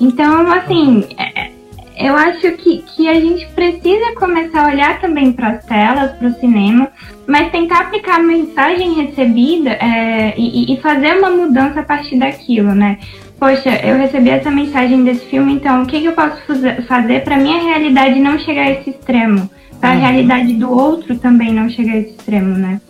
Então, 0.00 0.50
assim, 0.50 1.04
é, 1.18 1.50
eu 1.98 2.16
acho 2.16 2.52
que, 2.52 2.78
que 2.78 3.06
a 3.06 3.14
gente 3.14 3.46
precisa 3.48 4.14
começar 4.14 4.64
a 4.64 4.72
olhar 4.72 5.00
também 5.00 5.32
para 5.32 5.48
as 5.48 5.66
telas, 5.66 6.12
para 6.12 6.28
o 6.28 6.34
cinema, 6.34 6.88
mas 7.26 7.52
tentar 7.52 7.80
aplicar 7.80 8.16
a 8.16 8.22
mensagem 8.22 8.94
recebida 8.94 9.72
é, 9.72 10.34
e, 10.38 10.72
e, 10.72 10.80
fazer 10.80 11.18
uma 11.18 11.28
mudança 11.28 11.80
a 11.80 11.82
partir 11.82 12.18
daquilo, 12.18 12.74
né? 12.74 12.98
Poxa, 13.38 13.70
eu 13.84 13.96
recebi 13.96 14.30
essa 14.30 14.50
mensagem 14.50 15.04
desse 15.04 15.26
filme, 15.26 15.54
então 15.54 15.82
o 15.82 15.86
que, 15.86 16.00
que 16.00 16.06
eu 16.06 16.12
posso 16.12 16.40
fazer 16.86 17.22
para 17.22 17.36
minha 17.36 17.62
realidade 17.62 18.18
não 18.18 18.38
chegar 18.38 18.62
a 18.62 18.70
esse 18.70 18.90
extremo? 18.90 19.48
Para 19.80 19.90
a 19.90 19.94
uhum. 19.94 20.00
realidade 20.00 20.54
do 20.54 20.70
outro 20.70 21.16
também 21.18 21.52
não 21.52 21.68
chegar 21.68 21.92
a 21.92 21.96
esse 21.96 22.10
extremo, 22.10 22.56
né? 22.56 22.80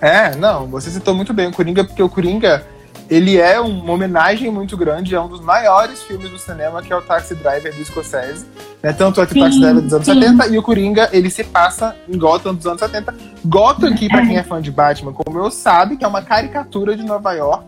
É, 0.00 0.34
não, 0.36 0.66
você 0.66 0.90
citou 0.90 1.14
muito 1.14 1.32
bem 1.32 1.48
o 1.48 1.52
Coringa, 1.52 1.84
porque 1.84 2.02
o 2.02 2.08
Coringa 2.08 2.64
ele 3.12 3.36
é 3.38 3.60
uma 3.60 3.92
homenagem 3.92 4.50
muito 4.50 4.74
grande 4.76 5.14
a 5.14 5.22
um 5.22 5.28
dos 5.28 5.40
maiores 5.40 6.02
filmes 6.02 6.30
do 6.30 6.38
cinema, 6.38 6.82
que 6.82 6.92
é 6.92 6.96
o 6.96 7.02
Taxi 7.02 7.34
Driver 7.34 7.74
do 7.74 7.84
Scorsese. 7.84 8.46
Né? 8.82 8.92
Tanto 8.94 9.20
é 9.20 9.26
que 9.26 9.38
o 9.38 9.42
Taxi 9.42 9.60
Driver 9.60 9.82
dos 9.82 9.92
anos 9.92 10.06
sim. 10.06 10.14
70 10.14 10.46
e 10.46 10.58
o 10.58 10.62
Coringa, 10.62 11.10
ele 11.12 11.28
se 11.28 11.44
passa 11.44 11.94
em 12.08 12.16
Gotham 12.16 12.54
dos 12.54 12.66
anos 12.66 12.80
70. 12.80 13.14
Gotham 13.44 13.88
aqui, 13.88 14.08
pra 14.08 14.26
quem 14.26 14.38
é 14.38 14.42
fã 14.42 14.62
de 14.62 14.70
Batman, 14.70 15.12
como 15.12 15.38
eu 15.38 15.50
sabe, 15.50 15.96
que 15.96 16.04
é 16.04 16.08
uma 16.08 16.22
caricatura 16.22 16.96
de 16.96 17.02
Nova 17.02 17.32
York, 17.32 17.66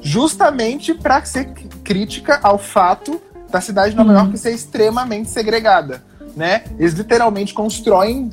justamente 0.00 0.94
para 0.94 1.24
ser 1.24 1.46
crítica 1.82 2.38
ao 2.42 2.56
fato 2.56 3.20
da 3.50 3.60
cidade 3.60 3.90
de 3.90 3.96
Nova 3.96 4.10
sim. 4.10 4.18
York 4.18 4.38
ser 4.38 4.54
extremamente 4.54 5.28
segregada. 5.28 6.02
Né? 6.36 6.64
Eles 6.78 6.94
literalmente 6.94 7.54
constroem 7.54 8.30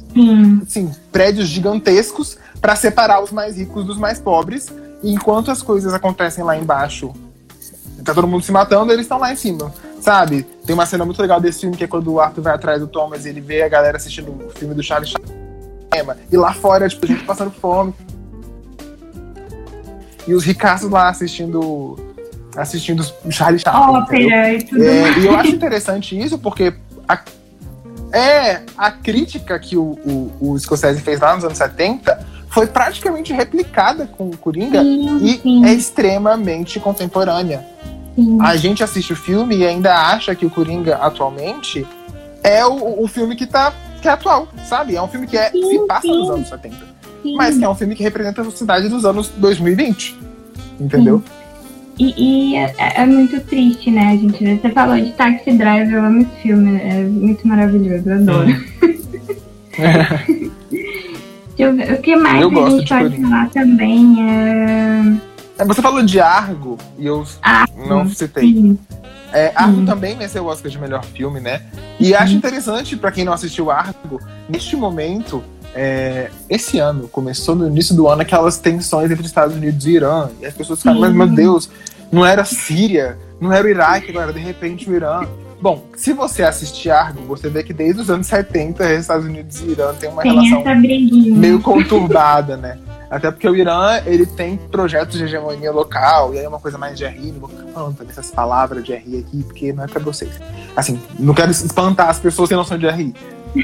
assim, 0.64 0.92
prédios 1.12 1.48
gigantescos 1.48 2.36
para 2.60 2.76
separar 2.76 3.24
os 3.24 3.32
mais 3.32 3.58
ricos 3.58 3.86
dos 3.86 3.98
mais 3.98 4.20
pobres 4.20 4.70
e 5.04 5.12
enquanto 5.12 5.52
as 5.52 5.62
coisas 5.62 5.94
acontecem 5.94 6.44
lá 6.44 6.58
embaixo, 6.58 7.14
tá 8.04 8.14
todo 8.14 8.28
mundo 8.28 8.44
se 8.44 8.52
matando, 8.52 8.92
eles 8.92 9.06
estão 9.06 9.20
lá 9.20 9.32
em 9.32 9.36
cima, 9.36 9.74
sabe? 10.00 10.44
Tem 10.66 10.74
uma 10.74 10.86
cena 10.86 11.06
muito 11.06 11.22
legal 11.22 11.40
desse 11.40 11.62
filme 11.62 11.76
que 11.76 11.84
é 11.84 11.88
quando 11.88 12.12
o 12.12 12.20
Arthur 12.20 12.42
vai 12.42 12.54
atrás 12.54 12.80
do 12.80 12.88
Thomas 12.88 13.26
e 13.26 13.30
ele 13.30 13.42
vê 13.42 13.64
a 13.64 13.70
galera 13.70 13.98
assistindo 13.98 14.32
o 14.32 14.50
filme 14.52 14.74
do 14.74 14.84
Charlie 14.84 15.10
Chaplin. 15.10 15.42
E 16.32 16.38
lá 16.38 16.54
fora, 16.54 16.88
tipo, 16.88 17.06
a 17.06 17.08
gente 17.08 17.24
passando 17.24 17.52
fome. 17.52 17.94
E 20.28 20.34
os 20.34 20.44
ricaços 20.44 20.90
lá 20.90 21.10
assistindo 21.10 21.98
assistindo 22.56 23.06
o 23.26 23.32
Charlie 23.32 23.60
Chaplin. 23.60 23.98
Ópera 23.98 24.54
e 24.54 24.64
tudo 24.64 24.84
é, 24.84 25.20
E 25.20 25.26
eu 25.26 25.36
acho 25.36 25.50
interessante 25.50 26.20
isso 26.20 26.38
porque 26.38 26.74
a, 27.08 27.20
é 28.14 28.62
a 28.78 28.92
crítica 28.92 29.58
que 29.60 29.78
o, 29.78 29.98
o, 30.06 30.52
o 30.54 30.60
Scorsese 30.60 31.02
fez 31.02 31.20
lá 31.20 31.36
nos 31.36 31.44
anos 31.44 31.58
70 31.58 32.28
foi 32.50 32.68
praticamente 32.68 33.32
replicada 33.32 34.06
com 34.06 34.30
o 34.30 34.38
Coringa 34.38 34.82
sim, 34.84 35.18
e 35.24 35.40
sim. 35.40 35.66
é 35.66 35.74
extremamente 35.74 36.80
contemporânea. 36.80 37.66
Sim. 38.16 38.38
A 38.42 38.56
gente 38.58 38.84
assiste 38.84 39.14
o 39.14 39.16
filme 39.16 39.56
e 39.58 39.66
ainda 39.66 39.94
acha 39.94 40.36
que 40.36 40.46
o 40.46 40.50
Coringa 40.50 40.98
atualmente 40.98 41.88
é 42.44 42.66
o, 42.66 43.02
o 43.02 43.08
filme 43.08 43.36
que 43.36 43.46
tá 43.46 43.74
que 44.02 44.08
é 44.08 44.12
atual, 44.12 44.48
sabe? 44.68 44.96
É 44.96 45.02
um 45.02 45.08
filme 45.08 45.28
que 45.28 45.38
é, 45.38 45.52
se 45.52 45.80
passa 45.88 46.08
nos 46.08 46.30
anos 46.30 46.50
70. 46.50 46.76
Mas 47.38 47.58
que 47.58 47.64
é 47.64 47.70
um 47.70 47.76
filme 47.76 47.96
que 47.96 48.02
representa 48.02 48.42
a 48.42 48.46
sociedade 48.46 48.90
dos 48.90 49.06
anos 49.06 49.30
2020. 49.38 50.20
Entendeu? 50.80 51.24
E, 52.00 52.54
e 52.54 52.56
é, 52.56 52.74
é, 52.78 53.06
muito 53.06 53.40
triste, 53.42 53.92
né, 53.92 54.18
gente? 54.18 54.58
Você 54.58 54.70
falou 54.70 55.00
de 55.00 55.12
Taxi 55.12 55.52
Driver, 55.52 55.94
eu 55.94 56.06
amo 56.06 56.22
esse 56.22 56.42
filme, 56.42 56.82
é 56.82 57.04
muito 57.04 57.48
maravilhoso, 57.48 58.10
eu 58.10 58.16
adoro. 58.16 58.50
o 61.60 62.02
que 62.02 62.16
mais 62.16 62.42
eu 62.42 62.66
a 62.66 62.70
gente 62.70 62.88
pode 62.88 63.04
Coringa. 63.04 63.28
falar 63.28 63.50
também 63.50 64.30
é... 64.30 65.02
é... 65.60 65.66
Você 65.66 65.82
falou 65.82 66.04
de 66.04 66.20
Argo 66.20 66.78
e 66.98 67.06
eu 67.06 67.26
Argo, 67.42 67.88
não 67.88 68.10
citei. 68.10 68.44
Sim. 68.44 68.80
É, 69.34 69.52
Argo 69.56 69.78
sim. 69.78 69.86
também 69.86 70.18
venceu 70.18 70.44
o 70.44 70.48
Oscar 70.48 70.72
de 70.72 70.80
melhor 70.80 71.06
filme, 71.06 71.40
né? 71.40 71.62
E 72.00 72.16
acho 72.16 72.34
interessante, 72.34 72.98
para 72.98 73.12
quem 73.12 73.24
não 73.24 73.32
assistiu 73.32 73.70
Argo, 73.70 74.20
neste 74.50 74.76
momento, 74.76 75.44
é, 75.76 76.30
esse 76.50 76.80
ano, 76.80 77.08
começou 77.08 77.56
no 77.56 77.68
início 77.68 77.96
do 77.96 78.08
ano, 78.08 78.22
aquelas 78.22 78.58
tensões 78.58 79.10
entre 79.10 79.26
Estados 79.26 79.56
Unidos 79.56 79.86
e 79.86 79.92
Irã. 79.92 80.30
E 80.42 80.46
as 80.46 80.54
pessoas 80.54 80.80
ficaram, 80.80 81.00
mas 81.00 81.14
meu 81.14 81.28
Deus, 81.28 81.70
não 82.12 82.26
era 82.26 82.44
Síria, 82.44 83.18
não 83.40 83.52
era 83.52 83.66
o 83.66 83.70
Iraque, 83.70 84.10
agora 84.10 84.34
de 84.34 84.40
repente 84.40 84.90
o 84.90 84.96
Irã. 84.96 85.28
Bom, 85.62 85.86
se 85.96 86.12
você 86.12 86.42
assistir 86.42 86.90
Argo, 86.90 87.22
você 87.24 87.48
vê 87.48 87.64
que 87.64 87.72
desde 87.72 88.02
os 88.02 88.10
anos 88.10 88.26
70, 88.28 88.94
Estados 88.96 89.26
Unidos 89.26 89.62
e 89.62 89.72
Irã 89.72 89.94
têm 89.94 90.10
uma 90.10 90.24
tem 90.24 90.34
relação 90.34 90.64
meio 90.76 91.62
conturbada, 91.62 92.58
né? 92.58 92.80
Até 93.12 93.30
porque 93.30 93.48
o 93.48 93.56
Irã, 93.56 94.02
ele 94.06 94.26
tem 94.26 94.58
projetos 94.58 95.18
de 95.18 95.26
hegemonia 95.26 95.72
local, 95.72 96.34
e 96.34 96.40
aí 96.40 96.46
é 96.46 96.48
uma 96.48 96.60
coisa 96.60 96.78
mais 96.78 96.98
de 96.98 97.06
RI, 97.06 97.34
não 97.34 97.42
vou 97.42 97.50
ficar 97.50 97.68
falando 97.74 97.98
essas 98.10 98.32
palavras 98.32 98.84
de 98.84 98.94
RI 98.94 99.20
aqui, 99.20 99.44
porque 99.44 99.74
não 99.74 99.84
é 99.84 99.88
pra 99.88 100.02
vocês. 100.02 100.32
Assim, 100.76 101.00
não 101.20 101.34
quero 101.34 101.52
espantar 101.52 102.10
as 102.10 102.20
pessoas 102.20 102.50
que 102.50 102.56
não 102.56 102.64
são 102.64 102.78
de 102.78 102.90
RI. 102.90 103.14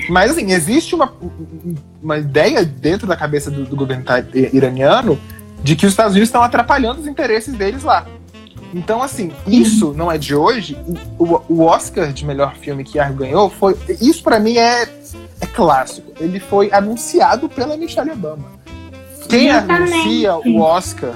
Mas, 0.10 0.32
assim, 0.32 0.52
existe 0.52 0.94
uma, 0.94 1.14
uma 2.02 2.18
ideia 2.18 2.64
dentro 2.64 3.08
da 3.08 3.16
cabeça 3.16 3.50
do, 3.50 3.66
do 3.66 3.76
governo 3.76 4.04
iraniano 4.54 5.20
de 5.64 5.76
que 5.76 5.86
os 5.86 5.94
Estados 5.94 6.12
Unidos 6.14 6.30
estão 6.30 6.44
atrapalhando 6.44 7.02
os 7.02 7.08
interesses 7.08 7.54
deles 7.54 7.84
lá. 7.84 8.06
Então, 8.74 9.02
assim, 9.02 9.32
isso 9.48 9.94
não 9.94 10.12
é 10.12 10.18
de 10.18 10.36
hoje. 10.36 10.78
O, 11.18 11.42
o 11.48 11.62
Oscar 11.64 12.12
de 12.12 12.26
melhor 12.26 12.56
filme 12.56 12.84
que 12.84 13.00
Argo 13.00 13.20
ganhou 13.20 13.50
foi. 13.50 13.78
Isso 14.02 14.22
para 14.22 14.40
mim 14.40 14.58
é, 14.58 14.84
é 15.40 15.46
clássico. 15.46 16.12
Ele 16.20 16.40
foi 16.40 16.72
anunciado 16.72 17.48
pela 17.48 17.78
Michelle 17.78 18.12
Obama. 18.12 18.58
Quem 19.30 19.50
anuncia 19.52 20.36
o 20.36 20.60
Oscar 20.60 21.14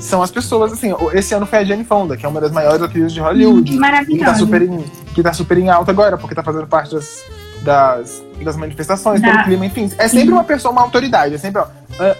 são 0.00 0.22
as 0.22 0.30
pessoas, 0.30 0.72
assim, 0.72 0.92
esse 1.12 1.32
ano 1.32 1.46
foi 1.46 1.60
a 1.60 1.64
Jane 1.64 1.84
Fonda, 1.84 2.16
que 2.16 2.26
é 2.26 2.28
uma 2.28 2.40
das 2.40 2.50
maiores 2.50 2.82
atrizes 2.82 3.12
de 3.12 3.20
Hollywood. 3.20 3.76
Maravilhosa. 3.76 4.18
Que 4.18 4.24
tá 4.24 4.34
super 4.34 4.62
em, 4.62 4.84
que 5.14 5.22
tá 5.22 5.32
super 5.32 5.58
em 5.58 5.68
alta 5.68 5.92
agora, 5.92 6.18
porque 6.18 6.34
tá 6.34 6.42
fazendo 6.42 6.66
parte 6.66 6.92
das, 6.92 7.22
das, 7.62 8.22
das 8.42 8.56
manifestações, 8.56 9.20
da... 9.20 9.30
pelo 9.30 9.44
clima, 9.44 9.66
enfim. 9.66 9.90
É 9.98 10.08
sempre 10.08 10.32
uma 10.32 10.44
pessoa, 10.44 10.72
uma 10.72 10.82
autoridade. 10.82 11.34
É 11.34 11.38
sempre, 11.38 11.60
ó, 11.60 11.66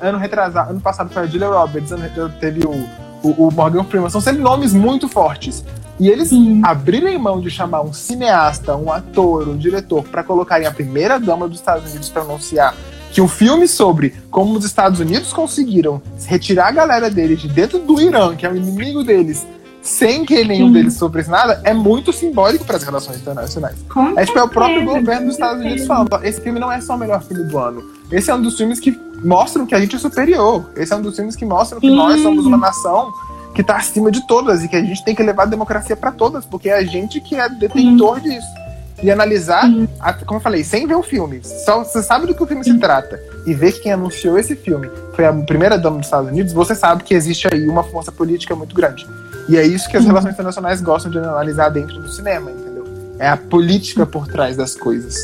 ano 0.00 0.18
retrasado, 0.18 0.70
ano 0.70 0.80
passado 0.80 1.10
foi 1.10 1.22
a 1.22 1.26
Julia 1.26 1.48
Roberts, 1.48 1.92
ano, 1.92 2.08
teve 2.40 2.66
o 2.66 3.02
o, 3.22 3.48
o 3.48 3.52
Morgan 3.52 3.84
Freeman, 3.84 4.10
são 4.10 4.20
sempre 4.20 4.42
nomes 4.42 4.74
muito 4.74 5.08
fortes. 5.08 5.64
E 6.00 6.08
eles 6.08 6.28
Sim. 6.28 6.60
abrirem 6.64 7.18
mão 7.18 7.40
de 7.40 7.50
chamar 7.50 7.82
um 7.82 7.92
cineasta, 7.92 8.76
um 8.76 8.90
ator, 8.90 9.48
um 9.48 9.56
diretor 9.56 10.02
para 10.02 10.24
colocarem 10.24 10.66
a 10.66 10.72
primeira 10.72 11.18
dama 11.18 11.46
dos 11.46 11.58
Estados 11.58 11.90
Unidos 11.90 12.08
para 12.08 12.22
anunciar 12.22 12.74
que 13.12 13.20
um 13.20 13.28
filme 13.28 13.68
sobre 13.68 14.14
como 14.30 14.56
os 14.56 14.64
Estados 14.64 14.98
Unidos 14.98 15.32
conseguiram 15.34 16.00
retirar 16.26 16.68
a 16.68 16.72
galera 16.72 17.10
deles 17.10 17.40
de 17.40 17.48
dentro 17.48 17.78
do 17.78 18.00
Irã, 18.00 18.34
que 18.34 18.46
é 18.46 18.50
o 18.50 18.56
inimigo 18.56 19.04
deles, 19.04 19.46
sem 19.82 20.24
que 20.24 20.44
nenhum 20.44 20.68
Sim. 20.68 20.72
deles 20.72 20.94
sofresse 20.94 21.28
nada, 21.28 21.60
é 21.64 21.74
muito 21.74 22.12
simbólico 22.12 22.64
para 22.64 22.76
as 22.76 22.84
relações 22.84 23.18
internacionais. 23.18 23.76
Com 23.92 24.18
é 24.18 24.24
tipo, 24.24 24.38
é 24.38 24.42
o 24.42 24.48
próprio 24.48 24.84
governo 24.84 25.26
dos 25.26 25.34
Estados 25.34 25.60
Unidos 25.60 25.86
falando: 25.86 26.08
esse 26.22 26.40
filme 26.40 26.60
não 26.60 26.70
é 26.70 26.80
só 26.80 26.94
o 26.94 26.98
melhor 26.98 27.22
filme 27.22 27.44
do 27.44 27.58
ano. 27.58 27.82
Esse 28.10 28.30
é 28.30 28.34
um 28.34 28.40
dos 28.40 28.56
filmes 28.56 28.78
que 28.78 28.96
mostram 29.24 29.66
que 29.66 29.74
a 29.74 29.80
gente 29.80 29.96
é 29.96 29.98
superior. 29.98 30.70
Esse 30.76 30.92
é 30.92 30.96
um 30.96 31.02
dos 31.02 31.16
filmes 31.16 31.34
que 31.34 31.44
mostram 31.44 31.80
que 31.80 31.88
Sim. 31.88 31.96
nós 31.96 32.20
somos 32.20 32.46
uma 32.46 32.56
nação 32.56 33.12
que 33.54 33.60
está 33.60 33.76
acima 33.76 34.10
de 34.10 34.26
todas 34.26 34.62
e 34.62 34.68
que 34.68 34.76
a 34.76 34.82
gente 34.82 35.04
tem 35.04 35.14
que 35.14 35.22
levar 35.22 35.42
a 35.44 35.46
democracia 35.46 35.96
para 35.96 36.12
todas, 36.12 36.46
porque 36.46 36.68
é 36.68 36.78
a 36.78 36.84
gente 36.84 37.20
que 37.20 37.34
é 37.34 37.48
detentor 37.48 38.20
Sim. 38.20 38.30
disso. 38.30 38.62
E 39.02 39.10
analisar, 39.10 39.64
a, 39.98 40.12
como 40.12 40.38
eu 40.38 40.42
falei, 40.42 40.62
sem 40.62 40.86
ver 40.86 40.94
o 40.94 41.02
filme. 41.02 41.40
Só 41.42 41.82
você 41.82 42.02
sabe 42.02 42.26
do 42.26 42.34
que 42.34 42.42
o 42.42 42.46
filme 42.46 42.62
se 42.62 42.78
trata 42.78 43.20
e 43.44 43.52
ver 43.52 43.72
que 43.72 43.80
quem 43.80 43.92
anunciou 43.92 44.38
esse 44.38 44.54
filme 44.54 44.88
foi 45.14 45.26
a 45.26 45.32
primeira 45.32 45.76
dama 45.76 45.96
dos 45.96 46.06
Estados 46.06 46.30
Unidos, 46.30 46.52
você 46.52 46.74
sabe 46.74 47.02
que 47.02 47.12
existe 47.12 47.48
aí 47.52 47.66
uma 47.66 47.82
força 47.82 48.12
política 48.12 48.54
muito 48.54 48.76
grande. 48.76 49.04
E 49.48 49.56
é 49.56 49.66
isso 49.66 49.88
que 49.88 49.96
as 49.96 50.04
relações 50.04 50.34
internacionais 50.34 50.80
gostam 50.80 51.10
de 51.10 51.18
analisar 51.18 51.68
dentro 51.68 52.00
do 52.00 52.08
cinema, 52.08 52.50
entendeu? 52.50 52.84
É 53.18 53.28
a 53.28 53.36
política 53.36 54.06
por 54.06 54.26
trás 54.26 54.56
das 54.56 54.74
coisas. 54.74 55.16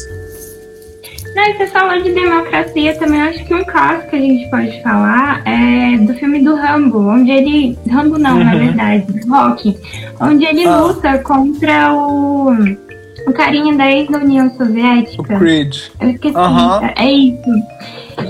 Não, 1.35 1.45
e 1.45 1.55
você 1.57 1.67
falou 1.69 2.03
de 2.03 2.13
democracia 2.13 2.99
também, 2.99 3.23
acho 3.23 3.45
que 3.45 3.55
um 3.55 3.65
caso 3.65 4.09
que 4.09 4.17
a 4.17 4.21
gente 4.21 4.51
pode 4.51 4.83
falar 4.83 5.43
é 5.47 5.97
do 5.99 6.15
filme 6.15 6.43
do 6.43 6.55
Rambo, 6.57 6.99
onde 6.99 7.31
ele. 7.31 7.79
Rambo 7.89 8.19
não, 8.19 8.39
uhum. 8.39 8.45
na 8.45 8.55
verdade, 8.57 9.07
Rock, 9.29 9.79
onde 10.21 10.45
ele 10.45 10.67
ah. 10.67 10.81
luta 10.81 11.19
contra 11.19 11.93
o. 11.95 12.51
O 13.27 13.33
carinha 13.33 13.77
da 13.77 13.91
ex-União 13.91 14.51
Soviética. 14.57 15.23
O 15.23 15.39
Creed. 15.39 15.77
Eu 16.01 16.11
esqueci. 16.11 16.37
Uhum. 16.37 16.87
É 16.97 17.11
isso. 17.11 17.51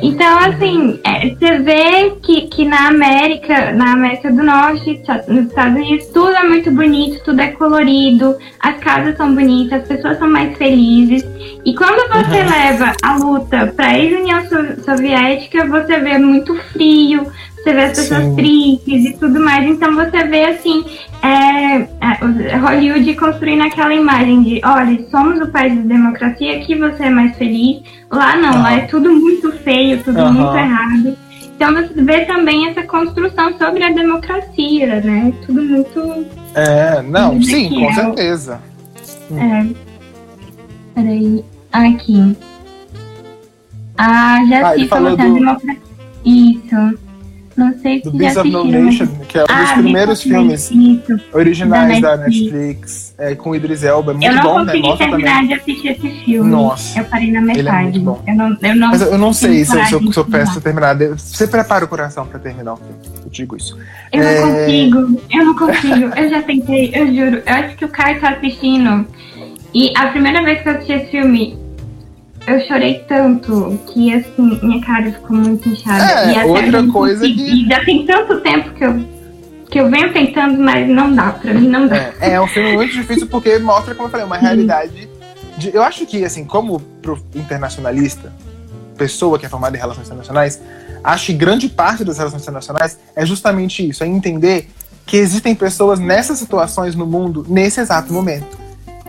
Então, 0.02 0.38
assim, 0.38 1.00
é, 1.04 1.28
você 1.28 1.58
vê 1.58 2.10
que, 2.22 2.42
que 2.42 2.64
na 2.64 2.88
América, 2.88 3.72
na 3.72 3.92
América 3.92 4.30
do 4.30 4.42
Norte, 4.42 5.02
nos 5.28 5.46
Estados 5.46 5.76
Unidos, 5.76 6.06
tudo 6.08 6.30
é 6.30 6.44
muito 6.44 6.70
bonito, 6.70 7.22
tudo 7.24 7.40
é 7.40 7.48
colorido, 7.48 8.36
as 8.60 8.78
casas 8.78 9.16
são 9.16 9.34
bonitas, 9.34 9.82
as 9.82 9.88
pessoas 9.88 10.18
são 10.18 10.30
mais 10.30 10.56
felizes. 10.56 11.24
E 11.64 11.74
quando 11.74 12.08
você 12.08 12.40
uhum. 12.40 12.50
leva 12.50 12.92
a 13.02 13.16
luta 13.16 13.72
para 13.74 13.88
a 13.88 13.98
ex-União 13.98 14.42
Soviética, 14.84 15.66
você 15.66 15.98
vê 15.98 16.18
muito 16.18 16.54
frio, 16.72 17.26
você 17.68 17.74
vê 17.74 17.82
as 17.82 17.98
pessoas 17.98 18.24
Sim. 18.24 18.36
tristes 18.36 19.04
e 19.04 19.12
tudo 19.18 19.40
mais. 19.40 19.66
Então 19.68 19.94
você 19.94 20.24
vê 20.24 20.44
assim, 20.46 20.84
é, 21.22 22.56
Hollywood 22.56 23.14
construindo 23.16 23.62
aquela 23.62 23.94
imagem 23.94 24.42
de, 24.42 24.60
olha, 24.64 25.06
somos 25.10 25.40
o 25.40 25.50
país 25.50 25.74
da 25.76 25.82
democracia, 25.82 26.56
aqui 26.56 26.74
você 26.74 27.04
é 27.04 27.10
mais 27.10 27.36
feliz. 27.36 27.82
Lá 28.10 28.36
não, 28.36 28.54
uhum. 28.54 28.62
lá 28.62 28.72
é 28.74 28.80
tudo 28.82 29.10
muito 29.12 29.52
feio, 29.58 30.02
tudo 30.02 30.20
uhum. 30.20 30.32
muito 30.32 30.56
errado. 30.56 31.16
Então 31.56 31.74
você 31.74 32.02
vê 32.02 32.24
também 32.24 32.68
essa 32.68 32.82
construção 32.84 33.56
sobre 33.58 33.82
a 33.82 33.92
democracia, 33.92 35.00
né? 35.00 35.32
Tudo 35.44 35.62
muito. 35.62 36.26
É, 36.54 37.02
não, 37.02 37.42
sim, 37.42 37.68
com 37.68 37.92
certeza. 37.92 38.60
É. 39.32 39.66
Peraí. 40.94 41.44
Aqui. 41.70 42.36
Ah, 43.98 44.38
já 44.48 44.70
ah, 44.70 44.88
falou 44.88 45.16
do... 45.16 45.34
democracia. 45.34 45.76
Isso. 46.24 47.07
Não 47.58 47.76
sei 47.76 48.00
se 48.00 48.08
do 48.08 48.22
já 48.22 48.40
of 48.40 48.50
No 48.52 48.64
Nation, 48.64 49.08
que 49.28 49.36
é 49.36 49.42
um 49.42 49.46
ah, 49.48 49.62
dos 49.62 49.72
primeiros 49.72 50.22
filmes 50.22 50.70
isso, 50.70 51.20
originais 51.32 52.00
da 52.00 52.16
Netflix, 52.16 52.46
da 52.46 52.54
Netflix 52.54 53.14
é, 53.18 53.34
com 53.34 53.52
Idris 53.52 53.82
Elba. 53.82 54.12
Muito 54.12 54.26
eu 54.28 54.32
não 54.32 54.42
bom, 54.42 54.58
né? 54.60 54.66
consegui 54.66 54.96
terminar 54.96 55.40
também. 55.40 55.48
de 55.48 55.54
assistir 55.54 55.88
esse 55.88 56.24
filme. 56.24 56.48
Nossa. 56.48 57.00
Eu 57.00 57.04
parei 57.06 57.32
na 57.32 57.40
metade. 57.40 57.68
É 57.68 57.82
muito 57.82 58.00
bom. 58.00 58.22
Eu 58.28 58.34
não, 58.36 58.56
eu 58.62 58.76
não, 58.76 58.88
Mas 58.90 59.02
eu 59.02 59.18
não 59.18 59.32
sei 59.32 59.64
se, 59.64 59.86
se, 59.86 59.92
eu, 59.92 60.12
se 60.12 60.16
eu 60.16 60.24
peço 60.24 60.60
terminar. 60.60 60.96
Você 60.96 61.48
prepara 61.48 61.84
o 61.84 61.88
coração 61.88 62.24
pra 62.28 62.38
terminar 62.38 62.74
o 62.74 62.76
filme. 62.76 62.94
Eu 63.24 63.28
digo 63.28 63.56
isso. 63.56 63.76
Eu 64.12 64.22
é... 64.22 64.40
não 64.40 64.52
consigo. 64.52 65.22
Eu 65.28 65.44
não 65.44 65.54
consigo. 65.56 66.14
eu 66.16 66.30
já 66.30 66.42
tentei, 66.42 66.92
eu 66.94 67.06
juro. 67.08 67.42
Eu 67.44 67.54
acho 67.54 67.76
que 67.76 67.84
o 67.84 67.88
Caio 67.88 68.20
tá 68.20 68.30
assistindo. 68.30 69.04
E 69.74 69.92
a 69.96 70.06
primeira 70.06 70.44
vez 70.44 70.62
que 70.62 70.68
eu 70.68 70.72
assisti 70.74 70.92
esse 70.92 71.10
filme, 71.10 71.58
eu 72.48 72.60
chorei 72.66 73.04
tanto 73.08 73.78
que, 73.86 74.12
assim, 74.12 74.58
minha 74.62 74.80
cara 74.84 75.12
ficou 75.12 75.36
muito 75.36 75.68
inchada. 75.68 76.02
É, 76.02 76.44
e 76.44 76.48
outra 76.48 76.86
coisa 76.86 77.20
que... 77.24 77.68
Já 77.68 77.84
tem 77.84 78.06
tanto 78.06 78.40
tempo 78.40 78.70
que 78.74 78.84
eu, 78.84 79.04
que 79.70 79.80
eu 79.80 79.90
venho 79.90 80.12
tentando, 80.12 80.58
mas 80.58 80.88
não 80.88 81.14
dá, 81.14 81.32
pra 81.32 81.54
mim 81.54 81.68
não 81.68 81.86
dá. 81.86 82.12
É, 82.20 82.32
é 82.32 82.40
um 82.40 82.46
filme 82.46 82.72
muito 82.74 82.92
difícil 82.92 83.26
porque 83.26 83.58
mostra, 83.58 83.94
como 83.94 84.08
eu 84.08 84.10
falei, 84.10 84.26
uma 84.26 84.38
realidade... 84.38 85.08
De, 85.56 85.74
eu 85.74 85.82
acho 85.82 86.06
que, 86.06 86.24
assim, 86.24 86.44
como 86.44 86.80
internacionalista, 87.34 88.32
pessoa 88.96 89.38
que 89.38 89.46
é 89.46 89.48
formada 89.48 89.76
em 89.76 89.80
relações 89.80 90.06
internacionais, 90.06 90.60
acho 91.02 91.26
que 91.26 91.32
grande 91.32 91.68
parte 91.68 92.04
das 92.04 92.18
relações 92.18 92.42
internacionais 92.42 92.98
é 93.14 93.24
justamente 93.26 93.88
isso, 93.88 94.02
é 94.02 94.06
entender 94.06 94.68
que 95.06 95.16
existem 95.16 95.54
pessoas 95.54 95.98
nessas 95.98 96.38
situações 96.38 96.94
no 96.94 97.06
mundo 97.06 97.46
nesse 97.48 97.80
exato 97.80 98.12
momento. 98.12 98.58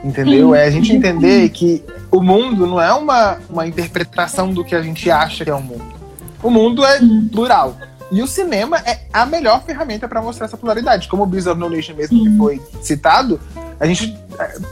Entendeu? 0.04 0.50
Sim. 0.50 0.56
É 0.56 0.66
a 0.66 0.72
gente 0.72 0.94
entender 0.94 1.50
que 1.50 1.84
o 2.12 2.22
mundo 2.22 2.66
não 2.66 2.82
é 2.82 2.94
uma, 2.94 3.38
uma 3.50 3.68
interpretação 3.68 4.52
do 4.52 4.64
que 4.64 4.76
a 4.76 4.82
gente 4.82 5.10
acha 5.10 5.44
que 5.44 5.50
é 5.50 5.56
o 5.56 5.62
mundo. 5.62 6.00
O 6.42 6.50
mundo 6.50 6.86
é 6.86 7.00
plural. 7.32 7.76
E 8.12 8.24
o 8.24 8.28
cinema 8.28 8.78
é 8.80 9.02
a 9.14 9.26
melhor 9.26 9.64
ferramenta 9.64 10.08
para 10.08 10.22
mostrar 10.22 10.46
essa 10.46 10.58
pluralidade. 10.58 11.08
Como 11.08 11.24
o 11.24 11.26
Beast 11.26 11.48
of 11.48 11.60
No 11.60 11.70
Nation 11.70 11.94
mesmo 11.94 12.24
que 12.24 12.38
foi 12.38 12.62
citado, 12.82 13.40
a 13.80 13.86
gente, 13.86 14.18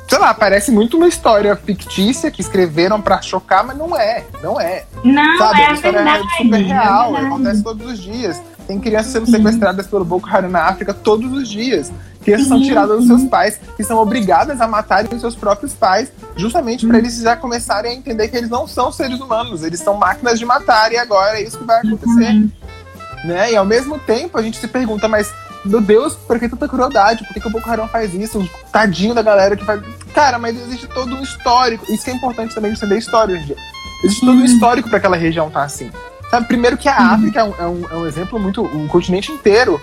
sei 0.09 0.17
lá, 0.17 0.33
parece 0.33 0.71
muito 0.71 0.97
uma 0.97 1.07
história 1.07 1.55
fictícia 1.55 2.31
que 2.31 2.41
escreveram 2.41 2.99
para 2.99 3.21
chocar, 3.21 3.63
mas 3.63 3.77
não 3.77 3.95
é. 3.95 4.23
Não 4.41 4.59
é. 4.59 4.85
Não, 5.03 5.37
Sabe? 5.37 5.59
é, 5.59 5.63
é 5.63 5.67
uma 5.67 5.75
história 5.75 6.03
verdade, 6.03 6.37
super 6.37 6.61
real, 6.61 7.15
é 7.15 7.21
acontece 7.21 7.63
todos 7.63 7.91
os 7.91 7.99
dias. 7.99 8.41
Tem 8.65 8.79
crianças 8.79 9.13
sendo 9.13 9.27
sequestradas 9.27 9.87
pelo 9.87 10.03
Boko 10.03 10.27
Haram 10.27 10.49
na 10.49 10.63
África 10.63 10.93
todos 10.93 11.31
os 11.31 11.47
dias 11.47 11.91
crianças 12.27 12.47
são 12.49 12.61
tiradas 12.61 12.97
dos 12.97 13.07
seus 13.07 13.23
pais, 13.29 13.57
que 13.77 13.83
são 13.85 13.97
obrigadas 13.99 14.59
a 14.59 14.67
matarem 14.67 15.09
os 15.13 15.21
seus 15.21 15.33
próprios 15.33 15.73
pais, 15.73 16.11
justamente 16.35 16.85
para 16.85 16.97
eles 16.97 17.21
já 17.21 17.37
começarem 17.37 17.93
a 17.93 17.95
entender 17.95 18.27
que 18.27 18.35
eles 18.35 18.49
não 18.49 18.67
são 18.67 18.91
seres 18.91 19.21
humanos, 19.21 19.63
eles 19.63 19.79
são 19.79 19.95
máquinas 19.95 20.37
de 20.37 20.45
matar 20.45 20.91
e 20.91 20.97
agora 20.97 21.39
é 21.39 21.43
isso 21.43 21.57
que 21.57 21.63
vai 21.63 21.79
acontecer. 21.79 22.49
Né? 23.23 23.53
E 23.53 23.55
ao 23.55 23.63
mesmo 23.63 23.97
tempo 23.99 24.37
a 24.37 24.41
gente 24.41 24.57
se 24.57 24.67
pergunta, 24.67 25.07
mas 25.07 25.33
meu 25.63 25.79
Deus, 25.79 26.15
por 26.15 26.37
que 26.37 26.49
tanta 26.49 26.67
crueldade? 26.67 27.23
Por 27.23 27.33
que, 27.33 27.39
que 27.39 27.47
o 27.47 27.49
Boko 27.49 27.69
Haram 27.69 27.87
faz 27.87 28.13
isso? 28.13 28.47
Tadinho 28.73 29.13
da 29.13 29.21
galera 29.21 29.55
que 29.55 29.63
faz. 29.63 29.81
Cara, 30.13 30.37
mas 30.37 30.59
existe 30.59 30.87
todo 30.87 31.15
um 31.15 31.21
histórico. 31.21 31.91
Isso 31.91 32.03
que 32.03 32.11
é 32.11 32.13
importante 32.13 32.53
também 32.53 32.71
de 32.71 32.77
entender 32.77 32.97
história 32.97 33.35
hoje 33.35 33.43
em 33.43 33.47
dia. 33.47 33.57
Existe 34.03 34.25
todo 34.25 34.37
um 34.37 34.45
histórico 34.45 34.89
para 34.89 34.97
aquela 34.97 35.17
região 35.17 35.47
estar 35.47 35.61
tá 35.61 35.65
assim. 35.65 35.89
Sabe, 36.29 36.45
primeiro 36.47 36.77
que 36.77 36.89
a 36.89 37.13
África 37.13 37.39
é 37.39 37.43
um, 37.43 37.53
é 37.57 37.67
um, 37.67 37.85
é 37.89 37.95
um 37.95 38.05
exemplo 38.05 38.39
muito. 38.39 38.61
Um 38.61 38.87
continente 38.87 39.31
inteiro 39.31 39.81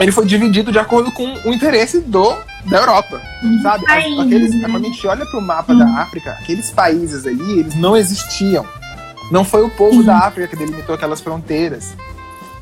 ele 0.00 0.12
foi 0.12 0.24
dividido 0.24 0.72
de 0.72 0.78
acordo 0.78 1.12
com 1.12 1.24
o 1.44 1.52
interesse 1.52 2.00
do 2.00 2.34
da 2.64 2.78
Europa, 2.78 3.20
uhum. 3.42 3.62
sabe? 3.62 3.84
aqueles, 3.86 4.60
quando 4.60 4.84
a 4.84 4.88
gente 4.88 5.06
olha 5.06 5.24
para 5.24 5.38
o 5.38 5.42
mapa 5.42 5.72
uhum. 5.72 5.78
da 5.78 5.86
África, 6.02 6.32
aqueles 6.32 6.70
países 6.70 7.26
ali, 7.26 7.60
eles 7.60 7.74
não 7.74 7.96
existiam. 7.96 8.66
Não 9.30 9.44
foi 9.44 9.62
o 9.62 9.70
povo 9.70 9.98
uhum. 9.98 10.04
da 10.04 10.18
África 10.18 10.48
que 10.48 10.56
delimitou 10.56 10.94
aquelas 10.94 11.20
fronteiras. 11.20 11.94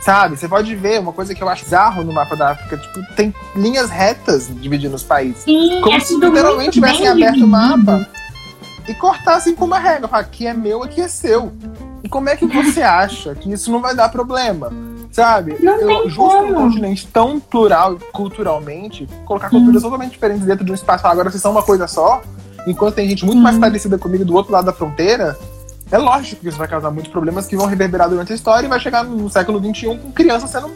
Sabe? 0.00 0.36
Você 0.36 0.48
pode 0.48 0.74
ver 0.76 1.00
uma 1.00 1.12
coisa 1.12 1.34
que 1.34 1.42
eu 1.42 1.48
acho 1.48 1.64
bizarro 1.64 2.04
no 2.04 2.12
mapa 2.12 2.36
da 2.36 2.50
África, 2.50 2.76
tipo, 2.76 3.00
tem 3.16 3.34
linhas 3.56 3.90
retas 3.90 4.48
dividindo 4.60 4.94
os 4.94 5.02
países. 5.02 5.42
Sim, 5.42 5.80
como 5.82 5.96
é 5.96 6.00
se 6.00 6.14
literalmente 6.14 6.70
tivessem 6.70 7.08
aberto 7.08 7.44
o 7.44 7.48
mapa 7.48 8.08
e 8.86 8.94
cortassem 8.94 9.54
com 9.54 9.64
uma 9.64 9.78
regra. 9.78 10.08
Aqui 10.12 10.46
é 10.46 10.54
meu, 10.54 10.82
aqui 10.84 11.00
é 11.00 11.08
seu. 11.08 11.52
E 12.02 12.08
como 12.08 12.28
é 12.28 12.36
que 12.36 12.46
você 12.46 12.80
acha 12.82 13.34
que 13.34 13.52
isso 13.52 13.72
não 13.72 13.80
vai 13.80 13.94
dar 13.94 14.08
problema? 14.08 14.70
Sabe? 15.10 15.56
Não 15.60 15.80
eu, 15.80 16.10
justo 16.10 16.36
como. 16.36 16.50
um 16.50 16.54
continente 16.54 17.06
tão 17.06 17.40
plural 17.40 17.98
culturalmente, 18.12 19.08
colocar 19.24 19.48
culturas 19.48 19.82
totalmente 19.82 20.12
diferentes 20.12 20.44
dentro 20.44 20.64
de 20.64 20.70
um 20.70 20.74
espaço. 20.74 21.06
Agora, 21.06 21.30
se 21.30 21.40
são 21.40 21.50
uma 21.50 21.62
coisa 21.62 21.86
só, 21.86 22.22
enquanto 22.66 22.94
tem 22.94 23.08
gente 23.08 23.24
muito 23.24 23.40
mais 23.40 23.56
uhum. 23.56 23.62
parecida 23.62 23.98
comigo 23.98 24.24
do 24.24 24.34
outro 24.34 24.52
lado 24.52 24.66
da 24.66 24.72
fronteira, 24.72 25.36
é 25.90 25.98
lógico 25.98 26.42
que 26.42 26.48
isso 26.48 26.58
vai 26.58 26.68
causar 26.68 26.90
muitos 26.90 27.10
problemas 27.10 27.46
que 27.46 27.56
vão 27.56 27.66
reverberar 27.66 28.08
durante 28.08 28.32
a 28.32 28.34
história 28.34 28.66
e 28.66 28.68
vai 28.68 28.78
chegar 28.78 29.04
no 29.04 29.30
século 29.30 29.58
XXI 29.58 29.96
com 29.96 30.12
criança 30.12 30.46
sendo 30.46 30.70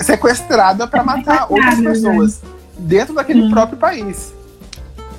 sequestrada 0.00 0.86
para 0.86 1.02
matar 1.02 1.46
outras 1.48 1.78
né? 1.78 1.90
pessoas 1.90 2.42
dentro 2.78 3.14
daquele 3.14 3.48
próprio 3.50 3.78
país. 3.78 4.34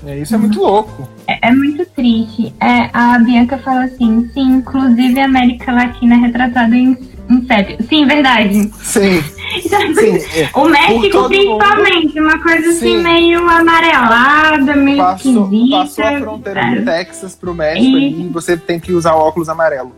É, 0.06 0.20
isso 0.20 0.36
é 0.36 0.38
muito 0.38 0.60
louco. 0.60 1.08
É, 1.28 1.48
é 1.48 1.52
muito 1.52 1.86
triste. 1.86 2.54
É, 2.60 2.90
a 2.94 3.18
Bianca 3.20 3.58
fala 3.60 3.86
assim, 3.86 4.30
sim, 4.34 4.58
inclusive 4.58 5.20
a 5.20 5.26
América 5.26 5.72
Latina 5.72 6.16
é 6.16 6.18
retratada 6.18 6.76
em 6.76 6.94
Inception. 7.30 7.78
Sim, 7.88 8.06
verdade. 8.06 8.72
Sim. 8.82 9.22
Sim 9.62 10.42
é. 10.42 10.50
O 10.54 10.66
México, 10.66 11.28
principalmente, 11.28 12.20
mundo. 12.20 12.28
uma 12.28 12.42
coisa 12.42 12.70
assim 12.70 12.98
Sim. 12.98 13.04
meio 13.04 13.48
amarelada, 13.48 14.76
meio 14.76 14.98
passou, 14.98 15.44
esquisita. 15.44 15.78
Passou 15.78 16.06
a 16.06 16.20
fronteira 16.20 16.62
é. 16.62 16.76
do 16.76 16.86
Texas 16.86 17.36
pro 17.36 17.54
México 17.54 17.98
e... 17.98 18.26
e 18.26 18.30
você 18.30 18.58
tem 18.58 18.80
que 18.80 18.94
usar 18.94 19.14
óculos 19.16 19.50
amarelo. 19.50 19.94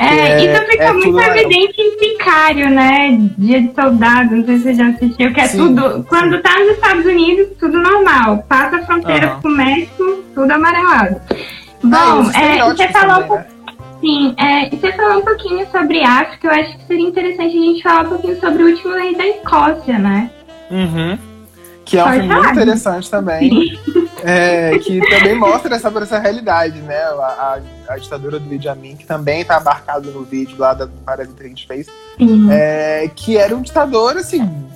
É, 0.00 0.44
isso 0.44 0.66
fica 0.66 0.84
é 0.84 0.92
muito 0.92 1.20
evidente 1.20 1.80
em 1.80 1.98
Sicário, 1.98 2.68
né? 2.68 3.16
Dia 3.38 3.62
de 3.62 3.72
soldado, 3.74 4.34
não 4.34 4.44
sei 4.44 4.56
se 4.56 4.62
você 4.64 4.74
já 4.74 4.88
assistiu, 4.88 5.32
que 5.32 5.40
é 5.40 5.46
sim, 5.46 5.58
tudo. 5.58 6.04
Quando 6.08 6.42
tá 6.42 6.58
nos 6.58 6.70
Estados 6.70 7.06
Unidos, 7.06 7.48
tudo 7.60 7.80
normal. 7.80 8.44
Passa 8.48 8.76
a 8.76 8.86
fronteira 8.86 9.34
uhum. 9.34 9.40
com 9.40 9.48
o 9.48 9.52
México, 9.52 10.24
tudo 10.34 10.50
amarelado. 10.50 11.20
Bom, 11.82 12.30
é, 12.32 12.64
você 12.64 12.88
falou 12.88 13.22
também, 13.22 13.38
né? 13.38 13.53
Sim, 14.04 14.34
é, 14.36 14.68
você 14.68 14.92
falou 14.92 15.22
um 15.22 15.24
pouquinho 15.24 15.66
sobre 15.70 16.02
África, 16.04 16.48
eu 16.48 16.50
acho 16.50 16.76
que 16.76 16.86
seria 16.86 17.08
interessante 17.08 17.56
a 17.56 17.60
gente 17.60 17.82
falar 17.82 18.02
um 18.02 18.08
pouquinho 18.10 18.38
sobre 18.38 18.62
o 18.62 18.66
último 18.66 18.94
rei 18.94 19.16
da 19.16 19.26
Escócia, 19.26 19.98
né? 19.98 20.30
Uhum. 20.70 21.18
Que 21.86 21.96
é 21.96 22.04
um 22.04 22.12
filme 22.12 22.28
muito 22.28 22.50
interessante 22.50 23.10
também. 23.10 23.78
É, 24.22 24.78
que 24.78 25.00
também 25.00 25.38
mostra 25.38 25.74
essa, 25.74 25.88
essa 25.88 26.18
realidade, 26.18 26.80
né? 26.80 26.96
A, 26.96 27.58
a, 27.88 27.94
a 27.94 27.96
ditadura 27.98 28.38
do 28.38 28.54
Idi 28.54 28.68
Amin, 28.68 28.96
que 28.96 29.06
também 29.06 29.40
está 29.40 29.56
abarcado 29.56 30.10
no 30.10 30.22
vídeo 30.22 30.56
lá 30.58 30.74
da 30.74 30.86
Parasita 30.86 31.38
que 31.38 31.44
a 31.44 31.48
gente 31.48 31.66
fez. 31.66 31.86
É, 32.50 33.10
que 33.14 33.38
era 33.38 33.56
um 33.56 33.62
ditador, 33.62 34.18
assim, 34.18 34.66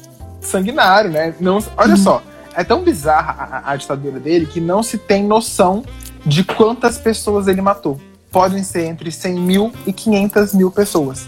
sanguinário, 0.41 1.11
né? 1.11 1.35
Não, 1.39 1.59
olha 1.77 1.91
uhum. 1.91 1.97
só, 1.97 2.23
é 2.55 2.65
tão 2.65 2.83
bizarra 2.83 3.63
a, 3.65 3.73
a 3.73 3.77
ditadura 3.77 4.19
dele 4.19 4.47
que 4.47 4.61
não 4.61 4.83
se 4.83 4.97
tem 4.97 5.23
noção 5.25 5.83
de 6.25 6.45
quantas 6.45 6.97
pessoas 6.97 7.47
ele 7.47 7.61
matou 7.61 8.01
podem 8.31 8.63
ser 8.63 8.85
entre 8.87 9.11
100 9.11 9.41
mil 9.41 9.73
e 9.87 9.93
500 9.93 10.55
mil 10.55 10.71
pessoas. 10.71 11.27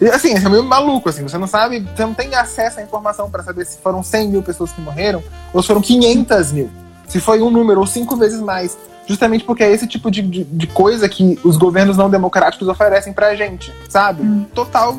E, 0.00 0.08
assim, 0.08 0.34
é 0.34 0.48
meio 0.48 0.64
maluco, 0.64 1.08
assim, 1.08 1.22
você 1.22 1.38
não 1.38 1.46
sabe, 1.46 1.80
você 1.80 2.04
não 2.04 2.14
tem 2.14 2.34
acesso 2.34 2.80
à 2.80 2.82
informação 2.82 3.30
para 3.30 3.42
saber 3.42 3.64
se 3.64 3.78
foram 3.78 4.02
100 4.02 4.28
mil 4.28 4.42
pessoas 4.42 4.72
que 4.72 4.80
morreram 4.80 5.22
ou 5.52 5.62
se 5.62 5.68
foram 5.68 5.80
500 5.80 6.52
mil. 6.52 6.70
Se 7.08 7.20
foi 7.20 7.40
um 7.40 7.50
número 7.50 7.80
ou 7.80 7.86
cinco 7.86 8.16
vezes 8.16 8.40
mais. 8.40 8.76
Justamente 9.06 9.44
porque 9.44 9.62
é 9.62 9.70
esse 9.70 9.86
tipo 9.86 10.10
de, 10.10 10.22
de, 10.22 10.44
de 10.44 10.66
coisa 10.66 11.08
que 11.08 11.38
os 11.44 11.56
governos 11.56 11.96
não 11.96 12.08
democráticos 12.08 12.66
oferecem 12.66 13.12
pra 13.12 13.34
gente, 13.34 13.72
sabe? 13.88 14.22
Hum. 14.22 14.46
Total 14.54 14.98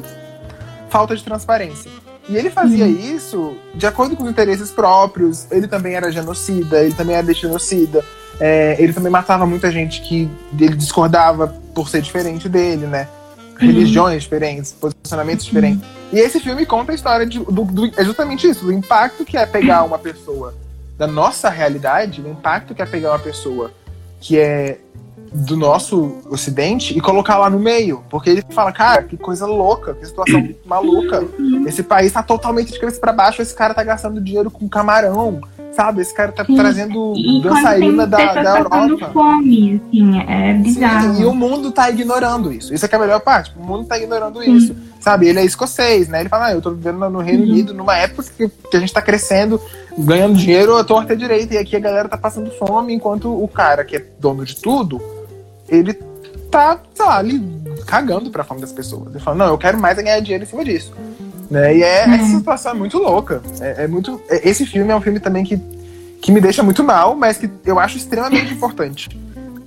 falta 0.89 1.15
de 1.15 1.23
transparência. 1.23 1.91
E 2.29 2.37
ele 2.37 2.49
fazia 2.49 2.85
hum. 2.85 3.15
isso 3.15 3.57
de 3.73 3.85
acordo 3.85 4.15
com 4.15 4.23
os 4.23 4.29
interesses 4.29 4.71
próprios. 4.71 5.47
Ele 5.51 5.67
também 5.67 5.95
era 5.95 6.11
genocida, 6.11 6.83
ele 6.83 6.93
também 6.93 7.15
era 7.15 7.33
genocida. 7.33 8.03
É, 8.39 8.75
ele 8.79 8.93
também 8.93 9.11
matava 9.11 9.45
muita 9.45 9.71
gente 9.71 10.01
que 10.01 10.29
ele 10.59 10.75
discordava 10.75 11.47
por 11.73 11.89
ser 11.89 12.01
diferente 12.01 12.49
dele, 12.49 12.85
né? 12.85 13.07
Uhum. 13.37 13.67
Religiões 13.67 14.23
diferentes, 14.23 14.73
posicionamentos 14.73 15.45
uhum. 15.45 15.53
diferentes. 15.53 15.87
E 16.11 16.19
esse 16.19 16.39
filme 16.39 16.65
conta 16.65 16.91
a 16.91 16.95
história 16.95 17.25
de, 17.25 17.39
do, 17.39 17.63
do, 17.63 17.91
é 17.99 18.03
justamente 18.03 18.47
isso, 18.47 18.65
do 18.65 18.71
impacto 18.71 19.23
que 19.25 19.37
é 19.37 19.45
pegar 19.45 19.83
uma 19.83 19.97
pessoa 19.97 20.53
da 20.97 21.07
nossa 21.07 21.49
realidade, 21.49 22.21
o 22.21 22.29
impacto 22.29 22.73
que 22.73 22.81
é 22.81 22.85
pegar 22.85 23.11
uma 23.11 23.19
pessoa 23.19 23.71
que 24.19 24.39
é 24.39 24.79
do 25.35 25.57
nosso 25.57 26.19
ocidente 26.29 26.97
e 26.97 27.01
colocar 27.01 27.37
lá 27.37 27.49
no 27.49 27.59
meio. 27.59 28.03
Porque 28.09 28.29
ele 28.29 28.43
fala, 28.49 28.71
cara, 28.71 29.03
que 29.03 29.17
coisa 29.17 29.45
louca, 29.45 29.93
que 29.93 30.05
situação 30.05 30.49
maluca. 30.65 31.25
Esse 31.67 31.83
país 31.83 32.11
tá 32.13 32.23
totalmente 32.23 32.71
de 32.71 32.79
cabeça 32.79 32.99
pra 32.99 33.11
baixo, 33.11 33.41
esse 33.41 33.53
cara 33.53 33.73
tá 33.73 33.83
gastando 33.83 34.21
dinheiro 34.21 34.49
com 34.49 34.69
camarão, 34.69 35.41
sabe? 35.73 36.01
Esse 36.01 36.13
cara 36.13 36.31
tá 36.31 36.45
Sim. 36.45 36.55
trazendo 36.55 37.13
e 37.17 37.41
dançarina 37.41 38.07
da, 38.07 38.33
da 38.33 38.59
Europa. 38.59 39.09
Fome, 39.11 39.81
assim, 39.87 40.19
é 40.21 40.53
bizarro. 40.53 41.15
Sim, 41.15 41.21
e 41.21 41.25
o 41.25 41.33
mundo 41.33 41.71
tá 41.71 41.89
ignorando 41.89 42.53
isso. 42.53 42.73
Isso 42.73 42.85
é 42.85 42.87
que 42.87 42.95
é 42.95 42.97
a 42.97 43.01
melhor 43.01 43.19
parte. 43.19 43.53
O 43.57 43.63
mundo 43.63 43.85
tá 43.85 43.97
ignorando 43.97 44.41
Sim. 44.41 44.55
isso. 44.55 44.75
Sabe? 45.01 45.27
Ele 45.27 45.39
é 45.39 45.45
escocês, 45.45 46.07
né? 46.07 46.21
Ele 46.21 46.29
fala, 46.29 46.47
ah, 46.47 46.53
eu 46.53 46.61
tô 46.61 46.71
vivendo 46.71 46.97
no 47.09 47.19
Reino 47.19 47.43
Unido 47.43 47.73
numa 47.73 47.95
época 47.97 48.23
que, 48.35 48.47
que 48.47 48.77
a 48.77 48.79
gente 48.79 48.93
tá 48.93 49.01
crescendo, 49.01 49.61
ganhando 49.97 50.35
dinheiro 50.35 50.75
à 50.77 50.83
torta 50.83 51.13
e 51.13 51.17
direita, 51.17 51.53
e 51.53 51.57
aqui 51.57 51.75
a 51.75 51.79
galera 51.79 52.07
tá 52.07 52.17
passando 52.17 52.49
fome, 52.51 52.93
enquanto 52.93 53.29
o 53.31 53.47
cara 53.47 53.83
que 53.83 53.97
é 53.97 54.05
dono 54.19 54.43
de 54.43 54.55
tudo, 54.55 54.99
ele 55.67 55.93
tá, 56.51 56.79
sei 56.93 57.05
lá, 57.05 57.17
ali 57.17 57.39
cagando 57.85 58.29
pra 58.29 58.43
fome 58.43 58.61
das 58.61 58.71
pessoas. 58.71 59.07
Ele 59.09 59.19
fala, 59.19 59.37
não, 59.37 59.47
eu 59.47 59.57
quero 59.57 59.77
mais 59.77 59.97
ganhar 59.97 60.19
dinheiro 60.19 60.43
em 60.43 60.47
cima 60.47 60.63
disso. 60.63 60.93
Né? 61.49 61.77
E 61.77 61.83
é, 61.83 62.05
uhum. 62.05 62.13
essa 62.13 62.37
situação 62.37 62.71
é 62.71 62.75
muito 62.75 62.97
louca. 62.97 63.41
É, 63.59 63.83
é, 63.83 63.87
muito, 63.87 64.21
é, 64.29 64.47
esse 64.49 64.65
filme 64.65 64.91
é 64.91 64.95
um 64.95 65.01
filme 65.01 65.19
também 65.19 65.43
que, 65.43 65.57
que 66.21 66.31
me 66.31 66.41
deixa 66.41 66.63
muito 66.63 66.83
mal, 66.83 67.15
mas 67.15 67.37
que 67.37 67.49
eu 67.65 67.79
acho 67.79 67.97
extremamente 67.97 68.53
importante. 68.55 69.09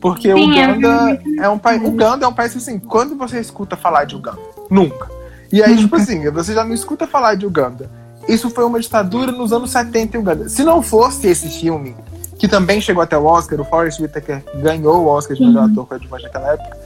Porque 0.01 0.33
Sim, 0.33 0.51
Uganda 0.51 1.21
é, 1.39 1.45
é 1.45 1.49
um 1.49 1.59
país. 1.59 1.83
Uganda 1.83 2.25
é 2.25 2.29
um 2.29 2.33
país 2.33 2.57
assim, 2.57 2.79
quando 2.79 3.17
você 3.17 3.41
escuta 3.41 3.77
falar 3.77 4.05
de 4.05 4.15
Uganda? 4.15 4.39
Nunca. 4.71 5.09
E 5.53 5.63
aí, 5.63 5.77
tipo 5.77 5.97
assim, 5.97 6.31
você 6.31 6.55
já 6.55 6.63
não 6.63 6.75
escuta 6.75 7.07
falar 7.07 7.35
de 7.35 7.47
Uganda. 7.47 7.91
Isso 8.29 8.51
foi 8.51 8.65
uma 8.65 8.79
ditadura 8.79 9.33
nos 9.33 9.53
anos 9.53 9.71
70 9.71 10.17
em 10.17 10.21
Uganda. 10.21 10.49
Se 10.49 10.63
não 10.63 10.83
fosse 10.83 11.27
esse 11.27 11.49
filme, 11.49 11.97
que 12.39 12.47
também 12.47 12.81
chegou 12.81 13.03
até 13.03 13.19
o 13.19 13.25
Oscar, 13.25 13.61
o 13.61 13.65
Forrest 13.65 14.01
Whitaker 14.01 14.43
ganhou 14.63 15.05
o 15.05 15.07
Oscar 15.09 15.37
de 15.37 15.45
melhor 15.45 15.69
ator 15.69 15.87
coadjuvante 15.87 16.25
naquela 16.25 16.53
época, 16.53 16.77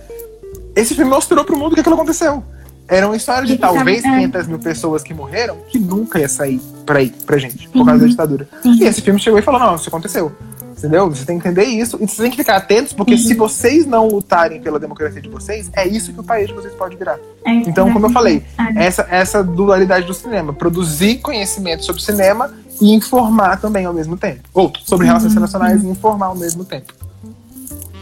esse 0.75 0.95
filme 0.95 1.11
mostrou 1.11 1.45
pro 1.45 1.57
mundo 1.57 1.73
o 1.73 1.75
que 1.75 1.81
aquilo 1.81 1.95
aconteceu. 1.95 2.43
Era 2.88 3.07
uma 3.07 3.17
história 3.17 3.47
de 3.47 3.57
talvez 3.57 4.03
500 4.03 4.47
mil 4.49 4.59
pessoas 4.59 5.03
que 5.03 5.15
morreram 5.15 5.59
que 5.69 5.79
nunca 5.79 6.19
ia 6.19 6.29
sair 6.29 6.61
pra, 6.85 7.03
ir, 7.03 7.11
pra 7.25 7.38
gente, 7.38 7.69
por 7.69 7.87
causa 7.87 8.03
da 8.03 8.07
ditadura. 8.07 8.49
E 8.65 8.85
esse 8.85 9.01
filme 9.01 9.21
chegou 9.21 9.38
e 9.38 9.43
falou: 9.43 9.61
não, 9.61 9.77
isso 9.77 9.88
aconteceu. 9.88 10.33
Entendeu? 10.77 11.09
Você 11.09 11.25
tem 11.25 11.38
que 11.38 11.47
entender 11.47 11.65
isso 11.65 11.97
e 12.01 12.09
você 12.09 12.23
tem 12.23 12.31
que 12.31 12.37
ficar 12.37 12.57
atentos, 12.57 12.93
porque 12.93 13.12
uhum. 13.12 13.19
se 13.19 13.35
vocês 13.35 13.87
não 13.87 14.09
lutarem 14.09 14.61
pela 14.61 14.81
democracia 14.81 15.23
de 15.23 15.29
vocês, 15.29 15.71
é 15.75 15.87
isso 15.87 16.12
que 16.12 16.19
o 16.19 16.25
país 16.25 16.49
de 16.49 16.55
vocês 16.55 16.75
pode 16.75 16.97
virar. 16.97 17.21
É 17.47 17.53
então, 17.53 17.93
como 17.93 18.07
eu 18.07 18.11
falei, 18.11 18.43
essa, 18.75 19.07
essa 19.09 19.45
dualidade 19.45 20.07
do 20.07 20.12
cinema, 20.12 20.53
produzir 20.53 21.19
conhecimento 21.19 21.85
sobre 21.85 22.03
cinema 22.03 22.53
e 22.81 22.93
informar 22.93 23.61
também 23.61 23.85
ao 23.85 23.93
mesmo 23.93 24.17
tempo. 24.17 24.41
Ou 24.55 24.73
sobre 24.85 25.07
relações 25.07 25.33
uhum. 25.33 25.39
internacionais 25.39 25.83
e 25.83 25.89
informar 25.89 26.27
ao 26.27 26.37
mesmo 26.37 26.65
tempo. 26.65 26.93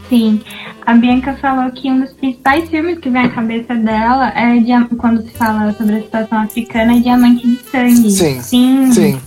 Sim. 0.09 0.41
A 0.85 0.95
Bianca 0.95 1.37
falou 1.41 1.71
que 1.71 1.91
um 1.91 2.01
dos 2.01 2.13
principais 2.13 2.69
filmes 2.69 2.99
que 2.99 3.09
vem 3.09 3.23
à 3.23 3.31
cabeça 3.31 3.75
dela 3.77 4.29
é 4.31 4.61
quando 4.97 5.23
se 5.23 5.31
fala 5.31 5.73
sobre 5.73 5.97
a 5.97 6.03
situação 6.03 6.39
africana 6.39 6.97
é 6.97 7.01
Diamante 7.01 7.47
de 7.47 7.63
Sangue. 7.71 8.11
Sim. 8.11 8.43
Sim. 8.43 8.93
Sim. 8.93 9.21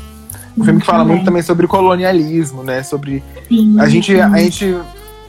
Um 0.58 0.64
filme 0.64 0.80
que 0.82 0.86
fala 0.86 1.04
muito 1.04 1.26
também 1.26 1.42
sobre 1.42 1.68
colonialismo, 1.68 2.64
né? 2.64 2.84
Sobre. 2.84 3.24
Sim, 3.48 3.80
a, 3.80 3.88
gente, 3.88 4.20
a 4.20 4.38
gente 4.38 4.78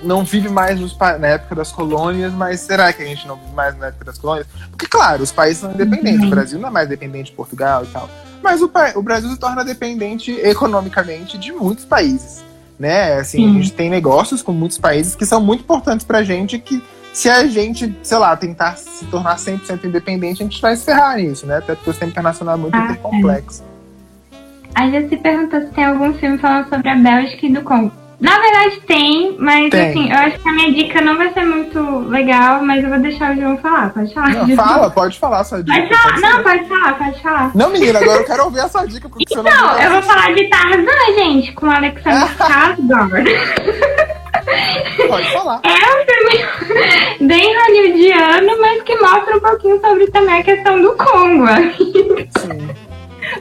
não 0.02 0.22
vive 0.22 0.48
mais 0.48 0.78
nos, 0.78 0.96
na 0.98 1.28
época 1.28 1.54
das 1.54 1.72
colônias, 1.72 2.32
mas 2.32 2.60
será 2.60 2.92
que 2.92 3.02
a 3.02 3.06
gente 3.06 3.26
não 3.26 3.36
vive 3.36 3.54
mais 3.54 3.76
na 3.78 3.86
época 3.86 4.04
das 4.04 4.18
colônias? 4.18 4.46
Porque, 4.70 4.86
claro, 4.86 5.22
os 5.22 5.32
países 5.32 5.58
são 5.58 5.72
independentes. 5.72 6.20
Uhum. 6.20 6.26
O 6.26 6.30
Brasil 6.30 6.58
não 6.58 6.68
é 6.68 6.72
mais 6.72 6.88
dependente 6.88 7.30
de 7.30 7.36
Portugal 7.36 7.84
e 7.84 7.86
tal. 7.86 8.10
Mas 8.44 8.62
o, 8.62 8.70
o 8.94 9.02
Brasil 9.02 9.30
se 9.30 9.38
torna 9.38 9.64
dependente 9.64 10.30
economicamente 10.30 11.36
de 11.36 11.50
muitos 11.50 11.84
países 11.84 12.44
né? 12.78 13.14
Assim, 13.14 13.48
a 13.48 13.52
gente 13.52 13.72
tem 13.72 13.88
negócios 13.88 14.42
com 14.42 14.52
muitos 14.52 14.78
países 14.78 15.14
que 15.14 15.24
são 15.24 15.40
muito 15.40 15.60
importantes 15.60 16.04
pra 16.04 16.22
gente 16.22 16.58
que 16.58 16.82
se 17.12 17.30
a 17.30 17.46
gente, 17.46 17.96
sei 18.02 18.18
lá, 18.18 18.36
tentar 18.36 18.76
se 18.76 19.04
tornar 19.06 19.36
100% 19.36 19.84
independente, 19.84 20.42
a 20.42 20.46
gente 20.46 20.60
vai 20.60 20.74
se 20.74 20.84
ferrar 20.84 21.16
nisso, 21.16 21.46
né? 21.46 21.58
Até 21.58 21.74
porque 21.76 21.90
o 21.90 21.92
sistema 21.92 22.10
internacional 22.10 22.56
é 22.56 22.58
muito 22.58 22.76
ah, 22.76 22.96
complexo. 22.96 23.62
É. 23.62 24.82
A 24.82 24.90
gente 24.90 25.10
se 25.10 25.16
perguntou 25.18 25.60
se 25.60 25.68
tem 25.68 25.84
algum 25.84 26.12
filme 26.14 26.38
falando 26.38 26.68
sobre 26.68 26.88
a 26.88 26.96
Bélgica 26.96 27.46
e 27.46 27.52
do 27.52 27.62
Congo. 27.62 27.92
Na 28.20 28.38
verdade 28.38 28.80
tem, 28.86 29.36
mas 29.38 29.70
tem. 29.70 29.90
assim, 29.90 30.10
eu 30.10 30.16
acho 30.16 30.38
que 30.38 30.48
a 30.48 30.52
minha 30.52 30.72
dica 30.72 31.00
não 31.00 31.16
vai 31.16 31.32
ser 31.32 31.44
muito 31.44 31.80
legal, 32.08 32.64
mas 32.64 32.82
eu 32.82 32.90
vou 32.90 32.98
deixar 32.98 33.32
o 33.32 33.40
João 33.40 33.58
falar. 33.58 33.92
Pode 33.92 34.14
falar. 34.14 34.30
Não, 34.30 34.56
fala, 34.56 34.90
pode 34.90 35.18
falar 35.18 35.44
sua 35.44 35.62
dica. 35.62 35.76
Pode 35.76 35.88
falar. 35.88 36.04
Pode 36.04 36.20
não, 36.22 36.42
pode 36.42 36.64
falar, 36.68 36.98
pode 36.98 37.22
falar. 37.22 37.50
Não, 37.54 37.70
menina, 37.70 37.98
agora 37.98 38.20
eu 38.20 38.26
quero 38.26 38.44
ouvir 38.44 38.60
a 38.60 38.68
sua 38.68 38.86
dica. 38.86 39.08
Porque 39.08 39.24
então, 39.28 39.42
não 39.42 39.78
eu 39.80 39.90
vou 39.90 40.02
falar 40.02 40.34
de 40.34 40.48
Tarzan, 40.48 41.14
gente, 41.16 41.52
com 41.52 41.70
Alexander 41.70 42.28
Skarsgård. 42.38 43.24
Pode 45.08 45.32
falar. 45.32 45.60
É 45.64 45.70
um 45.70 46.04
filme 46.06 47.28
bem 47.28 47.56
hollywoodiano, 47.56 48.60
mas 48.60 48.82
que 48.82 48.96
mostra 48.96 49.36
um 49.36 49.40
pouquinho 49.40 49.80
sobre 49.80 50.06
também 50.08 50.40
a 50.40 50.42
questão 50.42 50.80
do 50.80 50.94
Congo. 50.96 51.46
Sim. 52.38 52.63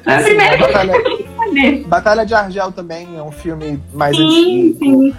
Foi 0.04 0.14
a 0.14 0.22
primeira 0.22 0.58
batalha, 0.58 0.94
batalha 1.88 2.26
de 2.26 2.34
Argel 2.34 2.72
também 2.72 3.18
é 3.18 3.22
um 3.22 3.32
filme 3.32 3.82
mais 3.94 4.16
sim, 4.16 4.24
antigo. 4.24 4.80
Sim. 4.80 5.16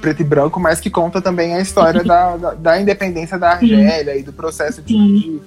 Preto 0.00 0.20
e 0.22 0.24
branco, 0.24 0.58
mas 0.58 0.80
que 0.80 0.88
conta 0.88 1.20
também 1.20 1.54
a 1.54 1.60
história 1.60 2.02
da, 2.02 2.36
da, 2.36 2.54
da, 2.54 2.80
independência 2.80 3.38
da 3.38 3.50
Argélia 3.50 4.14
sim. 4.14 4.20
e 4.20 4.22
do 4.22 4.32
processo 4.32 4.80
de, 4.80 4.94
de 4.94 5.40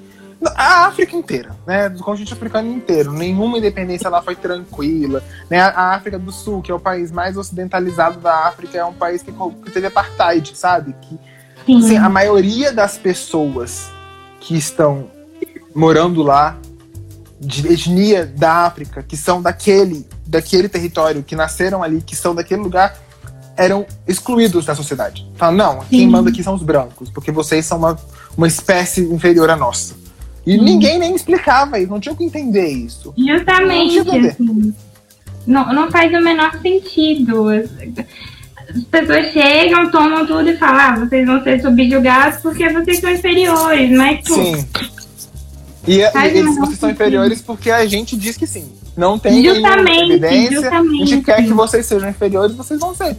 a 0.55 0.85
África 0.85 1.15
inteira, 1.15 1.55
né? 1.65 1.89
Do 1.89 2.03
continente 2.03 2.33
africano 2.33 2.71
inteiro. 2.71 3.11
Nenhuma 3.11 3.57
independência 3.57 4.09
lá 4.09 4.21
foi 4.21 4.35
tranquila. 4.35 5.23
Né? 5.49 5.59
A 5.59 5.95
África 5.95 6.19
do 6.19 6.31
Sul, 6.31 6.61
que 6.61 6.71
é 6.71 6.75
o 6.75 6.79
país 6.79 7.11
mais 7.11 7.37
ocidentalizado 7.37 8.19
da 8.19 8.47
África, 8.47 8.77
é 8.77 8.85
um 8.85 8.93
país 8.93 9.23
que, 9.23 9.31
que 9.31 9.71
teve 9.71 9.87
apartheid, 9.87 10.55
sabe? 10.55 10.93
Que 11.01 11.77
assim, 11.77 11.97
a 11.97 12.09
maioria 12.09 12.71
das 12.71 12.97
pessoas 12.97 13.89
que 14.39 14.55
estão 14.55 15.09
morando 15.73 16.21
lá 16.21 16.57
de 17.39 17.67
etnia 17.67 18.25
da 18.25 18.65
África, 18.65 19.03
que 19.03 19.17
são 19.17 19.41
daquele, 19.41 20.05
daquele 20.25 20.69
território, 20.69 21.23
que 21.23 21.35
nasceram 21.35 21.83
ali, 21.83 22.01
que 22.01 22.15
são 22.15 22.33
daquele 22.33 22.61
lugar, 22.61 22.97
eram 23.57 23.85
excluídos 24.07 24.65
da 24.65 24.75
sociedade. 24.75 25.27
Falam, 25.35 25.55
não, 25.55 25.81
Sim. 25.81 25.87
quem 25.89 26.07
manda 26.07 26.29
aqui 26.29 26.43
são 26.43 26.55
os 26.55 26.63
brancos, 26.63 27.09
porque 27.09 27.31
vocês 27.31 27.65
são 27.65 27.77
uma, 27.77 27.97
uma 28.37 28.47
espécie 28.47 29.01
inferior 29.01 29.49
à 29.49 29.55
nossa. 29.55 29.95
E 30.45 30.57
ninguém 30.57 30.99
nem 30.99 31.15
explicava 31.15 31.79
isso, 31.79 31.89
não 31.89 31.99
tinha 31.99 32.15
que 32.15 32.23
entender 32.23 32.67
isso. 32.67 33.13
Justamente, 33.17 34.03
não, 34.03 34.27
assim, 34.27 34.73
não, 35.47 35.73
não 35.73 35.91
faz 35.91 36.13
o 36.13 36.23
menor 36.23 36.51
sentido. 36.61 37.49
As 37.49 38.83
pessoas 38.91 39.31
chegam, 39.31 39.89
tomam 39.89 40.25
tudo 40.25 40.49
e 40.49 40.57
falam, 40.57 40.79
ah, 40.79 40.99
vocês 40.99 41.25
vão 41.25 41.43
ser 41.43 41.61
subjugados 41.61 42.41
porque 42.41 42.69
vocês 42.69 42.99
são 42.99 43.11
inferiores, 43.11 43.89
mas... 43.91 44.25
Sim. 44.25 44.67
E, 45.87 45.99
e 45.99 46.37
eles, 46.37 46.57
vocês 46.57 46.79
são 46.79 46.89
inferiores 46.89 47.41
porque 47.41 47.69
a 47.69 47.85
gente 47.85 48.15
diz 48.15 48.37
que 48.37 48.47
sim. 48.47 48.71
Não 48.95 49.19
tem 49.19 49.43
justamente, 49.43 50.11
evidência. 50.11 50.61
Justamente. 50.61 51.03
A 51.03 51.05
gente 51.05 51.25
quer 51.25 51.43
que 51.43 51.53
vocês 51.53 51.85
sejam 51.85 52.09
inferiores, 52.09 52.55
vocês 52.55 52.79
vão 52.79 52.95
ser. 52.95 53.17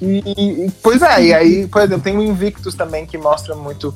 E, 0.00 0.22
e, 0.26 0.70
pois 0.82 1.02
é, 1.02 1.24
e 1.24 1.34
aí, 1.34 1.66
por 1.66 1.82
exemplo, 1.82 2.02
tem 2.02 2.16
o 2.16 2.22
Invictus 2.22 2.74
também 2.74 3.04
que 3.04 3.18
mostra 3.18 3.56
muito 3.56 3.92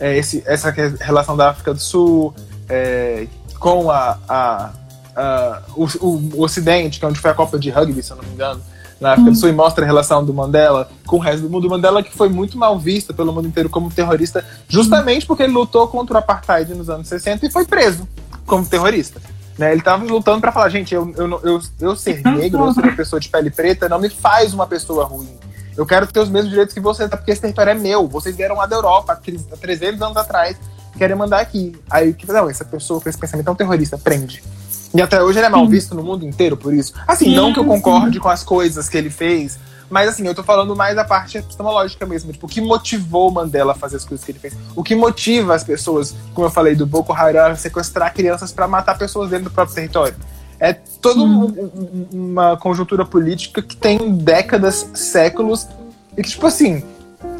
é, 0.00 0.16
esse, 0.16 0.42
essa 0.46 0.70
relação 0.70 1.36
da 1.36 1.50
África 1.50 1.74
do 1.74 1.80
Sul 1.80 2.34
é, 2.68 3.26
com 3.58 3.90
a, 3.90 4.18
a, 4.26 4.72
a 5.14 5.62
o, 5.76 5.84
o, 6.00 6.42
Ocidente, 6.42 6.98
que 6.98 7.04
é 7.04 7.08
onde 7.08 7.20
foi 7.20 7.30
a 7.30 7.34
Copa 7.34 7.58
de 7.58 7.68
Rugby, 7.68 8.02
se 8.02 8.12
eu 8.12 8.16
não 8.16 8.24
me 8.24 8.32
engano 8.32 8.60
na 9.00 9.12
África 9.12 9.30
do 9.30 9.36
Sul 9.36 9.48
e 9.48 9.52
mostra 9.52 9.84
a 9.84 9.86
relação 9.86 10.24
do 10.24 10.32
Mandela 10.32 10.88
com 11.06 11.16
o 11.16 11.18
resto 11.18 11.42
do 11.42 11.50
mundo. 11.50 11.66
O 11.66 11.70
Mandela 11.70 12.02
que 12.02 12.16
foi 12.16 12.28
muito 12.28 12.56
mal 12.56 12.78
visto 12.78 13.12
pelo 13.12 13.32
mundo 13.32 13.48
inteiro 13.48 13.68
como 13.68 13.90
terrorista, 13.90 14.44
justamente 14.68 15.26
porque 15.26 15.42
ele 15.42 15.52
lutou 15.52 15.86
contra 15.88 16.16
o 16.16 16.18
apartheid 16.18 16.74
nos 16.74 16.88
anos 16.88 17.08
60 17.08 17.46
e 17.46 17.50
foi 17.50 17.64
preso 17.64 18.08
como 18.46 18.64
terrorista. 18.64 19.20
Né? 19.58 19.70
Ele 19.72 19.80
estava 19.80 20.04
lutando 20.04 20.40
para 20.40 20.52
falar, 20.52 20.68
gente, 20.68 20.94
eu, 20.94 21.12
eu, 21.16 21.40
eu, 21.42 21.60
eu 21.80 21.96
ser 21.96 22.22
negro, 22.24 22.64
eu 22.64 22.74
ser 22.74 22.80
uma 22.80 22.96
pessoa 22.96 23.20
de 23.20 23.28
pele 23.28 23.50
preta, 23.50 23.88
não 23.88 23.98
me 23.98 24.08
faz 24.08 24.52
uma 24.52 24.66
pessoa 24.66 25.04
ruim. 25.04 25.28
Eu 25.76 25.84
quero 25.84 26.06
ter 26.06 26.20
os 26.20 26.28
mesmos 26.28 26.50
direitos 26.50 26.72
que 26.72 26.80
você, 26.80 27.08
porque 27.08 27.32
esse 27.32 27.40
território 27.40 27.70
é 27.70 27.74
meu. 27.74 28.06
Vocês 28.06 28.36
vieram 28.36 28.56
lá 28.56 28.66
da 28.66 28.76
Europa 28.76 29.12
há 29.12 29.56
300 29.56 30.00
anos 30.02 30.16
atrás, 30.16 30.56
querem 30.96 31.16
mandar 31.16 31.40
aqui. 31.40 31.74
Aí, 31.90 32.14
que 32.14 32.26
não, 32.26 32.48
essa 32.48 32.64
pessoa 32.64 33.00
com 33.00 33.08
esse 33.08 33.18
pensamento 33.18 33.48
é 33.48 33.50
um 33.50 33.56
terrorista, 33.56 33.98
prende. 33.98 34.42
E 34.94 35.02
até 35.02 35.20
hoje 35.20 35.40
ele 35.40 35.46
é 35.46 35.48
mal 35.48 35.66
visto 35.66 35.92
no 35.94 36.04
mundo 36.04 36.24
inteiro 36.24 36.56
por 36.56 36.72
isso. 36.72 36.94
Assim, 37.06 37.26
sim, 37.26 37.34
não 37.34 37.52
que 37.52 37.58
eu 37.58 37.64
concorde 37.64 38.14
sim. 38.14 38.20
com 38.20 38.28
as 38.28 38.44
coisas 38.44 38.88
que 38.88 38.96
ele 38.96 39.10
fez, 39.10 39.58
mas 39.90 40.08
assim, 40.08 40.24
eu 40.24 40.34
tô 40.34 40.44
falando 40.44 40.74
mais 40.76 40.94
da 40.94 41.04
parte 41.04 41.38
epistemológica 41.38 42.06
mesmo. 42.06 42.32
Tipo, 42.32 42.46
o 42.46 42.48
que 42.48 42.60
motivou 42.60 43.30
Mandela 43.30 43.72
a 43.72 43.74
fazer 43.74 43.96
as 43.96 44.04
coisas 44.04 44.24
que 44.24 44.30
ele 44.30 44.38
fez? 44.38 44.56
O 44.74 44.84
que 44.84 44.94
motiva 44.94 45.52
as 45.52 45.64
pessoas, 45.64 46.14
como 46.32 46.46
eu 46.46 46.50
falei, 46.50 46.76
do 46.76 46.86
Boko 46.86 47.12
Haram, 47.12 47.46
a 47.46 47.56
sequestrar 47.56 48.14
crianças 48.14 48.52
para 48.52 48.68
matar 48.68 48.96
pessoas 48.96 49.30
dentro 49.30 49.46
do 49.46 49.50
próprio 49.50 49.74
território? 49.74 50.14
É 50.60 50.72
toda 50.72 51.20
um, 51.20 52.08
uma 52.12 52.56
conjuntura 52.56 53.04
política 53.04 53.60
que 53.60 53.76
tem 53.76 54.14
décadas, 54.14 54.88
séculos, 54.94 55.66
e 56.16 56.22
que, 56.22 56.30
tipo 56.30 56.46
assim, 56.46 56.84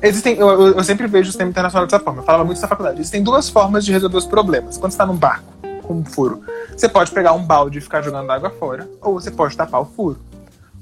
existem. 0.02 0.36
Eu, 0.36 0.76
eu 0.76 0.84
sempre 0.84 1.06
vejo 1.06 1.28
o 1.28 1.32
sistema 1.32 1.50
internacional 1.50 1.86
dessa 1.86 2.02
forma. 2.02 2.20
Eu 2.20 2.24
falava 2.24 2.44
muito 2.44 2.60
na 2.60 2.66
faculdade. 2.66 3.00
Existem 3.00 3.22
duas 3.22 3.48
formas 3.48 3.84
de 3.84 3.92
resolver 3.92 4.16
os 4.16 4.26
problemas. 4.26 4.76
Quando 4.76 4.90
você 4.90 4.98
tá 4.98 5.06
num 5.06 5.16
barco 5.16 5.54
com 5.86 5.94
um 5.94 6.04
furo. 6.04 6.42
Você 6.76 6.88
pode 6.88 7.10
pegar 7.12 7.32
um 7.32 7.44
balde 7.44 7.78
e 7.78 7.80
ficar 7.80 8.02
jogando 8.02 8.30
água 8.30 8.50
fora, 8.50 8.88
ou 9.00 9.14
você 9.14 9.30
pode 9.30 9.56
tapar 9.56 9.80
o 9.80 9.84
furo. 9.84 10.18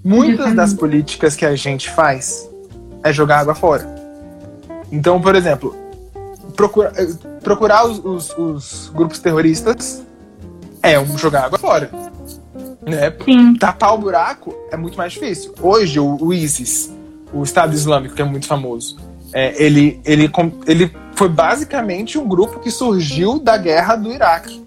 Muitas 0.03 0.55
das 0.55 0.73
políticas 0.75 1.37
que 1.37 1.45
a 1.45 1.55
gente 1.55 1.91
faz 1.91 2.49
é 3.03 3.13
jogar 3.13 3.41
água 3.41 3.55
fora. 3.55 3.87
Então, 4.91 5.21
por 5.21 5.35
exemplo, 5.35 5.77
procura, 6.57 6.93
eh, 6.97 7.09
procurar 7.43 7.85
os, 7.85 8.05
os, 8.05 8.39
os 8.39 8.93
grupos 8.95 9.19
terroristas 9.19 10.03
é 10.83 10.99
um 10.99 11.17
jogar 11.17 11.45
água 11.45 11.59
fora. 11.59 11.91
Né? 12.83 13.13
Sim. 13.25 13.55
Tapar 13.55 13.95
o 13.95 13.99
buraco 13.99 14.55
é 14.71 14.77
muito 14.77 14.97
mais 14.97 15.13
difícil. 15.13 15.55
Hoje, 15.61 16.01
o, 16.01 16.17
o 16.21 16.33
ISIS, 16.33 16.93
o 17.33 17.43
Estado 17.43 17.75
Islâmico, 17.75 18.15
que 18.15 18.23
é 18.23 18.25
muito 18.25 18.47
famoso, 18.47 18.99
é, 19.33 19.63
ele, 19.63 20.01
ele, 20.05 20.31
ele 20.67 20.93
foi 21.15 21.29
basicamente 21.29 22.19
um 22.19 22.27
grupo 22.27 22.61
que 22.61 22.71
surgiu 22.71 23.39
da 23.39 23.57
guerra 23.57 23.97
do 23.97 24.13
Iraque. 24.13 24.62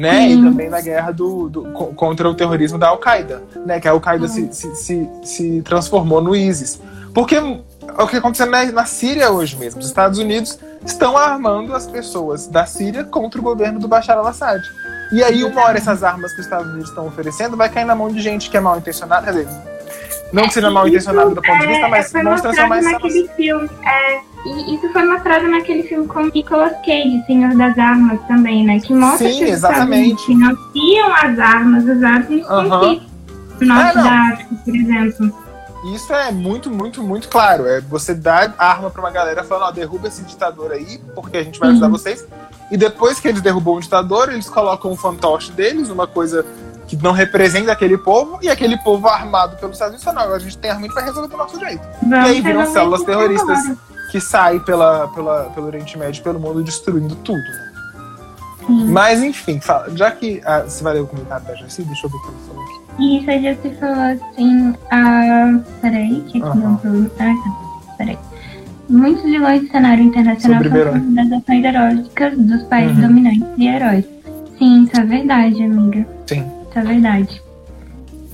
Né? 0.00 0.30
E 0.30 0.42
também 0.42 0.70
da 0.70 0.80
guerra 0.80 1.12
do, 1.12 1.50
do, 1.50 1.62
contra 1.94 2.26
o 2.26 2.34
terrorismo 2.34 2.78
da 2.78 2.88
Al-Qaeda. 2.88 3.42
Né? 3.66 3.78
Que 3.78 3.86
a 3.86 3.90
Al-Qaeda 3.90 4.26
se, 4.28 4.50
se, 4.50 4.74
se, 4.74 5.10
se, 5.22 5.60
transformou 5.60 6.22
no 6.22 6.34
ISIS. 6.34 6.80
Porque 7.12 7.36
o 7.38 8.06
que 8.06 8.16
aconteceu 8.16 8.46
na, 8.46 8.64
na 8.72 8.86
Síria 8.86 9.30
hoje 9.30 9.56
mesmo. 9.56 9.78
Os 9.78 9.86
Estados 9.86 10.18
Unidos 10.18 10.58
estão 10.86 11.18
armando 11.18 11.76
as 11.76 11.86
pessoas 11.86 12.46
da 12.46 12.64
Síria 12.64 13.04
contra 13.04 13.38
o 13.38 13.44
governo 13.44 13.78
do 13.78 13.86
Bashar 13.86 14.16
al-Assad. 14.16 14.62
E 15.12 15.22
aí, 15.22 15.44
uma 15.44 15.66
hora, 15.66 15.76
essas 15.76 16.02
armas 16.02 16.32
que 16.32 16.40
os 16.40 16.46
Estados 16.46 16.68
Unidos 16.68 16.88
estão 16.88 17.06
oferecendo 17.06 17.54
vai 17.54 17.68
cair 17.68 17.84
na 17.84 17.94
mão 17.94 18.08
de 18.08 18.22
gente 18.22 18.48
que 18.48 18.56
é 18.56 18.60
mal 18.60 18.78
intencionada. 18.78 19.26
Quer 19.26 19.32
dizer, 19.32 19.48
não 20.32 20.44
que 20.44 20.54
seja 20.54 20.70
mal 20.70 20.86
intencionado 20.86 21.34
do 21.34 21.42
ponto 21.42 21.60
de 21.60 21.66
vista, 21.66 21.88
mas 21.88 22.14
é, 22.14 22.22
vão 22.22 22.36
transformar 22.36 22.82
naquele 22.82 23.28
filme. 23.36 23.68
É, 23.84 24.20
e 24.46 24.74
isso 24.74 24.88
foi 24.92 25.04
mostrado 25.04 25.48
naquele 25.48 25.82
filme 25.82 26.06
com 26.06 26.26
Nicolas 26.26 26.72
Cage, 26.84 27.22
Senhor 27.26 27.54
das 27.56 27.76
Armas, 27.78 28.20
também, 28.26 28.64
né? 28.64 28.80
Que 28.80 28.94
mostra 28.94 29.28
Sim, 29.28 29.38
que 29.38 29.44
exatamente. 29.44 30.24
financiam 30.24 31.14
as 31.14 31.38
armas 31.38 31.84
usadas 31.84 32.28
nos 32.28 32.46
conflitos. 32.46 33.10
No 33.60 33.66
norte 33.66 33.98
é, 33.98 34.02
da 34.02 34.32
África, 34.32 34.54
por 34.64 34.74
exemplo. 34.74 35.34
Isso 35.94 36.12
é 36.12 36.30
muito, 36.30 36.70
muito, 36.70 37.02
muito 37.02 37.28
claro. 37.28 37.66
É 37.66 37.80
você 37.80 38.14
dar 38.14 38.54
arma 38.58 38.90
para 38.90 39.00
uma 39.00 39.10
galera 39.10 39.44
falando, 39.44 39.68
ó, 39.68 39.70
derruba 39.72 40.08
esse 40.08 40.22
ditador 40.22 40.72
aí, 40.72 40.98
porque 41.14 41.36
a 41.38 41.42
gente 41.42 41.58
vai 41.58 41.70
ajudar 41.70 41.86
uhum. 41.86 41.92
vocês. 41.92 42.26
E 42.70 42.76
depois 42.76 43.18
que 43.18 43.28
eles 43.28 43.42
derrubam 43.42 43.74
o 43.74 43.80
ditador, 43.80 44.30
eles 44.30 44.48
colocam 44.48 44.92
um 44.92 44.96
fantoche 44.96 45.50
deles, 45.52 45.90
uma 45.90 46.06
coisa 46.06 46.44
que 46.90 46.96
não 46.96 47.12
representa 47.12 47.70
aquele 47.70 47.96
povo, 47.96 48.40
e 48.42 48.48
aquele 48.48 48.76
povo 48.78 49.06
armado 49.06 49.56
pelos 49.58 49.76
Estados 49.76 49.94
Unidos 49.94 50.04
fala, 50.04 50.26
não, 50.26 50.34
a 50.34 50.38
gente 50.40 50.58
tem 50.58 50.72
arma 50.72 50.88
para 50.92 51.04
resolver 51.04 51.28
do 51.28 51.36
nosso 51.36 51.60
jeito. 51.60 51.86
Vamos 52.02 52.26
e 52.26 52.30
aí 52.30 52.40
viram 52.40 52.66
células 52.66 53.04
terroristas 53.04 53.76
que 54.10 54.20
saem 54.20 54.58
pela, 54.58 55.06
pela, 55.06 55.44
pelo 55.50 55.66
Oriente 55.66 55.96
Médio, 55.96 56.20
pelo 56.24 56.40
mundo, 56.40 56.64
destruindo 56.64 57.14
tudo, 57.14 57.38
né? 57.38 57.70
Mas 58.88 59.22
enfim, 59.22 59.60
fala, 59.60 59.88
já 59.96 60.10
que 60.10 60.42
ah, 60.44 60.62
você 60.62 60.82
vai 60.82 60.94
ler 60.94 61.00
o 61.00 61.06
comentário 61.06 61.46
da 61.46 61.54
Jessie, 61.54 61.84
deixa 61.84 62.06
eu 62.06 62.10
ver 62.10 62.16
o 62.16 62.20
que 62.20 62.28
ele 62.28 62.36
falou 62.48 62.64
aqui. 62.64 63.18
Isso, 63.18 63.30
a 63.30 63.38
Jessie 63.38 63.76
falou 63.78 64.18
assim. 64.32 64.74
Ah, 64.90 65.60
peraí, 65.80 66.24
que 66.28 66.42
aqui 66.42 66.58
não 66.58 66.76
tô. 66.76 66.88
Ah, 66.88 67.10
tá. 67.16 67.94
Peraí. 67.98 68.18
Muitos 68.88 69.22
vilões 69.22 69.62
do 69.62 69.68
cenário 69.68 70.04
internacional 70.04 70.62
são 70.62 71.14
das 71.14 71.32
ações 71.32 71.64
heróicas 71.64 72.38
dos 72.38 72.62
países 72.64 72.96
uhum. 72.96 73.02
dominantes 73.02 73.48
e 73.58 73.68
heróis. 73.68 74.04
Sim, 74.58 74.84
isso 74.84 75.00
é 75.00 75.04
verdade, 75.04 75.62
amiga. 75.62 76.06
Sim. 76.26 76.59
Isso 76.70 76.78
é 76.78 76.82
verdade. 76.82 77.42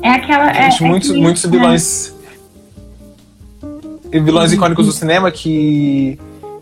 É 0.02 0.10
aquela. 0.10 0.50
É, 0.50 0.70
Gente, 0.70 0.84
é, 0.84 0.86
muitos, 0.86 1.10
que, 1.10 1.20
muitos 1.20 1.44
vilões. 1.46 2.14
É. 4.12 4.20
Vilões 4.20 4.52
icônicos 4.52 4.86
do 4.86 4.92
cinema 4.92 5.30
que. 5.30 6.18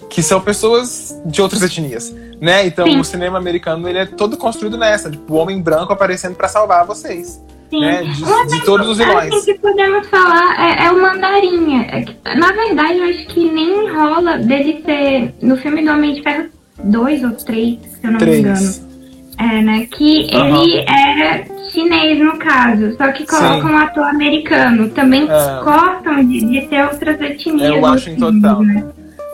que 0.08 0.22
são 0.22 0.40
pessoas 0.40 1.20
de 1.26 1.42
outras 1.42 1.62
etnias. 1.62 2.14
Né? 2.40 2.66
Então 2.66 2.86
Sim. 2.86 3.00
o 3.00 3.04
cinema 3.04 3.38
americano 3.38 3.88
ele 3.88 3.98
é 3.98 4.06
todo 4.06 4.36
construído 4.36 4.76
nessa, 4.76 5.10
tipo, 5.10 5.32
o 5.32 5.36
homem 5.36 5.60
branco 5.62 5.92
aparecendo 5.92 6.34
para 6.34 6.48
salvar 6.48 6.84
vocês. 6.84 7.40
Sim. 7.70 7.80
Né? 7.80 8.02
De, 8.02 8.56
de 8.56 8.64
todos 8.64 8.88
os 8.88 8.98
vilões. 8.98 9.32
O 9.32 9.44
que 9.44 9.54
podemos 9.54 10.06
falar 10.08 10.54
é, 10.58 10.86
é 10.86 10.90
o 10.90 11.00
Mandarinha. 11.00 11.82
É 12.24 12.34
na 12.36 12.52
verdade, 12.52 12.98
eu 12.98 13.04
acho 13.04 13.26
que 13.26 13.50
nem 13.50 13.90
rola 13.92 14.38
dele 14.38 14.82
ser. 14.84 15.34
No 15.42 15.56
filme 15.56 15.84
do 15.84 15.90
Homem 15.90 16.14
de 16.14 16.22
Ferro 16.22 16.48
2 16.82 17.24
ou 17.24 17.30
3, 17.32 17.78
se 17.80 17.98
eu 18.02 18.10
não 18.10 18.18
três. 18.18 18.42
me 18.42 18.50
engano. 18.50 18.94
É, 19.38 19.62
né? 19.62 19.86
Que 19.86 20.30
uhum. 20.32 20.62
ele 20.62 20.84
era 20.86 21.53
chinês, 21.74 22.18
no 22.18 22.38
caso, 22.38 22.96
só 22.96 23.10
que 23.12 23.26
colocam 23.26 23.72
um 23.72 23.78
ator 23.78 24.04
americano. 24.04 24.88
Também 24.90 25.24
é. 25.24 25.62
cortam 25.62 26.24
de, 26.24 26.40
de 26.40 26.66
ter 26.68 26.84
outras 26.84 27.20
etnias. 27.20 27.76
Eu 27.76 27.84
acho 27.84 28.10
em 28.10 28.16
total. 28.16 28.62
Né? 28.62 28.84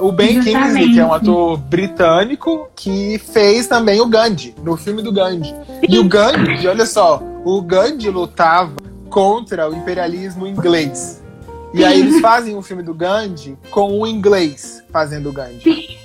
O 0.01 0.11
Ben 0.11 0.41
Kingsley, 0.41 0.95
que 0.95 0.99
é 0.99 1.05
um 1.05 1.13
ator 1.13 1.59
britânico, 1.59 2.71
que 2.75 3.19
fez 3.19 3.67
também 3.67 4.01
o 4.01 4.07
Gandhi, 4.07 4.55
no 4.65 4.77
filme 4.77 5.03
do 5.03 5.13
Gandhi. 5.13 5.55
E 5.87 5.99
o 5.99 6.05
Gandhi, 6.05 6.67
olha 6.67 6.87
só, 6.87 7.23
o 7.45 7.61
Gandhi 7.61 8.09
lutava 8.09 8.73
contra 9.11 9.69
o 9.69 9.75
imperialismo 9.75 10.47
inglês. 10.47 11.23
E 11.75 11.85
aí 11.85 12.01
eles 12.01 12.21
fazem 12.21 12.57
o 12.57 12.63
filme 12.63 12.83
do 12.83 12.95
Gandhi 12.95 13.57
com 13.71 14.01
o 14.01 14.07
inglês 14.07 14.83
fazendo 14.91 15.29
o 15.29 15.33
Gandhi. 15.33 15.99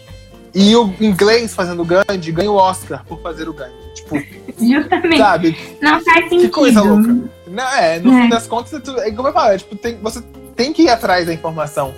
E 0.56 0.74
o 0.74 0.94
inglês 1.02 1.54
fazendo 1.54 1.82
o 1.82 1.86
Gandhi 1.86 2.32
ganha 2.32 2.50
o 2.50 2.56
Oscar 2.56 3.04
por 3.06 3.22
fazer 3.22 3.50
o 3.50 3.54
Gandhi. 3.54 3.74
Tipo, 3.94 4.16
Justamente. 4.58 5.18
Sabe? 5.18 5.58
Não 5.82 6.02
faz 6.02 6.30
sentido. 6.30 6.42
Que 6.42 6.50
coisa 6.50 6.82
louca. 6.82 7.16
Não, 7.48 7.70
é, 7.74 8.00
no 8.00 8.18
é. 8.18 8.22
fim 8.22 8.30
das 8.30 8.48
contas, 8.48 8.82
é, 9.00 9.12
como 9.12 9.28
eu 9.28 9.34
falo, 9.34 9.52
é, 9.52 9.58
tipo, 9.58 9.76
tem, 9.76 9.98
você 10.02 10.22
tem 10.56 10.72
que 10.72 10.84
ir 10.84 10.90
atrás 10.90 11.28
da 11.28 11.34
informação 11.34 11.94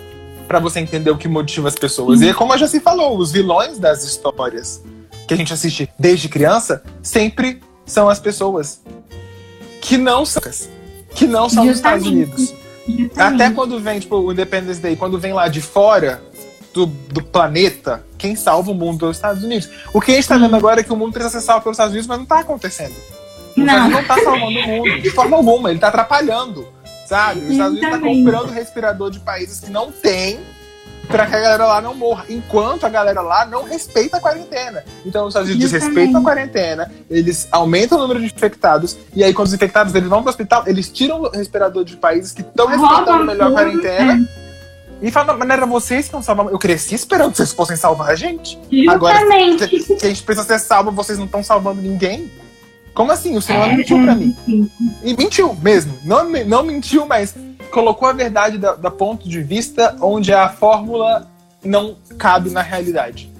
para 0.48 0.58
você 0.58 0.80
entender 0.80 1.10
o 1.10 1.16
que 1.16 1.28
motiva 1.28 1.68
as 1.68 1.76
pessoas. 1.76 2.20
E 2.20 2.34
como 2.34 2.52
a 2.52 2.66
se 2.66 2.80
falou, 2.80 3.16
os 3.16 3.30
vilões 3.30 3.78
das 3.78 4.02
histórias 4.02 4.82
que 5.26 5.34
a 5.34 5.36
gente 5.36 5.52
assiste 5.52 5.88
desde 5.98 6.28
criança 6.28 6.82
sempre 7.02 7.60
são 7.84 8.08
as 8.08 8.18
pessoas 8.18 8.80
que 9.80 9.96
não 9.96 10.24
são 10.24 10.42
que 11.14 11.26
não 11.26 11.48
são 11.48 11.66
dos 11.66 11.76
Estados 11.76 12.06
Unidos. 12.06 12.54
Justamente. 12.86 13.20
Até 13.20 13.50
quando 13.50 13.78
vem, 13.78 14.00
tipo, 14.00 14.16
o 14.16 14.32
Independence 14.32 14.80
Day, 14.80 14.96
quando 14.96 15.18
vem 15.18 15.32
lá 15.34 15.48
de 15.48 15.60
fora 15.60 16.22
do, 16.78 16.86
do 16.86 17.22
planeta, 17.22 18.04
quem 18.16 18.36
salva 18.36 18.70
o 18.70 18.74
mundo 18.74 19.06
é 19.06 19.10
os 19.10 19.16
Estados 19.16 19.42
Unidos. 19.42 19.68
O 19.92 20.00
que 20.00 20.12
a 20.12 20.14
gente 20.14 20.22
está 20.22 20.38
vendo 20.38 20.54
agora 20.54 20.80
é 20.80 20.84
que 20.84 20.92
o 20.92 20.96
mundo 20.96 21.12
precisa 21.12 21.40
ser 21.40 21.44
salvo 21.44 21.62
pelos 21.62 21.74
Estados 21.74 21.92
Unidos, 21.92 22.06
mas 22.06 22.18
não 22.18 22.24
está 22.24 22.40
acontecendo. 22.40 22.94
O 23.56 23.60
não. 23.60 23.90
não 23.90 24.00
está 24.00 24.14
salvando 24.14 24.58
o 24.58 24.66
mundo, 24.66 25.00
de 25.00 25.10
forma 25.10 25.36
alguma, 25.36 25.70
ele 25.70 25.78
está 25.78 25.88
atrapalhando. 25.88 26.68
Sabe? 27.06 27.40
Os 27.40 27.50
Estados 27.50 27.72
Unidos 27.72 27.90
tá 27.90 27.98
comprando 27.98 28.50
respirador 28.50 29.10
de 29.10 29.20
países 29.20 29.60
que 29.60 29.70
não 29.70 29.90
tem 29.90 30.38
para 31.08 31.26
que 31.26 31.34
a 31.34 31.40
galera 31.40 31.66
lá 31.66 31.80
não 31.80 31.94
morra, 31.94 32.26
enquanto 32.28 32.84
a 32.84 32.88
galera 32.88 33.22
lá 33.22 33.46
não 33.46 33.64
respeita 33.64 34.18
a 34.18 34.20
quarentena. 34.20 34.84
Então 35.04 35.26
os 35.26 35.30
Estados 35.30 35.50
Unidos 35.50 35.72
respeitam 35.72 36.20
a 36.20 36.22
quarentena, 36.22 36.92
eles 37.10 37.48
aumentam 37.50 37.98
o 37.98 38.00
número 38.02 38.20
de 38.20 38.26
infectados, 38.26 38.96
e 39.14 39.24
aí 39.24 39.32
quando 39.32 39.48
os 39.48 39.54
infectados 39.54 39.94
eles 39.94 40.08
vão 40.08 40.22
para 40.22 40.28
o 40.28 40.30
hospital, 40.30 40.64
eles 40.66 40.90
tiram 40.90 41.22
o 41.22 41.30
respirador 41.30 41.82
de 41.82 41.96
países 41.96 42.32
que 42.32 42.42
estão 42.42 42.66
respeitando 42.66 43.24
melhor 43.24 43.48
a 43.48 43.52
quarentena. 43.52 44.28
E 45.00 45.10
fala, 45.10 45.34
mas 45.34 45.46
não 45.46 45.54
era 45.54 45.66
vocês 45.66 46.00
que 46.00 46.06
estão 46.06 46.22
salvando. 46.22 46.50
Eu 46.50 46.58
cresci 46.58 46.94
esperando 46.94 47.30
que 47.30 47.36
vocês 47.36 47.52
fossem 47.52 47.76
salvar 47.76 48.10
a 48.10 48.14
gente. 48.14 48.58
Justamente. 48.70 48.88
Agora, 48.88 49.68
que, 49.68 49.96
que 49.96 50.06
a 50.06 50.08
gente 50.08 50.22
precisa 50.22 50.46
ser 50.46 50.58
salvo, 50.58 50.90
vocês 50.90 51.18
não 51.18 51.26
estão 51.26 51.42
salvando 51.42 51.80
ninguém. 51.80 52.30
Como 52.94 53.12
assim? 53.12 53.36
O 53.36 53.40
Senhor 53.40 53.64
é, 53.68 53.76
mentiu 53.76 54.02
pra 54.02 54.14
mim. 54.14 54.36
E 55.04 55.16
mentiu 55.16 55.54
mesmo. 55.62 55.96
Não, 56.04 56.28
não 56.28 56.64
mentiu, 56.64 57.06
mas 57.06 57.34
colocou 57.70 58.08
a 58.08 58.12
verdade 58.12 58.58
da, 58.58 58.74
da 58.74 58.90
ponto 58.90 59.28
de 59.28 59.40
vista 59.40 59.96
onde 60.00 60.32
a 60.32 60.48
fórmula 60.48 61.30
não 61.62 61.96
cabe 62.18 62.50
na 62.50 62.62
realidade. 62.62 63.30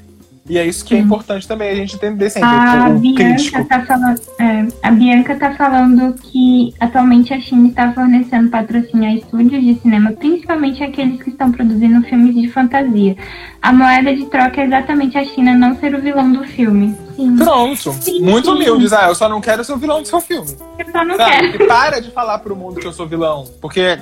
E 0.49 0.57
é 0.57 0.67
isso 0.67 0.85
que 0.85 0.95
é 0.95 0.99
importante 0.99 1.47
também 1.47 1.71
a 1.71 1.75
gente 1.75 1.95
entender 1.95 2.31
sempre. 2.31 2.49
A 2.49 2.89
Bianca, 2.89 3.65
tá 3.65 3.85
falando, 3.85 4.21
é, 4.39 4.67
a 4.83 4.91
Bianca 4.91 5.37
tá 5.37 5.55
falando 5.55 6.15
que 6.15 6.73
atualmente 6.81 7.35
a 7.35 7.41
China 7.41 7.69
está 7.69 7.93
fornecendo 7.93 8.49
patrocínio 8.49 9.11
a 9.11 9.15
estúdios 9.15 9.63
de 9.63 9.75
cinema, 9.81 10.13
principalmente 10.13 10.83
aqueles 10.83 11.23
que 11.23 11.31
estão 11.31 11.53
produzindo 11.53 12.01
filmes 12.09 12.35
de 12.35 12.49
fantasia. 12.49 13.15
A 13.61 13.73
moeda 13.73 14.15
de 14.15 14.25
troca 14.27 14.63
é 14.63 14.65
exatamente 14.65 15.19
a 15.19 15.25
China 15.25 15.55
não 15.55 15.77
ser 15.79 15.95
o 15.95 16.01
vilão 16.01 16.33
do 16.33 16.45
filme. 16.45 16.97
Sim. 17.15 17.37
Pronto. 17.37 17.93
Sim, 18.01 18.21
Muito 18.21 18.53
humilde. 18.53 18.87
Ah, 18.95 19.09
eu 19.09 19.15
só 19.15 19.29
não 19.29 19.41
quero 19.41 19.65
ser 19.65 19.73
o 19.73 19.77
vilão 19.77 20.01
do 20.01 20.09
seu 20.09 20.21
filme. 20.21 20.57
Eu 20.79 20.87
só 20.93 21.05
não 21.05 21.17
Sabe? 21.17 21.31
quero. 21.31 21.65
E 21.65 21.67
para 21.67 22.01
de 22.01 22.11
falar 22.13 22.39
pro 22.39 22.55
mundo 22.55 22.81
que 22.81 22.87
eu 22.87 22.93
sou 22.93 23.07
vilão. 23.07 23.45
Porque 23.61 23.99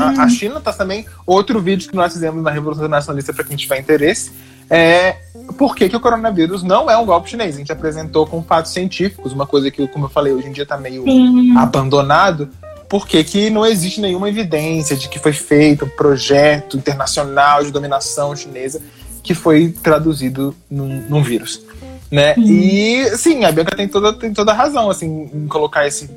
a, 0.00 0.22
a 0.22 0.28
China 0.28 0.58
tá 0.58 0.72
também. 0.72 1.04
Outro 1.26 1.60
vídeo 1.60 1.90
que 1.90 1.94
nós 1.94 2.14
fizemos 2.14 2.42
na 2.42 2.50
Revolução 2.50 2.88
Nacionalista 2.88 3.34
para 3.34 3.44
quem 3.44 3.56
tiver 3.56 3.78
interesse 3.78 4.32
é 4.70 5.16
por 5.56 5.74
que, 5.74 5.88
que, 5.88 5.96
o 5.96 6.00
coronavírus 6.00 6.62
não 6.62 6.90
é 6.90 6.96
um 6.96 7.06
golpe 7.06 7.30
chinês. 7.30 7.54
A 7.54 7.58
gente 7.58 7.72
apresentou 7.72 8.26
com 8.26 8.42
fatos 8.42 8.72
científicos, 8.72 9.32
uma 9.32 9.46
coisa 9.46 9.70
que, 9.70 9.86
como 9.88 10.06
eu 10.06 10.10
falei, 10.10 10.32
hoje 10.32 10.48
em 10.48 10.52
dia 10.52 10.64
está 10.64 10.76
meio 10.76 11.04
Sim. 11.04 11.56
abandonado. 11.56 12.48
Por 12.88 13.06
que, 13.06 13.50
não 13.50 13.66
existe 13.66 14.00
nenhuma 14.00 14.28
evidência 14.28 14.96
de 14.96 15.08
que 15.08 15.18
foi 15.18 15.32
feito 15.32 15.84
um 15.84 15.88
projeto 15.88 16.76
internacional 16.76 17.62
de 17.62 17.70
dominação 17.70 18.34
chinesa 18.34 18.80
que 19.22 19.34
foi 19.34 19.70
traduzido 19.82 20.54
num, 20.70 21.02
num 21.08 21.22
vírus? 21.22 21.62
Né? 22.10 22.34
Sim. 22.34 22.42
E 22.44 23.16
sim, 23.16 23.44
a 23.44 23.52
Bianca 23.52 23.76
tem 23.76 23.86
toda, 23.86 24.12
tem 24.14 24.32
toda 24.32 24.52
a 24.52 24.54
razão 24.54 24.88
assim, 24.88 25.28
em 25.32 25.46
colocar 25.46 25.86
esse, 25.86 26.08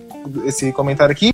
esse 0.45 0.71
comentário 0.71 1.11
aqui, 1.11 1.33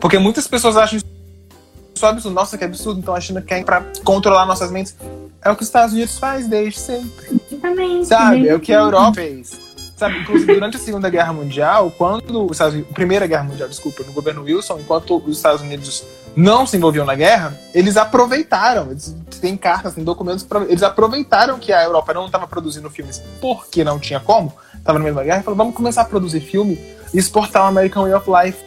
porque 0.00 0.18
muitas 0.18 0.46
pessoas 0.46 0.76
acham 0.78 0.96
isso 0.96 2.06
absurdo. 2.06 2.34
Nossa, 2.34 2.56
que 2.56 2.64
absurdo. 2.64 3.00
Então 3.00 3.14
a 3.14 3.20
China 3.20 3.42
quer 3.42 3.62
para 3.64 3.84
controlar 4.04 4.46
nossas 4.46 4.70
mentes. 4.70 4.96
É 5.42 5.50
o 5.50 5.56
que 5.56 5.62
os 5.62 5.68
Estados 5.68 5.92
Unidos 5.94 6.18
faz 6.18 6.46
desde 6.46 6.80
sempre. 6.80 7.38
Também. 7.60 8.04
Sabe? 8.04 8.48
É 8.48 8.54
o 8.54 8.60
que 8.60 8.72
a 8.72 8.78
Europa 8.78 9.14
fez. 9.14 9.68
Sabe, 9.96 10.20
inclusive 10.20 10.54
durante 10.54 10.76
a 10.76 10.80
Segunda 10.80 11.10
Guerra 11.10 11.32
Mundial, 11.32 11.92
quando 11.98 12.44
os 12.44 12.52
Estados 12.52 12.74
Unidos, 12.74 12.92
Primeira 12.92 13.26
Guerra 13.26 13.42
Mundial, 13.42 13.68
desculpa, 13.68 14.04
no 14.04 14.12
governo 14.12 14.42
Wilson, 14.42 14.78
enquanto 14.78 15.16
os 15.26 15.36
Estados 15.36 15.60
Unidos 15.60 16.04
não 16.36 16.64
se 16.64 16.76
envolviam 16.76 17.04
na 17.04 17.16
guerra, 17.16 17.58
eles 17.74 17.96
aproveitaram, 17.96 18.92
eles 18.92 19.12
tem 19.40 19.56
cartas, 19.56 19.94
tem 19.94 20.04
documentos. 20.04 20.44
Pra, 20.44 20.62
eles 20.62 20.84
aproveitaram 20.84 21.58
que 21.58 21.72
a 21.72 21.82
Europa 21.82 22.14
não 22.14 22.26
estava 22.26 22.46
produzindo 22.46 22.88
filmes 22.88 23.20
porque 23.40 23.82
não 23.82 23.98
tinha 23.98 24.20
como, 24.20 24.52
estava 24.76 25.00
na 25.00 25.04
mesma 25.04 25.24
guerra, 25.24 25.40
e 25.40 25.42
falaram: 25.42 25.64
vamos 25.64 25.74
começar 25.74 26.02
a 26.02 26.04
produzir 26.04 26.40
filme 26.40 26.78
e 27.12 27.18
exportar 27.18 27.64
o 27.64 27.66
American 27.66 28.04
Way 28.04 28.14
of 28.14 28.30
Life. 28.30 28.58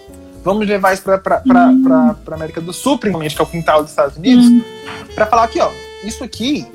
Vamos 0.43 0.67
levar 0.67 0.93
isso 0.93 1.03
para 1.03 1.41
uhum. 1.45 2.15
a 2.27 2.33
América 2.33 2.59
do 2.59 2.73
Sul, 2.73 2.97
principalmente, 2.97 3.35
que 3.35 3.41
é 3.41 3.45
o 3.45 3.47
quintal 3.47 3.83
dos 3.83 3.91
Estados 3.91 4.17
Unidos, 4.17 4.45
uhum. 4.47 4.63
para 5.15 5.27
falar 5.27 5.43
aqui, 5.43 5.61
ó, 5.61 5.69
isso 6.03 6.23
aqui 6.23 6.67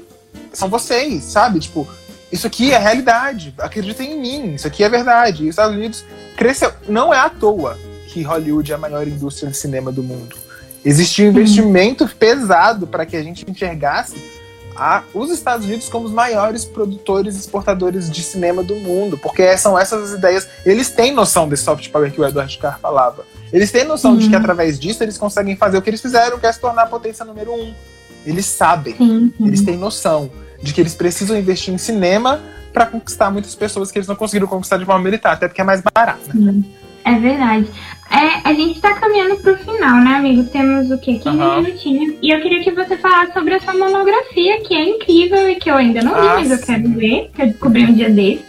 são 0.53 0.69
vocês, 0.69 1.25
sabe? 1.25 1.61
Tipo, 1.61 1.87
isso 2.31 2.47
aqui 2.47 2.73
é 2.73 2.79
realidade. 2.79 3.55
Acreditem 3.59 4.13
em 4.13 4.21
mim, 4.21 4.55
isso 4.55 4.67
aqui 4.67 4.83
é 4.83 4.89
verdade. 4.89 5.45
E 5.45 5.49
os 5.49 5.51
Estados 5.51 5.77
Unidos 5.77 6.05
cresceu. 6.37 6.73
Não 6.89 7.13
é 7.13 7.19
à 7.19 7.29
toa 7.29 7.79
que 8.09 8.23
Hollywood 8.23 8.73
é 8.73 8.75
a 8.75 8.79
maior 8.79 9.07
indústria 9.07 9.51
de 9.51 9.57
cinema 9.57 9.93
do 9.93 10.03
mundo. 10.03 10.37
Existia 10.85 11.27
um 11.27 11.29
investimento 11.31 12.05
uhum. 12.05 12.11
pesado 12.11 12.87
para 12.87 13.05
que 13.05 13.17
a 13.17 13.23
gente 13.23 13.45
enxergasse 13.51 14.17
a, 14.77 15.03
os 15.13 15.31
Estados 15.31 15.67
Unidos 15.67 15.89
como 15.89 16.07
os 16.07 16.13
maiores 16.13 16.65
produtores 16.65 17.35
e 17.35 17.39
exportadores 17.39 18.11
de 18.11 18.23
cinema 18.23 18.63
do 18.63 18.77
mundo, 18.77 19.19
porque 19.19 19.57
são 19.59 19.79
essas 19.79 20.13
as 20.13 20.19
ideias. 20.19 20.49
Eles 20.65 20.89
têm 20.89 21.13
noção 21.13 21.49
desse 21.49 21.65
soft 21.65 21.91
power 21.91 22.13
que 22.13 22.21
o 22.21 22.27
Edward 22.27 22.57
Carr 22.59 22.79
falava. 22.79 23.25
Eles 23.53 23.71
têm 23.71 23.85
noção 23.85 24.17
de 24.17 24.29
que 24.29 24.35
uhum. 24.35 24.41
através 24.41 24.79
disso 24.79 25.03
eles 25.03 25.19
conseguem 25.19 25.57
fazer 25.57 25.79
o 25.79 25.83
que 25.83 25.91
eles 25.91 26.01
fizeram, 26.01 26.39
que 26.39 26.47
é 26.47 26.53
se 26.53 26.61
tornar 26.61 26.83
a 26.83 26.87
potência 26.87 27.25
número 27.25 27.53
um. 27.53 27.75
Eles 28.27 28.47
sabem, 28.47 28.95
uhum. 28.99 29.33
eles 29.41 29.63
têm 29.63 29.77
noção 29.77 30.31
de 30.63 30.75
que 30.75 30.81
eles 30.81 30.95
precisam 30.95 31.39
investir 31.39 31.73
em 31.73 31.79
cinema 31.79 32.41
para 32.73 32.87
conquistar 32.87 33.31
muitas 33.31 33.55
pessoas 33.55 33.91
que 33.91 33.99
eles 33.99 34.09
não 34.09 34.17
conseguiram 34.17 34.47
conquistar 34.47 34.77
de 34.77 34.85
forma 34.85 35.03
militar, 35.03 35.33
até 35.33 35.49
porque 35.49 35.61
é 35.61 35.65
mais 35.65 35.81
barato. 35.81 36.37
Né? 36.37 36.63
É 37.05 37.19
verdade. 37.19 37.69
É, 38.11 38.49
a 38.49 38.53
gente 38.53 38.75
está 38.77 38.95
caminhando 38.95 39.37
para 39.37 39.53
o 39.53 39.57
final, 39.59 39.97
né, 40.03 40.17
amigo? 40.17 40.45
Temos 40.45 40.91
o 40.91 40.99
quê? 40.99 41.21
15 41.23 41.29
uhum. 41.29 41.63
minutinhos. 41.63 42.15
E 42.21 42.31
eu 42.31 42.41
queria 42.41 42.63
que 42.63 42.73
você 42.73 42.97
falasse 42.97 43.33
sobre 43.33 43.55
a 43.55 43.61
sua 43.61 43.75
monografia, 43.75 44.61
que 44.61 44.75
é 44.75 44.91
incrível 44.91 45.49
e 45.49 45.55
que 45.55 45.71
eu 45.71 45.77
ainda 45.77 46.03
não 46.03 46.15
vi, 46.15 46.29
ah, 46.29 46.35
mas 46.35 46.51
eu 46.51 46.59
quero 46.59 46.89
ver, 46.91 47.31
que 47.33 47.43
eu 47.43 47.47
descobri 47.47 47.85
um 47.85 47.95
dia 47.95 48.11
desses. 48.11 48.45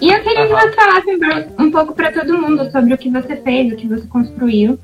E 0.00 0.10
eu 0.10 0.20
queria 0.22 0.42
uhum. 0.42 0.48
que 0.48 0.54
você 0.54 0.72
falasse 0.72 1.54
um 1.58 1.70
pouco 1.70 1.94
para 1.94 2.12
todo 2.12 2.38
mundo 2.38 2.70
sobre 2.70 2.94
o 2.94 2.98
que 2.98 3.08
você 3.08 3.36
fez, 3.36 3.72
o 3.72 3.76
que 3.76 3.86
você 3.86 4.06
construiu. 4.08 4.78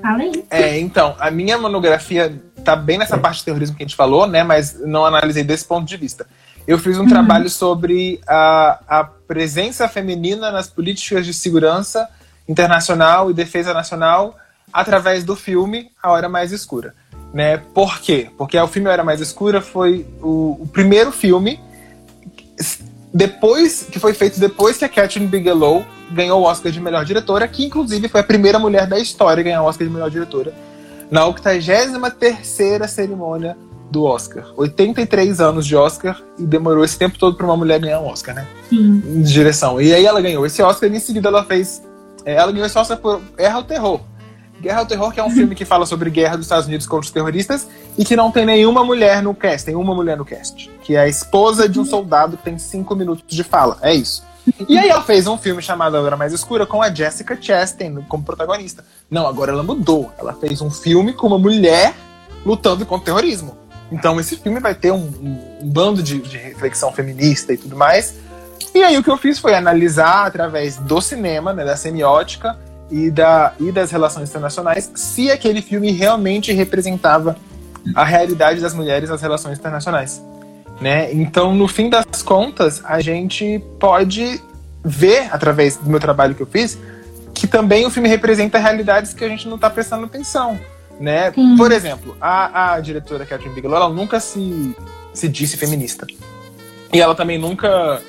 Fala 0.00 0.22
aí. 0.22 0.44
É, 0.50 0.78
então, 0.78 1.14
a 1.18 1.30
minha 1.30 1.56
monografia 1.58 2.40
tá 2.64 2.74
bem 2.76 2.98
nessa 2.98 3.18
parte 3.18 3.38
de 3.38 3.44
terrorismo 3.44 3.76
que 3.76 3.82
a 3.82 3.86
gente 3.86 3.96
falou, 3.96 4.26
né? 4.26 4.42
Mas 4.42 4.78
não 4.80 5.04
analisei 5.04 5.44
desse 5.44 5.64
ponto 5.64 5.86
de 5.86 5.96
vista. 5.96 6.26
Eu 6.66 6.78
fiz 6.78 6.96
um 6.98 7.02
uhum. 7.02 7.08
trabalho 7.08 7.50
sobre 7.50 8.20
a, 8.26 8.78
a 8.88 9.04
presença 9.04 9.88
feminina 9.88 10.50
nas 10.50 10.68
políticas 10.68 11.26
de 11.26 11.34
segurança 11.34 12.08
internacional 12.48 13.30
e 13.30 13.34
defesa 13.34 13.74
nacional 13.74 14.36
através 14.72 15.24
do 15.24 15.36
filme 15.36 15.90
A 16.02 16.10
Hora 16.10 16.28
Mais 16.28 16.52
Escura. 16.52 16.94
Né? 17.32 17.56
Por 17.56 18.00
quê? 18.00 18.30
Porque 18.36 18.58
o 18.58 18.68
filme 18.68 18.88
A 18.88 18.92
Hora 18.92 19.04
Mais 19.04 19.20
Escura 19.20 19.60
foi 19.60 20.06
o, 20.20 20.58
o 20.60 20.68
primeiro 20.68 21.10
filme 21.10 21.58
depois 23.12 23.86
que 23.90 23.98
foi 23.98 24.14
feito 24.14 24.40
depois 24.40 24.78
que 24.78 24.84
a 24.84 24.88
Catherine 24.88 25.26
Bigelow 25.26 25.84
ganhou 26.10 26.40
o 26.40 26.44
Oscar 26.44 26.72
de 26.72 26.80
melhor 26.80 27.04
diretora, 27.04 27.46
que 27.46 27.64
inclusive 27.64 28.08
foi 28.08 28.20
a 28.20 28.24
primeira 28.24 28.58
mulher 28.58 28.86
da 28.86 28.98
história 28.98 29.40
a 29.40 29.44
ganhar 29.44 29.62
o 29.62 29.66
Oscar 29.66 29.86
de 29.86 29.92
melhor 29.92 30.10
diretora, 30.10 30.52
na 31.10 31.26
83 31.26 32.90
cerimônia 32.90 33.56
do 33.90 34.04
Oscar. 34.04 34.46
83 34.56 35.40
anos 35.40 35.66
de 35.66 35.76
Oscar 35.76 36.20
e 36.38 36.44
demorou 36.44 36.82
esse 36.82 36.98
tempo 36.98 37.18
todo 37.18 37.36
para 37.36 37.44
uma 37.44 37.56
mulher 37.56 37.78
ganhar 37.78 38.00
um 38.00 38.06
Oscar, 38.06 38.34
né? 38.34 38.46
Sim. 38.70 39.00
De 39.00 39.32
direção. 39.32 39.80
E 39.80 39.92
aí 39.94 40.06
ela 40.06 40.20
ganhou 40.20 40.46
esse 40.46 40.62
Oscar 40.62 40.90
e 40.90 40.96
em 40.96 41.00
seguida 41.00 41.28
ela 41.28 41.44
fez. 41.44 41.82
É, 42.24 42.34
ela 42.34 42.50
ganhou 42.50 42.66
esse 42.66 42.78
Oscar 42.78 42.96
por 42.96 43.20
Guerra 43.36 43.56
ao 43.56 43.64
Terror. 43.64 44.00
Guerra 44.62 44.78
ao 44.78 44.86
Terror, 44.86 45.10
que 45.10 45.18
é 45.18 45.24
um 45.24 45.30
filme 45.30 45.56
que 45.56 45.64
fala 45.64 45.84
sobre 45.84 46.08
guerra 46.08 46.36
dos 46.36 46.46
Estados 46.46 46.68
Unidos 46.68 46.86
contra 46.86 47.04
os 47.04 47.10
terroristas 47.10 47.66
e 47.98 48.04
que 48.04 48.14
não 48.14 48.30
tem 48.30 48.46
nenhuma 48.46 48.84
mulher 48.84 49.20
no 49.20 49.34
cast, 49.34 49.66
tem 49.66 49.74
uma 49.74 49.92
mulher 49.92 50.16
no 50.16 50.24
cast, 50.24 50.70
que 50.84 50.94
é 50.94 51.00
a 51.00 51.08
esposa 51.08 51.68
de 51.68 51.80
um 51.80 51.84
soldado 51.84 52.36
que 52.36 52.44
tem 52.44 52.56
cinco 52.58 52.94
minutos 52.94 53.24
de 53.26 53.42
fala. 53.42 53.76
É 53.82 53.92
isso. 53.92 54.22
E 54.68 54.78
aí 54.78 54.88
ela 54.88 55.02
fez 55.02 55.26
um 55.26 55.36
filme 55.36 55.60
chamado 55.60 55.96
A 55.96 56.00
Hora 56.00 56.16
Mais 56.16 56.32
Escura 56.32 56.64
com 56.64 56.80
a 56.80 56.94
Jessica 56.94 57.36
Chastain 57.40 58.04
como 58.08 58.22
protagonista. 58.22 58.84
Não, 59.10 59.26
agora 59.26 59.50
ela 59.50 59.64
mudou. 59.64 60.12
Ela 60.16 60.32
fez 60.32 60.60
um 60.60 60.70
filme 60.70 61.12
com 61.12 61.26
uma 61.26 61.38
mulher 61.38 61.92
lutando 62.46 62.86
contra 62.86 63.02
o 63.02 63.04
terrorismo. 63.04 63.56
Então 63.90 64.20
esse 64.20 64.36
filme 64.36 64.60
vai 64.60 64.76
ter 64.76 64.92
um, 64.92 64.96
um, 64.96 65.58
um 65.62 65.68
bando 65.68 66.04
de, 66.04 66.20
de, 66.20 66.36
reflexão 66.36 66.92
feminista 66.92 67.52
e 67.52 67.56
tudo 67.56 67.76
mais. 67.76 68.14
E 68.72 68.80
aí 68.84 68.96
o 68.96 69.02
que 69.02 69.10
eu 69.10 69.16
fiz 69.16 69.40
foi 69.40 69.56
analisar 69.56 70.24
através 70.24 70.76
do 70.76 71.00
cinema, 71.00 71.52
né, 71.52 71.64
da 71.64 71.76
semiótica 71.76 72.56
e, 72.92 73.10
da, 73.10 73.54
e 73.58 73.72
das 73.72 73.90
relações 73.90 74.28
internacionais, 74.28 74.92
se 74.94 75.30
aquele 75.30 75.62
filme 75.62 75.90
realmente 75.90 76.52
representava 76.52 77.36
a 77.94 78.04
realidade 78.04 78.60
das 78.60 78.74
mulheres 78.74 79.08
nas 79.08 79.22
relações 79.22 79.58
internacionais. 79.58 80.22
Né? 80.80 81.12
Então, 81.12 81.54
no 81.54 81.66
fim 81.66 81.88
das 81.88 82.22
contas, 82.22 82.82
a 82.84 83.00
gente 83.00 83.62
pode 83.80 84.40
ver, 84.84 85.28
através 85.32 85.76
do 85.76 85.88
meu 85.88 85.98
trabalho 85.98 86.34
que 86.34 86.42
eu 86.42 86.46
fiz, 86.46 86.78
que 87.34 87.46
também 87.46 87.86
o 87.86 87.90
filme 87.90 88.08
representa 88.08 88.58
realidades 88.58 89.14
que 89.14 89.24
a 89.24 89.28
gente 89.28 89.48
não 89.48 89.56
está 89.56 89.70
prestando 89.70 90.04
atenção. 90.04 90.60
Né? 91.00 91.32
Por 91.56 91.72
exemplo, 91.72 92.16
a, 92.20 92.74
a 92.74 92.80
diretora 92.80 93.24
Catherine 93.24 93.54
Bigelow, 93.54 93.76
ela 93.76 93.88
nunca 93.88 94.20
se, 94.20 94.76
se 95.14 95.28
disse 95.28 95.56
feminista. 95.56 96.06
E 96.92 97.00
ela 97.00 97.14
também 97.14 97.38
nunca, 97.38 98.02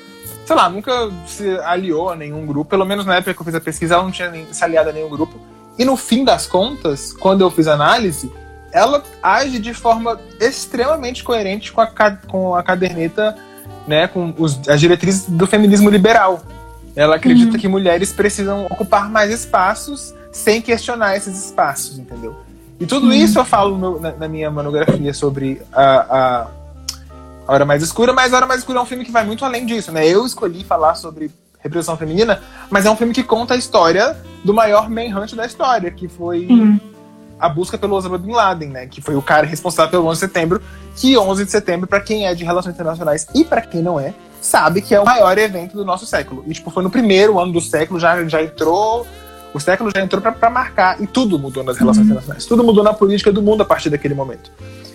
sei 0.44 0.56
lá, 0.56 0.68
nunca 0.68 1.10
se 1.26 1.48
aliou 1.60 2.10
a 2.10 2.16
nenhum 2.16 2.44
grupo. 2.46 2.68
Pelo 2.70 2.84
menos 2.84 3.06
na 3.06 3.16
época 3.16 3.34
que 3.34 3.40
eu 3.40 3.44
fiz 3.44 3.54
a 3.54 3.60
pesquisa, 3.60 3.94
ela 3.94 4.02
não 4.02 4.10
tinha 4.10 4.30
se 4.50 4.64
aliado 4.64 4.90
a 4.90 4.92
nenhum 4.92 5.08
grupo. 5.08 5.38
E 5.78 5.84
no 5.84 5.96
fim 5.96 6.24
das 6.24 6.46
contas, 6.46 7.12
quando 7.12 7.40
eu 7.40 7.50
fiz 7.50 7.66
a 7.66 7.74
análise, 7.74 8.32
ela 8.72 9.02
age 9.22 9.58
de 9.58 9.72
forma 9.72 10.20
extremamente 10.40 11.22
coerente 11.22 11.72
com 11.72 11.80
a, 11.80 11.86
com 11.86 12.54
a 12.54 12.62
caderneta, 12.62 13.36
né, 13.86 14.06
com 14.08 14.34
os, 14.36 14.68
as 14.68 14.80
diretrizes 14.80 15.28
do 15.28 15.46
feminismo 15.46 15.88
liberal. 15.88 16.42
Ela 16.96 17.16
acredita 17.16 17.52
uhum. 17.52 17.58
que 17.58 17.68
mulheres 17.68 18.12
precisam 18.12 18.66
ocupar 18.66 19.10
mais 19.10 19.30
espaços 19.30 20.14
sem 20.30 20.60
questionar 20.60 21.16
esses 21.16 21.46
espaços, 21.46 21.98
entendeu? 21.98 22.36
E 22.78 22.86
tudo 22.86 23.06
uhum. 23.06 23.12
isso 23.12 23.38
eu 23.38 23.44
falo 23.44 23.78
no, 23.78 24.00
na, 24.00 24.12
na, 24.12 24.28
minha 24.28 24.50
monografia 24.50 25.14
sobre 25.14 25.62
a, 25.72 25.84
a, 25.94 26.46
a, 27.46 27.52
Hora 27.52 27.64
Mais 27.64 27.82
Escura, 27.82 28.12
mas 28.12 28.32
A 28.32 28.36
Hora 28.36 28.46
Mais 28.46 28.60
Escura 28.60 28.78
é 28.78 28.82
um 28.82 28.86
filme 28.86 29.04
que 29.04 29.12
vai 29.12 29.24
muito 29.24 29.44
além 29.44 29.66
disso, 29.66 29.92
né? 29.92 30.06
Eu 30.06 30.26
escolhi 30.26 30.64
falar 30.64 30.94
sobre 30.94 31.30
reprodução 31.60 31.96
feminina, 31.96 32.42
mas 32.70 32.84
é 32.84 32.90
um 32.90 32.96
filme 32.96 33.14
que 33.14 33.22
conta 33.22 33.54
a 33.54 33.56
história 33.56 34.16
do 34.44 34.52
maior 34.52 34.88
manhunt 34.90 35.34
da 35.34 35.46
história, 35.46 35.90
que 35.90 36.08
foi 36.08 36.46
uhum 36.46 36.78
a 37.38 37.48
busca 37.48 37.76
pelo 37.76 37.94
Osama 37.94 38.18
Bin 38.18 38.32
Laden, 38.32 38.68
né? 38.70 38.86
Que 38.86 39.00
foi 39.00 39.14
o 39.16 39.22
cara 39.22 39.46
responsável 39.46 39.90
pelo 39.90 40.06
11 40.06 40.20
de 40.20 40.26
setembro. 40.26 40.62
Que 40.96 41.18
11 41.18 41.44
de 41.44 41.50
setembro, 41.50 41.86
para 41.86 42.00
quem 42.00 42.26
é 42.26 42.34
de 42.34 42.44
relações 42.44 42.74
internacionais 42.74 43.26
e 43.34 43.44
para 43.44 43.60
quem 43.60 43.82
não 43.82 43.98
é, 43.98 44.14
sabe 44.40 44.80
que 44.80 44.94
é 44.94 45.00
o 45.00 45.04
maior 45.04 45.36
evento 45.36 45.76
do 45.76 45.84
nosso 45.84 46.06
século. 46.06 46.44
E, 46.46 46.52
tipo, 46.52 46.70
foi 46.70 46.82
no 46.82 46.90
primeiro 46.90 47.38
ano 47.38 47.52
do 47.52 47.60
século, 47.60 47.98
já, 47.98 48.24
já 48.26 48.42
entrou. 48.42 49.06
O 49.54 49.60
século 49.60 49.90
já 49.94 50.02
entrou 50.02 50.20
para 50.20 50.50
marcar. 50.50 51.00
E 51.00 51.06
tudo 51.06 51.38
mudou 51.38 51.62
nas 51.62 51.78
relações 51.78 51.98
uhum. 51.98 52.10
internacionais. 52.10 52.44
Tudo 52.44 52.64
mudou 52.64 52.82
na 52.82 52.92
política 52.92 53.30
do 53.32 53.40
mundo 53.40 53.62
a 53.62 53.64
partir 53.64 53.88
daquele 53.88 54.14
momento. 54.14 54.50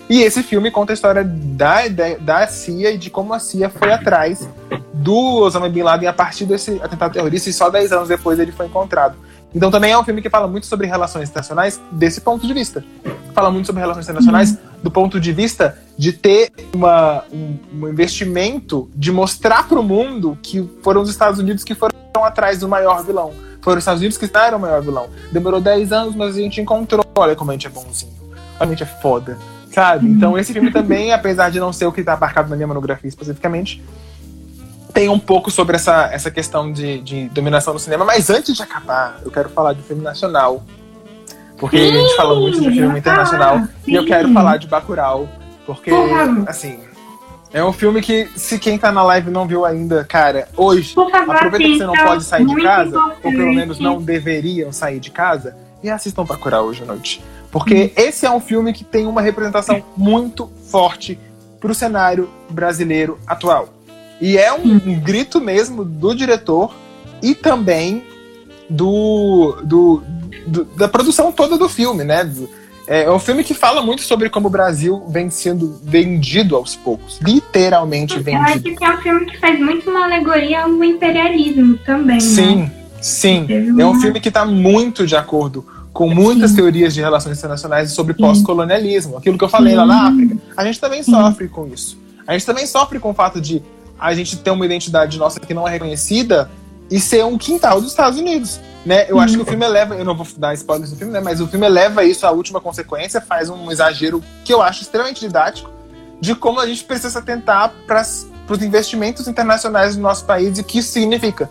E 0.10 0.22
esse 0.22 0.44
filme 0.44 0.70
conta 0.70 0.92
a 0.92 0.96
história 0.96 1.24
da, 1.24 1.88
da, 1.88 2.18
da 2.20 2.48
CIA 2.48 2.92
e 2.92 2.98
de 2.98 3.10
como 3.10 3.34
a 3.34 3.40
CIA 3.40 3.70
foi 3.70 3.94
atrás 3.94 4.50
do 4.92 5.16
Osama 5.16 5.70
Bin 5.70 5.84
Laden 5.84 6.10
a 6.10 6.14
partir 6.14 6.46
desse 6.46 6.80
atentado 6.82 7.14
terrorista 7.14 7.50
e 7.50 7.54
só 7.54 7.70
10 7.70 7.92
anos 7.94 8.10
depois 8.10 8.38
ele 8.40 8.52
foi 8.52 8.66
encontrado. 8.66 9.16
Então 9.54 9.72
também 9.72 9.92
é 9.92 9.98
um 9.98 10.04
filme 10.04 10.22
que 10.22 10.30
fala 10.30 10.48
muito 10.48 10.66
sobre 10.66 10.88
relações 10.88 11.30
internacionais 11.30 11.80
desse 11.92 12.22
ponto 12.22 12.46
de 12.46 12.54
vista. 12.54 12.84
Fala 13.34 13.50
muito 13.50 13.68
sobre 13.68 13.82
relações 13.82 14.06
internacionais 14.06 14.52
uhum. 14.52 14.58
do 14.84 14.92
ponto 14.92 15.20
de 15.20 15.32
vista 15.32 15.78
de 15.98 16.12
ter 16.12 16.52
uma, 16.74 17.24
um, 17.32 17.58
um 17.74 17.88
investimento 17.88 18.90
de 18.96 19.12
mostrar 19.12 19.68
para 19.68 19.80
o 19.80 19.84
mundo 19.84 20.38
que 20.42 20.68
foram 20.84 21.02
os 21.02 21.10
Estados 21.10 21.40
Unidos 21.40 21.64
que 21.64 21.76
foram 21.76 21.94
atrás 22.24 22.60
do 22.60 22.68
maior 22.68 23.06
vilão. 23.06 23.32
Foram 23.62 23.78
os 23.78 23.84
Estados 23.84 24.00
Unidos 24.00 24.18
que 24.18 24.26
estavam 24.26 24.58
o 24.58 24.62
maior 24.62 24.82
vilão. 24.82 25.10
Demorou 25.32 25.60
10 25.60 25.92
anos, 25.92 26.16
mas 26.16 26.36
a 26.36 26.40
gente 26.40 26.62
encontrou. 26.62 27.04
Olha 27.16 27.36
como 27.36 27.52
a 27.52 27.54
gente 27.54 27.68
é 27.68 27.70
bonzinho. 27.70 28.14
Olha, 28.60 28.68
a 28.68 28.68
gente 28.68 28.84
é 28.84 28.86
foda. 28.86 29.38
Sabe? 29.72 30.08
Então 30.08 30.38
esse 30.38 30.54
filme 30.54 30.72
também, 30.72 31.12
apesar 31.14 31.50
de 31.50 31.60
não 31.60 31.72
ser 31.72 31.86
o 31.86 31.92
que 31.92 32.00
está 32.00 32.18
marcado 32.18 32.50
na 32.50 32.56
minha 32.56 32.68
monografia 32.68 33.08
especificamente, 33.08 33.84
tem 34.94 35.08
um 35.08 35.20
pouco 35.20 35.52
sobre 35.52 35.76
essa, 35.76 36.10
essa 36.12 36.32
questão 36.32 36.72
de, 36.72 37.00
de 37.02 37.30
dominação 37.30 37.74
no 37.74 37.80
cinema, 37.80 38.04
mas 38.04 38.30
antes 38.30 38.56
de 38.56 38.64
acabar, 38.64 39.20
eu 39.24 39.32
quero 39.32 39.50
falar 39.50 39.74
de 39.74 39.82
filme 39.84 40.02
nacional. 40.02 40.64
Porque 41.58 41.78
sim, 41.78 41.90
a 41.90 42.02
gente 42.02 42.16
fala 42.16 42.40
muito 42.40 42.60
de 42.62 42.72
filme 42.72 43.00
internacional. 43.00 43.56
Ah, 43.58 43.70
e 43.86 43.94
eu 43.94 44.06
quero 44.06 44.32
falar 44.34 44.58
de 44.58 44.68
Bacurau. 44.68 45.28
Porque, 45.66 45.92
assim, 46.48 46.80
é 47.52 47.64
um 47.64 47.74
filme 47.74 48.02
que, 48.02 48.28
se 48.36 48.60
quem 48.60 48.78
tá 48.78 48.92
na 48.92 49.02
live 49.04 49.32
não 49.32 49.48
viu 49.48 49.66
ainda, 49.66 50.04
cara, 50.04 50.48
hoje, 50.56 50.94
favor, 50.94 51.36
aproveita 51.36 51.58
que 51.58 51.78
você 51.78 51.86
não 51.86 51.94
pode 51.94 52.24
sair 52.24 52.46
de 52.46 52.62
casa, 52.62 52.90
importante. 52.90 53.20
ou 53.24 53.32
pelo 53.32 53.54
menos 53.54 53.80
não 53.80 54.02
deveriam 54.02 54.72
sair 54.72 55.00
de 55.00 55.10
casa, 55.10 55.56
e 55.82 55.90
assistam 55.90 56.26
Bacurau 56.26 56.66
hoje 56.66 56.84
à 56.84 56.86
noite. 56.86 57.24
Porque 57.52 57.86
hum. 57.86 57.92
esse 57.96 58.26
é 58.26 58.32
um 58.32 58.40
filme 58.40 58.72
que 58.74 58.84
tem 58.84 59.08
uma 59.08 59.22
representação 59.22 59.84
muito 59.98 60.52
forte 60.70 61.20
pro 61.60 61.74
cenário 61.74 62.30
brasileiro 62.50 63.20
atual. 63.26 63.70
E 64.22 64.38
é 64.38 64.54
um, 64.54 64.74
um 64.74 65.00
grito 65.00 65.42
mesmo 65.42 65.84
do 65.84 66.14
diretor 66.14 66.74
e 67.22 67.34
também 67.34 68.04
do, 68.70 69.58
do, 69.64 70.04
do, 70.46 70.66
da 70.66 70.88
produção 70.88 71.32
toda 71.32 71.58
do 71.58 71.68
filme, 71.68 72.04
né? 72.04 72.24
É, 72.90 73.04
é 73.04 73.12
um 73.12 73.20
filme 73.20 73.44
que 73.44 73.54
fala 73.54 73.84
muito 73.84 74.02
sobre 74.02 74.30
como 74.32 74.48
o 74.48 74.50
Brasil 74.50 75.04
vem 75.08 75.30
sendo 75.30 75.80
vendido 75.84 76.56
aos 76.56 76.76
poucos. 76.76 77.20
Literalmente 77.22 78.16
Eu 78.18 78.24
vendido. 78.24 78.44
acho 78.50 78.62
que 78.64 78.84
é 78.84 78.90
um 78.92 78.98
filme 78.98 79.26
que 79.28 79.38
faz 79.38 79.60
muito 79.60 79.88
uma 79.92 80.06
alegoria 80.06 80.64
ao 80.64 80.84
imperialismo 80.84 81.78
também. 81.86 82.20
Sim, 82.20 82.56
Né? 82.64 82.72
sim. 83.00 83.48
É 83.80 83.86
um 83.86 84.02
filme 84.02 84.20
que 84.20 84.30
está 84.30 84.44
muito 84.44 85.06
de 85.06 85.16
acordo 85.16 85.64
com 85.94 86.10
muitas 86.10 86.54
teorias 86.54 86.94
de 86.94 87.00
relações 87.02 87.38
internacionais 87.38 87.92
sobre 87.92 88.16
pós-colonialismo. 88.16 89.18
Aquilo 89.18 89.38
que 89.38 89.44
eu 89.44 89.50
falei 89.50 89.76
lá 89.76 89.86
na 89.86 90.08
África. 90.08 90.36
A 90.58 90.66
gente 90.66 90.80
também 90.80 91.04
sofre 91.04 91.48
com 91.48 91.68
isso. 91.68 91.96
A 92.26 92.34
gente 92.34 92.46
também 92.46 92.66
sofre 92.66 92.98
com 93.00 93.12
o 93.12 93.14
fato 93.14 93.40
de 93.40 93.62
a 94.00 94.14
gente 94.16 94.38
ter 94.38 94.50
uma 94.50 94.66
identidade 94.66 95.18
nossa 95.20 95.40
que 95.40 95.54
não 95.54 95.68
é 95.68 95.72
reconhecida 95.72 96.50
e 96.90 97.00
ser 97.00 97.24
um 97.26 97.38
quintal 97.38 97.82
dos 97.82 97.92
Estados 97.92 98.20
Unidos. 98.20 98.60
Né? 98.86 99.06
Eu 99.10 99.20
acho 99.20 99.36
que 99.36 99.42
o 99.42 99.46
filme 99.46 99.66
eleva, 99.66 99.96
eu 99.96 100.06
não 100.06 100.16
vou 100.16 100.26
dar 100.38 100.54
spoilers 100.54 100.92
do 100.92 100.96
filme, 100.96 101.12
né? 101.12 101.20
mas 101.20 101.42
o 101.42 101.48
filme 101.48 101.66
eleva 101.66 102.04
isso 102.04 102.26
à 102.26 102.32
última 102.32 102.62
consequência, 102.62 103.20
faz 103.20 103.50
um 103.50 103.70
exagero 103.72 104.24
que 104.46 104.54
eu 104.54 104.62
acho 104.62 104.82
extremamente 104.82 105.20
didático 105.20 105.70
de 106.22 106.36
como 106.36 106.60
a 106.60 106.68
gente 106.68 106.84
precisa 106.84 107.10
se 107.10 107.18
atentar 107.18 107.74
para 107.86 108.02
os 108.02 108.64
investimentos 108.64 109.28
internacionais 109.28 109.96
do 109.96 110.02
nosso 110.02 110.26
país 110.26 110.58
e 110.58 110.62
o 110.62 110.64
que 110.64 110.80
isso 110.80 110.92
significa. 110.92 111.50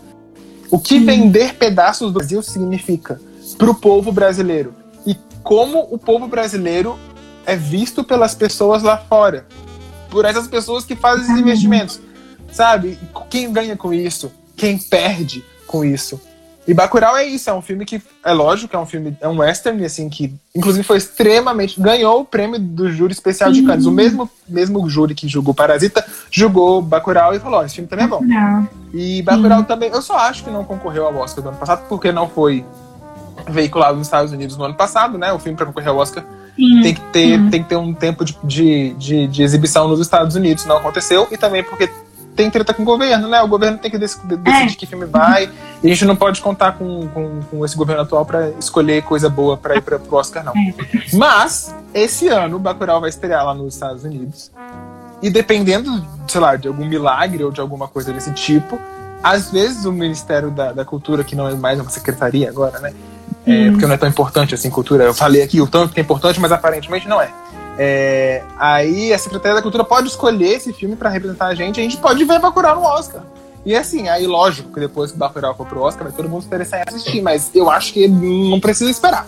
O 0.71 0.79
que 0.79 0.99
vender 0.99 1.55
pedaços 1.55 2.11
do 2.11 2.19
Brasil 2.19 2.41
significa 2.43 3.19
para 3.57 3.69
o 3.69 3.75
povo 3.75 4.11
brasileiro. 4.11 4.73
E 5.05 5.15
como 5.43 5.87
o 5.89 5.97
povo 5.97 6.27
brasileiro 6.27 6.99
é 7.45 7.55
visto 7.55 8.03
pelas 8.03 8.35
pessoas 8.35 8.83
lá 8.83 8.97
fora. 8.97 9.45
Por 10.09 10.25
essas 10.25 10.47
pessoas 10.47 10.85
que 10.85 10.95
fazem 10.95 11.23
esses 11.23 11.37
investimentos. 11.37 11.99
Sabe? 12.51 12.99
Quem 13.29 13.51
ganha 13.51 13.75
com 13.75 13.91
isso? 13.91 14.31
Quem 14.59 14.77
perde 14.77 15.43
com 15.65 15.83
isso? 15.83 16.19
E 16.67 16.73
Bacurau 16.73 17.17
é 17.17 17.25
isso, 17.25 17.49
é 17.49 17.53
um 17.53 17.63
filme 17.63 17.83
que, 17.83 17.99
é 18.23 18.31
lógico, 18.31 18.75
é 18.75 18.79
um 18.79 18.85
filme, 18.85 19.17
é 19.19 19.27
um 19.27 19.39
western, 19.39 19.83
assim, 19.83 20.07
que 20.07 20.35
inclusive 20.55 20.83
foi 20.83 20.97
extremamente, 20.97 21.81
ganhou 21.81 22.21
o 22.21 22.25
prêmio 22.25 22.59
do 22.59 22.91
júri 22.91 23.11
especial 23.11 23.51
de 23.51 23.63
Cannes. 23.63 23.87
O 23.87 23.91
mesmo, 23.91 24.29
mesmo 24.47 24.87
júri 24.87 25.15
que 25.15 25.27
julgou 25.27 25.51
Parasita, 25.51 26.05
julgou 26.29 26.79
Bacurau 26.79 27.33
e 27.33 27.39
falou, 27.39 27.61
ó, 27.61 27.65
esse 27.65 27.73
filme 27.73 27.87
também 27.87 28.05
é 28.05 28.07
bom. 28.07 28.21
E 28.93 29.23
Bacurau 29.23 29.63
também, 29.63 29.89
eu 29.89 30.01
só 30.01 30.15
acho 30.17 30.43
que 30.43 30.51
não 30.51 30.63
concorreu 30.63 31.07
ao 31.07 31.15
Oscar 31.15 31.43
do 31.43 31.49
ano 31.49 31.57
passado, 31.57 31.87
porque 31.89 32.11
não 32.11 32.29
foi 32.29 32.63
veiculado 33.47 33.97
nos 33.97 34.05
Estados 34.05 34.31
Unidos 34.31 34.55
no 34.55 34.65
ano 34.65 34.75
passado, 34.75 35.17
né? 35.17 35.33
O 35.33 35.39
filme 35.39 35.57
para 35.57 35.65
concorrer 35.65 35.89
ao 35.89 35.97
Oscar 35.97 36.23
Sim. 36.55 36.81
tem 36.83 36.93
que 36.93 37.01
ter, 37.11 37.39
Sim. 37.39 37.49
tem 37.49 37.63
que 37.63 37.69
ter 37.69 37.77
um 37.77 37.93
tempo 37.93 38.23
de, 38.23 38.37
de, 38.43 38.93
de, 38.93 39.27
de 39.27 39.41
exibição 39.41 39.87
nos 39.87 39.99
Estados 39.99 40.35
Unidos, 40.35 40.65
não 40.65 40.77
aconteceu, 40.77 41.27
e 41.31 41.37
também 41.37 41.63
porque 41.63 41.89
tem 42.39 42.49
treta 42.49 42.73
com 42.73 42.83
o 42.83 42.85
governo, 42.85 43.27
né? 43.27 43.41
O 43.41 43.49
governo 43.49 43.77
tem 43.77 43.91
que 43.91 43.97
dec- 43.97 44.17
de- 44.23 44.37
decidir 44.37 44.73
É. 44.73 44.75
que 44.77 44.85
filme 44.85 45.05
vai, 45.05 45.49
e 45.83 45.87
a 45.87 45.89
gente 45.89 46.05
não 46.05 46.15
pode 46.15 46.39
contar 46.39 46.71
com, 46.77 47.05
com, 47.09 47.41
com 47.51 47.65
esse 47.65 47.75
governo 47.75 48.03
atual 48.03 48.25
para 48.25 48.51
escolher 48.57 49.03
coisa 49.03 49.27
boa 49.29 49.57
para 49.57 49.75
ir 49.75 49.81
para 49.81 49.99
pro 49.99 50.15
Oscar, 50.15 50.41
não. 50.41 50.53
É. 50.53 50.73
Mas, 51.11 51.75
esse 51.93 52.29
ano, 52.29 52.55
o 52.55 52.59
Bacurau 52.59 53.01
vai 53.01 53.09
estrear 53.09 53.45
lá 53.45 53.53
nos 53.53 53.73
Estados 53.73 54.05
Unidos, 54.05 54.49
e 55.21 55.29
dependendo, 55.29 56.01
sei 56.29 56.39
lá, 56.39 56.55
de 56.55 56.69
algum 56.69 56.85
milagre 56.85 57.43
ou 57.43 57.51
de 57.51 57.59
alguma 57.59 57.89
coisa 57.89 58.13
desse 58.13 58.31
tipo, 58.31 58.79
às 59.21 59.51
vezes 59.51 59.83
o 59.83 59.91
Ministério 59.91 60.49
da, 60.49 60.71
da 60.71 60.85
Cultura, 60.85 61.25
que 61.25 61.35
não 61.35 61.45
é 61.49 61.53
mais 61.55 61.77
uma 61.77 61.89
secretaria 61.89 62.47
agora, 62.47 62.79
né? 62.79 62.93
É, 63.45 63.69
porque 63.71 63.85
não 63.85 63.95
é 63.95 63.97
tão 63.97 64.07
importante 64.07 64.55
assim 64.55 64.69
cultura. 64.69 65.03
Eu 65.03 65.13
falei 65.13 65.41
aqui 65.43 65.59
o 65.59 65.67
tanto 65.67 65.93
que 65.93 65.99
é 65.99 66.03
importante, 66.03 66.39
mas 66.39 66.51
aparentemente 66.53 67.05
não 67.07 67.21
é. 67.21 67.29
É, 67.81 68.43
aí 68.57 69.13
a 69.13 69.17
Secretaria 69.17 69.55
da 69.55 69.61
Cultura 69.61 69.85
pode 69.85 70.09
escolher 70.09 70.57
esse 70.57 70.73
filme 70.73 70.97
pra 70.97 71.09
representar 71.09 71.47
a 71.47 71.55
gente, 71.55 71.79
a 71.79 71.83
gente 71.83 71.95
pode 71.95 72.25
ver 72.25 72.37
Bacurau 72.37 72.75
no 72.75 72.81
Oscar. 72.81 73.23
E 73.65 73.73
assim, 73.73 74.09
aí 74.09 74.27
lógico 74.27 74.73
que 74.73 74.81
depois 74.81 75.11
que 75.11 75.15
o 75.15 75.19
Bacurau 75.19 75.55
for 75.55 75.65
pro 75.65 75.81
Oscar, 75.81 76.03
vai 76.03 76.11
todo 76.11 76.27
mundo 76.27 76.41
se 76.41 76.47
interessar 76.47 76.81
em 76.81 76.83
assistir, 76.85 77.21
mas 77.21 77.51
eu 77.55 77.71
acho 77.71 77.93
que 77.93 78.05
não 78.05 78.59
precisa 78.59 78.91
esperar. 78.91 79.25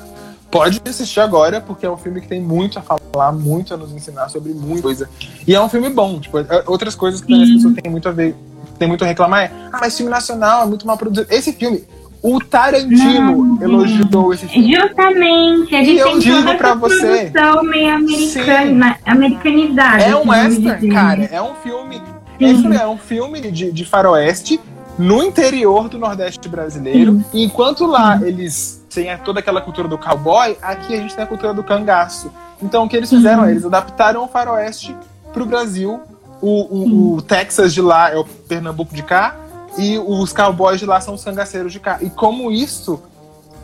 Pode 0.51 0.81
assistir 0.85 1.21
agora, 1.21 1.61
porque 1.61 1.85
é 1.85 1.89
um 1.89 1.95
filme 1.95 2.19
que 2.19 2.27
tem 2.27 2.41
muito 2.41 2.77
a 2.77 2.81
falar, 2.81 3.31
muito 3.31 3.73
a 3.73 3.77
nos 3.77 3.93
ensinar 3.93 4.27
sobre 4.27 4.51
muita 4.53 4.81
coisa. 4.81 5.09
E 5.47 5.55
é 5.55 5.61
um 5.61 5.69
filme 5.69 5.89
bom, 5.89 6.19
tipo, 6.19 6.39
é- 6.39 6.63
outras 6.67 6.93
coisas 6.93 7.21
que 7.21 7.33
as 7.33 7.49
pessoas 7.49 7.73
têm 7.75 7.89
muito 7.89 8.09
a 8.09 8.11
ver, 8.11 8.35
tem 8.77 8.85
muito 8.85 9.05
a 9.05 9.07
reclamar 9.07 9.43
é, 9.43 9.51
ah, 9.71 9.77
mas 9.79 9.95
filme 9.95 10.11
nacional 10.11 10.63
é 10.63 10.65
muito 10.65 10.85
mal 10.85 10.97
produzido. 10.97 11.33
Esse 11.33 11.53
filme, 11.53 11.85
o 12.23 12.39
Tarantino 12.39 13.55
Não. 13.55 13.61
elogiou 13.61 14.33
esse 14.33 14.47
filme. 14.47 14.75
Justamente, 14.75 15.73
ele 15.73 15.91
E 15.93 15.97
eu 15.99 16.07
tem 16.07 16.19
digo 16.19 16.37
toda 16.43 16.75
você- 16.75 17.25
produção 17.31 17.63
meio 17.63 17.95
americana, 17.95 18.97
americanizada. 19.05 20.03
É 20.03 20.15
um 20.15 20.31
assim, 20.31 20.65
western, 20.67 20.89
cara. 20.89 21.23
É 21.31 21.41
um 21.41 21.55
filme. 21.55 21.95
Sim. 22.39 22.45
esse 22.45 22.75
É 22.75 22.87
um 22.87 22.97
filme 22.97 23.39
de, 23.51 23.71
de 23.71 23.85
faroeste 23.85 24.59
no 24.97 25.23
interior 25.23 25.87
do 25.89 25.97
Nordeste 25.97 26.47
brasileiro. 26.49 27.23
E 27.33 27.43
enquanto 27.43 27.85
lá 27.85 28.19
eles 28.21 28.83
têm 28.93 29.15
toda 29.19 29.39
aquela 29.39 29.61
cultura 29.61 29.87
do 29.87 29.97
cowboy, 29.97 30.57
aqui 30.61 30.93
a 30.93 30.97
gente 30.97 31.15
tem 31.15 31.23
a 31.23 31.27
cultura 31.27 31.53
do 31.53 31.63
cangaço. 31.63 32.31
Então 32.61 32.83
o 32.83 32.89
que 32.89 32.95
eles 32.97 33.09
fizeram? 33.09 33.45
é, 33.45 33.51
Eles 33.51 33.65
adaptaram 33.65 34.23
o 34.23 34.27
faroeste 34.27 34.95
pro 35.33 35.45
Brasil. 35.45 35.99
O, 36.41 36.47
o- 36.49 37.15
o 37.17 37.21
Texas 37.21 37.73
de 37.73 37.81
lá 37.81 38.09
é 38.11 38.17
o 38.17 38.25
Pernambuco 38.25 38.93
de 38.93 39.03
cá. 39.03 39.35
E 39.77 39.97
os 39.97 40.33
cowboys 40.33 40.79
de 40.79 40.85
lá 40.85 40.99
são 40.99 41.13
os 41.13 41.23
cangaceiros 41.23 41.71
de 41.71 41.79
cá. 41.79 41.97
E 42.01 42.09
como 42.09 42.51
isso 42.51 43.01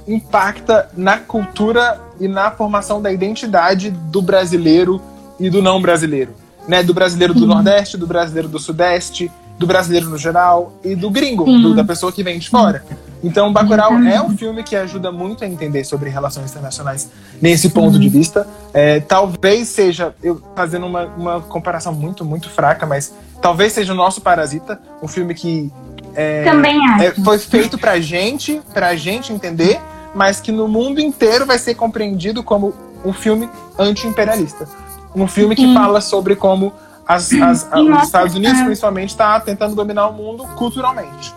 impacta 0.08 0.90
na 0.96 1.18
cultura 1.18 2.00
e 2.20 2.28
na 2.28 2.50
formação 2.52 3.02
da 3.02 3.12
identidade 3.12 3.92
do 3.92 4.22
brasileiro 4.22 5.02
e 5.40 5.50
do 5.50 5.62
não 5.62 5.82
brasileiro. 5.82 6.34
Né? 6.68 6.82
Do 6.84 6.94
brasileiro 6.94 7.34
do 7.34 7.46
Nordeste, 7.46 7.98
do 7.98 8.08
brasileiro 8.08 8.48
do 8.48 8.60
Sudeste, 8.60 9.32
do 9.60 9.66
brasileiro 9.68 10.10
no 10.10 10.18
geral 10.18 10.74
e 10.84 10.96
do 10.96 11.10
gringo, 11.10 11.44
do- 11.46 11.74
da 11.76 11.84
pessoa 11.84 12.12
que 12.12 12.24
vem 12.24 12.38
de 12.40 12.50
fora. 12.50 12.84
Então, 13.24 13.52
Bacurau 13.52 13.94
Exatamente. 13.94 14.16
é 14.16 14.22
um 14.22 14.38
filme 14.38 14.64
que 14.64 14.76
ajuda 14.76 15.12
muito 15.12 15.44
a 15.44 15.48
entender 15.48 15.84
sobre 15.84 16.10
relações 16.10 16.52
internacionais 16.52 17.10
nesse 17.42 17.70
ponto 17.70 17.98
de 17.98 18.08
vista. 18.08 18.48
É, 18.74 19.00
talvez 19.00 19.68
seja, 19.70 20.14
eu 20.22 20.40
fazendo 20.56 20.86
uma, 20.86 21.06
uma 21.06 21.42
comparação 21.42 21.92
muito, 21.94 22.24
muito 22.24 22.48
fraca, 22.50 22.86
mas 22.86 23.12
talvez 23.42 23.74
seja 23.74 23.92
o 23.92 23.96
nosso 23.96 24.22
Parasita, 24.22 24.80
um 25.02 25.08
filme 25.08 25.34
que 25.34 25.72
é, 26.18 26.44
Também 26.44 26.84
acho. 26.90 27.04
é, 27.04 27.12
foi 27.24 27.38
feito 27.38 27.78
pra 27.78 28.00
gente, 28.00 28.60
pra 28.74 28.96
gente 28.96 29.32
entender, 29.32 29.80
mas 30.16 30.42
que 30.42 30.52
no 30.52 30.68
mundo 30.68 31.00
inteiro 31.00 31.46
vai 31.46 31.60
ser 31.60 31.76
compreendido 31.76 32.42
como 32.44 32.74
um 33.06 33.14
filme 33.14 33.48
anti-imperialista. 33.78 34.68
Um 35.16 35.28
filme 35.28 35.56
que 35.56 35.62
Sim. 35.62 35.74
fala 35.76 36.02
sobre 36.02 36.36
como 36.36 36.74
as- 37.08 37.32
as- 37.34 37.70
os 37.72 38.04
Estados 38.04 38.36
Unidos, 38.36 38.60
é. 38.60 38.66
principalmente, 38.66 39.10
está 39.12 39.40
tentando 39.40 39.76
dominar 39.76 40.08
o 40.08 40.14
mundo 40.14 40.44
culturalmente. 40.56 41.34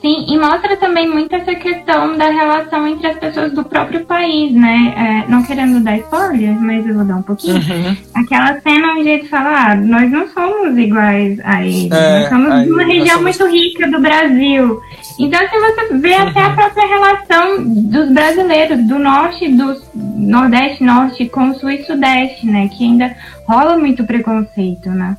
Sim, 0.00 0.24
e 0.28 0.38
mostra 0.38 0.78
também 0.78 1.06
muito 1.06 1.34
essa 1.34 1.54
questão 1.54 2.16
da 2.16 2.30
relação 2.30 2.86
entre 2.88 3.06
as 3.06 3.18
pessoas 3.18 3.52
do 3.52 3.62
próprio 3.62 4.00
país, 4.06 4.50
né? 4.50 4.94
É, 5.26 5.30
não 5.30 5.42
querendo 5.42 5.78
dar 5.80 5.98
spoiler, 5.98 6.58
mas 6.58 6.86
eu 6.86 6.94
vou 6.94 7.04
dar 7.04 7.16
um 7.16 7.22
pouquinho. 7.22 7.56
Uhum. 7.56 7.96
Aquela 8.14 8.58
cena 8.62 8.94
onde 8.94 9.08
eles 9.10 9.28
falam, 9.28 9.52
ah, 9.54 9.74
nós 9.76 10.10
não 10.10 10.26
somos 10.28 10.78
iguais 10.78 11.38
a 11.44 11.62
eles. 11.62 11.90
É, 11.90 12.20
nós 12.20 12.28
somos 12.30 12.50
aí 12.50 12.70
uma 12.72 12.82
região 12.82 13.18
somos- 13.18 13.38
muito 13.38 13.54
rica 13.54 13.90
do 13.90 14.00
Brasil. 14.00 14.80
Então, 15.18 15.38
assim, 15.38 15.58
você 15.60 15.98
vê 15.98 16.14
até 16.14 16.40
Uhum. 16.40 16.46
a 16.46 16.50
própria 16.50 16.86
relação 16.86 17.64
dos 17.66 18.08
brasileiros, 18.10 18.78
do 18.86 18.98
norte, 18.98 19.48
do 19.48 19.76
nordeste, 19.94 20.82
norte 20.82 21.28
com 21.28 21.50
o 21.50 21.54
sul 21.56 21.68
e 21.70 21.84
sudeste, 21.84 22.46
né? 22.46 22.68
Que 22.72 22.84
ainda 22.84 23.14
rola 23.46 23.76
muito 23.76 24.02
preconceito, 24.04 24.88
né? 24.88 25.14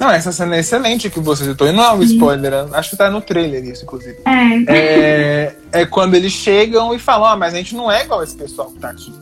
Não, 0.00 0.10
essa 0.10 0.32
cena 0.32 0.56
é 0.56 0.60
excelente 0.60 1.10
que 1.10 1.20
você 1.20 1.44
citou. 1.44 1.68
E 1.68 1.72
não 1.72 1.84
é 1.84 1.92
um 1.92 2.02
spoiler, 2.02 2.52
acho 2.72 2.90
que 2.90 2.96
tá 2.96 3.10
no 3.10 3.20
trailer 3.20 3.62
isso, 3.64 3.84
inclusive. 3.84 4.16
É, 4.26 4.64
É, 4.66 5.56
é 5.72 5.86
quando 5.86 6.14
eles 6.14 6.32
chegam 6.32 6.94
e 6.94 6.98
falam, 6.98 7.26
ah, 7.28 7.36
mas 7.36 7.52
a 7.52 7.58
gente 7.58 7.74
não 7.76 7.92
é 7.92 8.02
igual 8.04 8.22
esse 8.22 8.34
pessoal 8.34 8.70
que 8.70 8.78
tá 8.78 8.88
aqui. 8.90 9.12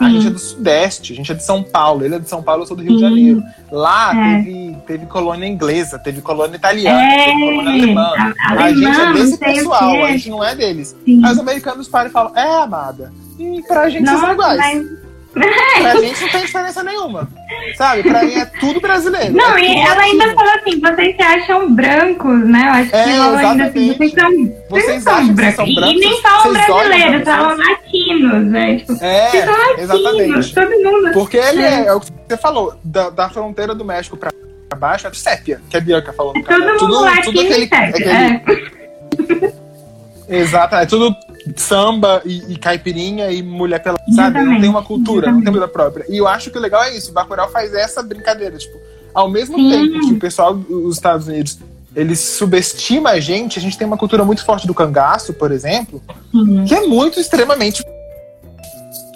A 0.00 0.08
gente 0.08 0.26
é 0.26 0.30
do 0.30 0.38
Sudeste, 0.40 1.12
a 1.12 1.16
gente 1.16 1.30
é 1.30 1.34
de 1.36 1.44
São 1.44 1.62
Paulo, 1.62 2.04
ele 2.04 2.16
é 2.16 2.18
de 2.18 2.28
São 2.28 2.42
Paulo, 2.42 2.62
eu 2.62 2.66
sou 2.66 2.76
do 2.76 2.82
Rio 2.82 2.96
de. 2.96 3.00
Janeiro. 3.00 3.42
Lá 3.70 4.12
É. 4.12 4.38
teve, 4.42 4.76
teve 4.88 5.06
colônia 5.06 5.46
inglesa, 5.46 5.98
teve 6.00 6.20
colônia 6.20 6.56
italiana, 6.56 7.00
É, 7.00 7.24
teve 7.26 7.40
colônia 7.40 7.72
alemã. 7.84 8.02
a- 8.16 8.32
A, 8.48 8.62
alemã, 8.64 8.74
gente 8.92 9.00
é 9.00 9.12
desse 9.12 9.38
pessoal, 9.38 10.04
a 10.04 10.10
gente 10.10 10.30
não 10.30 10.42
é 10.42 10.54
deles. 10.56 10.96
Sim. 11.04 11.24
Aí 11.24 11.32
os 11.32 11.38
americanos 11.38 11.86
param 11.86 12.08
e 12.10 12.12
falam, 12.12 12.36
é, 12.36 12.62
amada. 12.62 13.12
E 13.38 13.62
pra 13.68 13.88
gente 13.88 14.04
vocês 14.06 14.18
são 14.20 14.34
Nossa, 14.34 14.54
iguais. 14.56 14.58
mas 14.58 15.03
Pra 15.34 15.96
gente 16.00 16.20
não 16.22 16.28
tem 16.30 16.40
diferença 16.42 16.82
nenhuma. 16.82 17.28
Sabe? 17.76 18.02
Pra 18.04 18.22
mim 18.22 18.34
é 18.34 18.44
tudo 18.60 18.80
brasileiro. 18.80 19.32
Não, 19.34 19.56
é 19.56 19.62
e 19.62 19.66
tudo 19.66 19.78
ela 19.90 20.02
ainda 20.02 20.24
latino. 20.26 20.34
falou 20.34 20.52
assim, 20.54 20.80
vocês 20.80 21.16
se 21.16 21.22
acham 21.22 21.74
brancos, 21.74 22.48
né? 22.48 22.62
Eu 22.66 22.70
acho 22.72 22.96
É, 22.96 23.04
que 23.04 23.10
ela 23.10 23.38
ainda 23.38 23.64
assim, 23.64 23.92
vocês 23.94 24.12
são, 24.12 24.30
vocês 24.30 24.84
Vocês 24.86 25.02
são 25.02 25.28
brancos. 25.34 25.54
são 25.56 25.66
E- 25.66 25.74
brancos? 25.74 25.94
E 25.94 25.98
nem 25.98 26.22
falam 26.22 26.52
brasileiros, 26.52 27.24
falam 27.24 27.56
latinos, 27.56 28.46
né? 28.46 28.76
Tipo, 28.76 28.92
É, 29.04 29.28
vocês 29.30 29.44
são 29.44 29.52
latinos, 29.58 29.80
exatamente. 29.82 30.54
todo 30.54 30.70
mundo. 30.92 31.12
Porque 31.12 31.36
ele 31.36 31.62
É. 31.62 31.66
é, 31.66 31.86
é 31.86 31.92
o 31.94 32.00
que 32.00 32.10
você 32.28 32.36
falou, 32.36 32.74
da, 32.84 33.10
da 33.10 33.28
fronteira 33.28 33.74
do 33.74 33.84
México 33.84 34.16
pra 34.16 34.30
baixo 34.76 35.06
é 35.06 35.12
sépia, 35.14 35.60
que 35.70 35.76
a 35.76 35.80
Bianca 35.80 36.12
falou 36.12 36.32
É 36.36 36.42
todo 36.42 36.60
mundo 36.80 37.00
latino 37.02 37.40
aquele, 37.40 37.64
e 37.64 37.68
sépia. 37.68 37.88
aquele- 37.88 38.10
É. 38.10 39.54
Exato, 40.40 40.74
é 40.76 40.86
tudo 40.86 41.14
samba 41.56 42.22
e, 42.24 42.52
e 42.52 42.56
caipirinha 42.56 43.30
e 43.30 43.42
mulher 43.42 43.82
pela. 43.82 43.98
Sabe? 44.14 44.42
Não 44.42 44.60
tem 44.60 44.70
uma 44.70 44.82
cultura, 44.82 45.30
não 45.30 45.42
tem 45.42 45.52
vida 45.52 45.68
própria. 45.68 46.06
E 46.08 46.16
eu 46.16 46.26
acho 46.26 46.50
que 46.50 46.58
o 46.58 46.60
legal 46.60 46.82
é 46.84 46.96
isso, 46.96 47.10
o 47.10 47.14
Bacurau 47.14 47.50
faz 47.50 47.74
essa 47.74 48.02
brincadeira, 48.02 48.56
tipo, 48.56 48.78
ao 49.12 49.28
mesmo 49.28 49.56
Sim. 49.56 49.70
tempo 49.70 50.06
que 50.06 50.14
o 50.14 50.18
pessoal 50.18 50.54
dos 50.54 50.96
Estados 50.96 51.28
Unidos 51.28 51.58
eles 51.94 52.18
subestima 52.18 53.10
a 53.10 53.20
gente, 53.20 53.58
a 53.58 53.62
gente 53.62 53.78
tem 53.78 53.86
uma 53.86 53.96
cultura 53.96 54.24
muito 54.24 54.44
forte 54.44 54.66
do 54.66 54.74
cangaço, 54.74 55.32
por 55.32 55.52
exemplo, 55.52 56.02
Sim. 56.32 56.64
que 56.64 56.74
é 56.74 56.86
muito 56.86 57.20
extremamente 57.20 57.84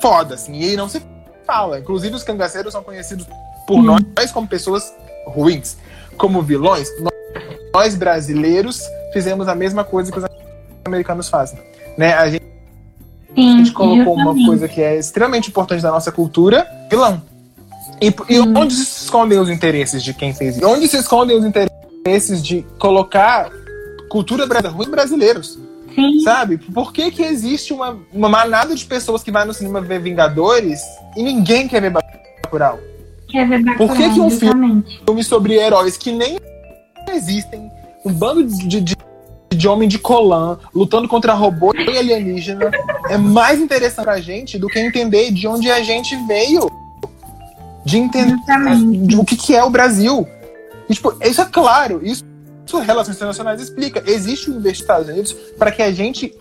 foda, 0.00 0.34
assim, 0.34 0.60
e 0.60 0.76
não 0.76 0.88
se 0.88 1.02
fala. 1.44 1.80
Inclusive, 1.80 2.14
os 2.14 2.22
cangaceiros 2.22 2.72
são 2.72 2.82
conhecidos 2.82 3.26
por 3.66 3.82
nós 3.82 4.30
como 4.32 4.46
pessoas 4.46 4.94
ruins, 5.26 5.76
como 6.16 6.40
vilões. 6.40 6.88
Nós, 7.74 7.96
brasileiros, 7.96 8.80
fizemos 9.12 9.48
a 9.48 9.54
mesma 9.54 9.82
coisa 9.82 10.12
que 10.12 10.18
os 10.18 10.24
americanos 10.84 11.28
fazem. 11.28 11.58
Né? 11.98 12.14
A 12.14 12.30
gente, 12.30 12.44
Sim, 13.34 13.54
a 13.54 13.58
gente 13.58 13.72
colocou 13.72 14.14
uma 14.14 14.32
coisa 14.46 14.68
que 14.68 14.80
é 14.80 14.96
extremamente 14.96 15.48
importante 15.48 15.82
da 15.82 15.90
nossa 15.90 16.12
cultura, 16.12 16.64
vilão. 16.88 17.20
E, 18.00 18.14
e 18.32 18.38
onde 18.38 18.74
se 18.74 19.02
escondem 19.02 19.36
os 19.36 19.50
interesses 19.50 20.04
de 20.04 20.14
quem 20.14 20.32
fez 20.32 20.56
isso? 20.56 20.66
Onde 20.66 20.86
se 20.86 20.96
escondem 20.96 21.36
os 21.36 21.44
interesses 21.44 22.40
de 22.40 22.64
colocar 22.78 23.50
cultura 24.08 24.46
ruim 24.70 24.88
brasileiros? 24.88 25.58
Sim. 25.92 26.20
Sabe? 26.20 26.58
Por 26.58 26.92
que, 26.92 27.10
que 27.10 27.24
existe 27.24 27.72
uma, 27.72 27.98
uma 28.12 28.28
manada 28.28 28.76
de 28.76 28.84
pessoas 28.84 29.24
que 29.24 29.32
vai 29.32 29.44
no 29.44 29.52
cinema 29.52 29.80
ver 29.80 30.00
Vingadores 30.00 30.80
e 31.16 31.22
ninguém 31.24 31.66
quer 31.66 31.80
ver 31.80 31.90
Bacurau? 31.90 32.78
Quer 33.28 33.48
ver 33.48 33.64
Bacurau, 33.64 33.88
Por 33.88 33.96
que, 33.96 34.08
que 34.08 34.20
um 34.20 34.30
filme, 34.30 34.84
filme 35.04 35.24
sobre 35.24 35.54
heróis 35.54 35.96
que 35.96 36.12
nem 36.12 36.38
existem, 37.12 37.68
um 38.04 38.12
bando 38.12 38.44
de, 38.44 38.80
de, 38.80 38.96
de 39.58 39.66
homem 39.66 39.88
de 39.88 39.98
colã 39.98 40.56
lutando 40.72 41.08
contra 41.08 41.34
robô 41.34 41.74
e 41.74 41.98
alienígena 41.98 42.70
é 43.10 43.18
mais 43.18 43.60
interessante 43.60 44.04
pra 44.04 44.20
gente 44.20 44.56
do 44.56 44.68
que 44.68 44.78
entender 44.78 45.32
de 45.32 45.48
onde 45.48 45.68
a 45.68 45.82
gente 45.82 46.14
veio? 46.28 46.70
De 47.84 47.98
entender 47.98 48.36
de, 49.02 49.16
o 49.16 49.24
que, 49.24 49.36
que 49.36 49.56
é 49.56 49.64
o 49.64 49.70
Brasil. 49.70 50.26
E, 50.88 50.94
tipo, 50.94 51.12
isso 51.20 51.40
é 51.40 51.44
claro, 51.44 52.00
isso 52.02 52.24
Relações 52.84 53.16
Internacionais 53.16 53.62
explica. 53.62 54.02
Existe 54.06 54.50
um 54.50 54.58
investimento 54.58 54.82
Estados 54.82 55.08
Unidos 55.08 55.32
para 55.58 55.72
que 55.72 55.82
a 55.82 55.90
gente 55.90 56.34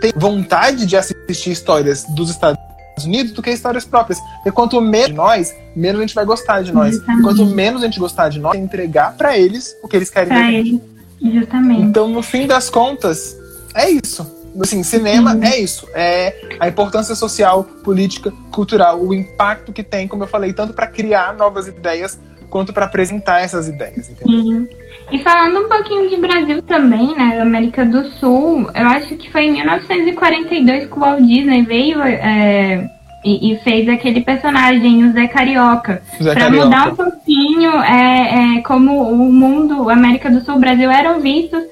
tenha 0.00 0.12
vontade 0.16 0.86
de 0.86 0.96
assistir 0.96 1.50
histórias 1.50 2.04
dos 2.14 2.30
Estados 2.30 2.56
Unidos 3.04 3.32
do 3.32 3.42
que 3.42 3.50
histórias 3.50 3.84
próprias. 3.84 4.20
E 4.46 4.52
quanto 4.52 4.80
menos 4.80 5.08
de 5.08 5.14
nós, 5.14 5.52
menos 5.74 6.00
a 6.00 6.02
gente 6.02 6.14
vai 6.14 6.24
gostar 6.24 6.62
de 6.62 6.70
nós. 6.70 6.96
E 6.96 7.22
quanto 7.22 7.44
menos 7.44 7.82
a 7.82 7.86
gente 7.86 7.98
gostar 7.98 8.28
de 8.28 8.38
nós, 8.38 8.56
entregar 8.56 9.16
para 9.16 9.36
eles 9.36 9.76
o 9.82 9.88
que 9.88 9.96
eles 9.96 10.08
querem. 10.08 10.80
Justamente. 11.22 11.82
Então, 11.82 12.08
no 12.08 12.22
fim 12.22 12.46
das 12.46 12.68
contas, 12.68 13.36
é 13.74 13.90
isso. 13.90 14.42
Assim, 14.60 14.82
cinema 14.82 15.38
é 15.42 15.60
isso. 15.60 15.86
É 15.94 16.56
a 16.60 16.68
importância 16.68 17.14
social, 17.14 17.64
política, 17.64 18.32
cultural, 18.50 19.00
o 19.00 19.14
impacto 19.14 19.72
que 19.72 19.82
tem, 19.82 20.06
como 20.06 20.24
eu 20.24 20.28
falei, 20.28 20.52
tanto 20.52 20.74
para 20.74 20.86
criar 20.86 21.34
novas 21.34 21.68
ideias 21.68 22.18
quanto 22.50 22.72
para 22.72 22.84
apresentar 22.84 23.40
essas 23.40 23.66
ideias. 23.66 24.10
Entendeu? 24.10 24.68
E 25.10 25.18
falando 25.20 25.64
um 25.64 25.68
pouquinho 25.68 26.08
de 26.10 26.16
Brasil 26.16 26.62
também, 26.62 27.16
né, 27.16 27.36
da 27.36 27.42
América 27.42 27.84
do 27.84 28.04
Sul, 28.12 28.70
eu 28.74 28.86
acho 28.86 29.16
que 29.16 29.30
foi 29.30 29.46
em 29.46 29.52
1942 29.52 30.86
que 30.86 30.92
o 30.92 31.00
Walt 31.00 31.22
Disney 31.22 31.62
veio 31.64 32.02
é, 32.02 32.90
e, 33.24 33.52
e, 33.52 33.58
fez 33.58 33.88
aquele 33.88 34.20
personagem, 34.20 35.04
o 35.04 35.12
Zé 35.12 35.28
Carioca, 35.28 36.02
para 36.18 36.50
mudar 36.50 36.92
um 36.92 36.96
pouquinho 36.96 37.70
é, 37.82 38.56
é, 38.58 38.62
como 38.62 39.10
o 39.10 39.32
mundo, 39.32 39.88
América 39.88 40.30
do 40.30 40.40
Sul, 40.44 40.56
o 40.56 40.60
Brasil 40.60 40.90
eram 40.90 41.20
vistos 41.20 41.62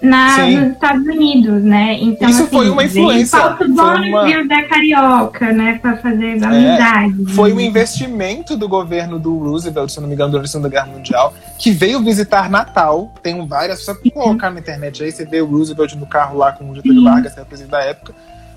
na, 0.00 0.46
nos 0.46 0.72
Estados 0.72 1.04
Unidos, 1.04 1.62
né? 1.62 1.98
Então, 2.00 2.28
Isso 2.28 2.42
assim, 2.42 2.50
foi 2.50 2.70
uma 2.70 2.84
influência. 2.84 3.38
Falta 3.38 3.64
uma... 3.64 4.46
da 4.46 4.62
Carioca, 4.64 5.52
né? 5.52 5.78
Para 5.80 5.96
fazer 5.98 6.42
amizade. 6.42 7.14
É, 7.28 7.34
foi 7.34 7.52
um 7.52 7.60
investimento 7.60 8.56
do 8.56 8.68
governo 8.68 9.18
do 9.18 9.36
Roosevelt, 9.38 9.90
se 9.90 10.00
não 10.00 10.08
me 10.08 10.14
engano, 10.14 10.30
durante 10.30 10.46
a 10.46 10.52
Segunda 10.52 10.68
Guerra 10.68 10.86
Mundial, 10.86 11.34
que 11.58 11.70
veio 11.70 12.02
visitar 12.02 12.48
Natal. 12.48 13.12
Tem 13.22 13.46
várias, 13.46 13.84
só 13.84 13.94
colocar 14.12 14.50
na 14.50 14.60
internet 14.60 15.02
aí, 15.02 15.12
você 15.12 15.24
vê 15.24 15.40
o 15.40 15.46
Roosevelt 15.46 15.94
no 15.94 16.06
carro 16.06 16.38
lá 16.38 16.52
com 16.52 16.70
o 16.70 16.74
Getúlio 16.74 17.04
Vargas, 17.04 17.34
que 17.34 17.38
era 17.38 17.46
o 17.46 17.48
presidente 17.48 17.72
da 17.72 17.82
época. 17.82 18.14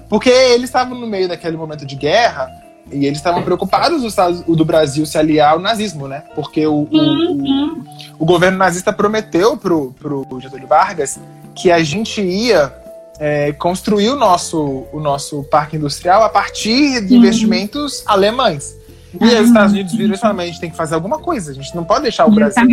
Porque 0.10 0.30
eles 0.30 0.66
estavam 0.66 0.98
no 0.98 1.08
meio 1.08 1.28
daquele 1.28 1.58
momento 1.58 1.86
de 1.86 1.96
guerra 1.96 2.50
e 2.92 3.06
eles 3.06 3.18
estavam 3.18 3.44
preocupados 3.44 4.04
o 4.48 4.56
do 4.56 4.66
Brasil 4.66 5.06
se 5.06 5.18
aliar 5.18 5.54
ao 5.54 5.60
nazismo, 5.60 6.08
né? 6.08 6.24
Porque 6.36 6.66
o, 6.68 6.88
o, 6.92 6.98
o, 6.98 7.84
o 8.20 8.26
governo 8.26 8.58
nazista 8.58 8.92
prometeu 8.92 9.58
pro, 9.58 9.94
pro 9.94 10.40
Getúlio 10.40 10.68
Vargas 10.68 11.20
que 11.56 11.72
a 11.72 11.84
gente 11.84 12.22
ia 12.22 12.74
é, 13.20 13.52
construir 13.54 14.10
o 14.10 14.16
nosso, 14.16 14.86
o 14.92 15.00
nosso 15.00 15.44
parque 15.44 15.78
industrial 15.78 16.24
a 16.24 16.30
partir 16.30 17.06
de 17.06 17.16
investimentos 17.16 18.04
alemães. 18.06 18.76
E 19.20 19.24
aí 19.24 19.42
os 19.42 19.48
Estados 19.48 19.74
Unidos 19.74 19.94
viram 19.94 20.16
e 20.16 20.18
falaram, 20.18 20.40
a 20.40 20.46
gente 20.46 20.60
tem 20.60 20.70
que 20.70 20.76
fazer 20.76 20.96
alguma 20.96 21.20
coisa, 21.20 21.52
a 21.52 21.54
gente 21.54 21.76
não 21.76 21.84
pode 21.84 22.04
deixar 22.04 22.26
o 22.26 22.32
Brasil 22.32 22.68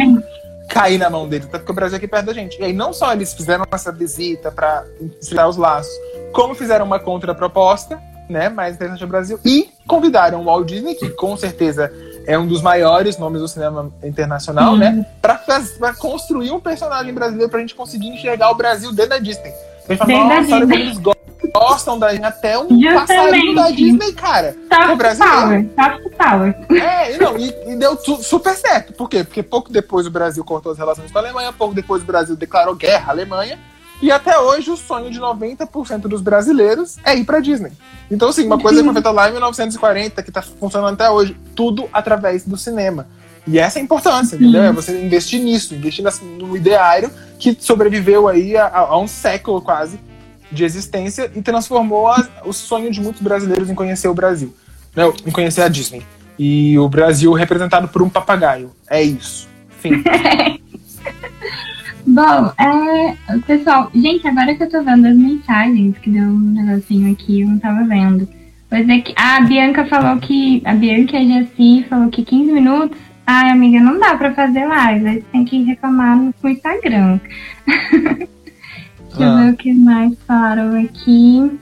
cair 0.69 0.99
na 0.99 1.11
mão 1.11 1.29
dele, 1.29 1.45
até 1.47 1.59
porque 1.59 1.73
o 1.73 1.75
Brasil 1.75 1.97
é 1.97 1.99
aqui 1.99 2.07
perto 2.07 2.27
da 2.27 2.33
gente. 2.33 2.59
E 2.59 2.65
aí 2.65 2.73
não 2.73 2.93
só 2.93 3.13
eles 3.13 3.35
fizeram 3.35 3.65
essa 3.71 3.93
visita 3.93 4.51
para 4.51 4.85
estreitar 5.21 5.49
os 5.49 5.57
laços, 5.57 5.93
como 6.33 6.55
fizeram 6.55 6.85
uma 6.85 6.99
contraproposta 6.99 8.01
né, 8.31 8.49
mais 8.49 8.77
interessante 8.77 9.01
do 9.01 9.09
Brasil. 9.09 9.39
E 9.45 9.69
convidaram 9.87 10.41
o 10.41 10.45
Walt 10.45 10.67
Disney, 10.67 10.95
que 10.95 11.11
com 11.11 11.37
certeza 11.37 11.93
é 12.27 12.39
um 12.39 12.47
dos 12.47 12.63
maiores 12.63 13.19
nomes 13.19 13.41
do 13.41 13.49
cinema 13.49 13.91
internacional, 14.03 14.77
né, 14.77 14.91
uhum. 14.91 14.97
né? 14.99 15.07
Pra, 15.21 15.35
pra, 15.79 15.93
construir 15.95 16.53
um 16.53 16.61
personagem 16.61 17.13
brasileiro 17.13 17.51
pra 17.51 17.61
gente 17.61 17.75
conseguir 17.75 18.09
enxergar 18.09 18.51
o 18.51 18.55
Brasil 18.55 18.93
dentro 18.93 19.11
da 19.11 19.19
Disney. 19.19 19.53
A 19.99 20.07
nossa, 20.07 20.61
como 20.61 20.73
eles 20.73 20.99
gostam 21.53 21.99
da 21.99 22.13
gente, 22.13 22.25
até 22.25 22.57
um 22.57 22.69
Justamente. 22.69 22.95
passarinho 22.95 23.55
da 23.57 23.71
Disney, 23.71 24.13
cara. 24.13 24.55
Top 24.69 24.97
Power, 25.19 25.67
top 25.69 26.11
power. 26.17 26.55
É, 26.71 27.15
e, 27.15 27.19
não, 27.19 27.37
e, 27.37 27.53
e 27.67 27.77
deu 27.77 27.97
super 27.97 28.55
certo. 28.55 28.93
Por 28.93 29.09
quê? 29.09 29.25
Porque 29.25 29.43
pouco 29.43 29.73
depois 29.73 30.07
o 30.07 30.11
Brasil 30.11 30.45
cortou 30.45 30.71
as 30.71 30.79
relações 30.79 31.11
com 31.11 31.19
a 31.19 31.21
Alemanha, 31.21 31.53
pouco 31.53 31.75
depois 31.75 32.03
o 32.03 32.07
Brasil 32.07 32.37
declarou 32.37 32.77
guerra 32.77 33.09
à 33.09 33.11
Alemanha. 33.11 33.59
E 34.03 34.11
até 34.11 34.39
hoje 34.39 34.71
o 34.71 34.77
sonho 34.77 35.11
de 35.11 35.21
90% 35.21 36.03
dos 36.03 36.23
brasileiros 36.23 36.97
é 37.05 37.17
ir 37.17 37.25
pra 37.25 37.41
Disney. 37.41 37.73
Então, 38.11 38.31
assim, 38.31 38.47
uma 38.47 38.59
coisa 38.59 38.79
que 38.79 38.85
foi 38.85 38.95
feita 38.95 39.11
lá 39.11 39.29
em 39.29 39.33
1940, 39.33 40.23
que 40.23 40.33
tá 40.33 40.43
funcionando 40.43 40.95
até 40.95 41.11
hoje, 41.11 41.37
tudo 41.55 41.89
através 41.93 42.45
do 42.45 42.57
cinema. 42.57 43.07
E 43.47 43.59
essa 43.59 43.79
é 43.79 43.81
a 43.81 43.85
importância, 43.85 44.37
entendeu? 44.37 44.63
É 44.63 44.73
você 44.73 45.05
investir 45.05 45.41
nisso, 45.41 45.75
investir 45.75 46.05
no 46.39 46.57
ideário 46.57 47.11
que 47.39 47.57
sobreviveu 47.59 48.29
aí 48.29 48.57
a, 48.57 48.69
a 48.69 48.99
um 48.99 49.07
século 49.07 49.61
quase 49.61 49.99
de 50.53 50.65
existência 50.65 51.31
e 51.35 51.43
transformou 51.43 52.09
a, 52.09 52.27
o 52.45 52.53
sonho 52.53 52.91
de 52.91 53.01
muitos 53.01 53.23
brasileiros 53.23 53.71
em 53.71 53.75
conhecer 53.75 54.09
o 54.09 54.15
Brasil, 54.15 54.55
né? 54.95 55.05
em 55.27 55.31
conhecer 55.31 55.63
a 55.63 55.69
Disney. 55.69 56.03
E 56.39 56.79
o 56.79 56.89
Brasil 56.89 57.33
representado 57.33 57.87
por 57.89 58.03
um 58.03 58.09
papagaio. 58.09 58.73
É 58.89 59.03
isso. 59.03 59.49
Fim. 59.79 60.03
Bom, 62.07 62.53
é, 62.59 63.17
pessoal, 63.47 63.91
gente, 63.95 64.27
agora 64.27 64.55
que 64.55 64.63
eu 64.63 64.71
tô 64.71 64.83
vendo 64.83 65.07
as 65.07 65.17
mensagens, 65.17 65.97
que 65.99 66.11
deu 66.11 66.23
um 66.23 66.39
negocinho 66.39 67.13
aqui, 67.13 67.43
eu 67.43 67.49
não 67.49 67.59
tava 67.59 67.85
vendo. 67.85 68.29
Pois 68.69 68.89
é 68.89 68.99
que 69.01 69.13
a 69.17 69.41
Bianca 69.41 69.85
falou 69.87 70.17
que. 70.19 70.63
A 70.65 70.75
Bianca 70.75 71.19
e 71.19 71.35
a 71.35 71.41
Jessi 71.41 71.85
falou 71.89 72.09
que 72.09 72.23
15 72.23 72.53
minutos. 72.53 72.99
Ai, 73.27 73.51
amiga, 73.51 73.81
não 73.81 73.99
dá 73.99 74.17
pra 74.17 74.33
fazer 74.33 74.65
live. 74.65 75.09
Aí 75.09 75.25
tem 75.33 75.45
que 75.45 75.63
reclamar 75.65 76.17
no, 76.17 76.33
no 76.43 76.49
Instagram. 76.49 77.19
Deixa 77.67 79.23
eu 79.25 79.29
ah. 79.29 79.43
ver 79.43 79.53
o 79.53 79.57
que 79.57 79.73
mais 79.75 80.17
falaram 80.27 80.81
aqui. 80.85 81.59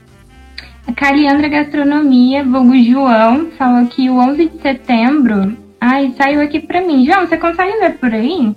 A 0.87 0.93
Caliandra 0.93 1.49
Gastronomia, 1.49 2.45
vulgo 2.45 2.77
João, 2.83 3.51
falou 3.59 3.87
que 3.87 4.09
o 4.11 4.19
11 4.19 4.49
de 4.49 4.63
setembro. 4.63 5.57
Ai, 5.81 6.15
saiu 6.17 6.43
aqui 6.43 6.61
pra 6.61 6.81
mim. 6.81 7.07
João, 7.07 7.27
você 7.27 7.39
consegue 7.39 7.79
ver 7.79 7.99
por 7.99 8.13
aí? 8.13 8.55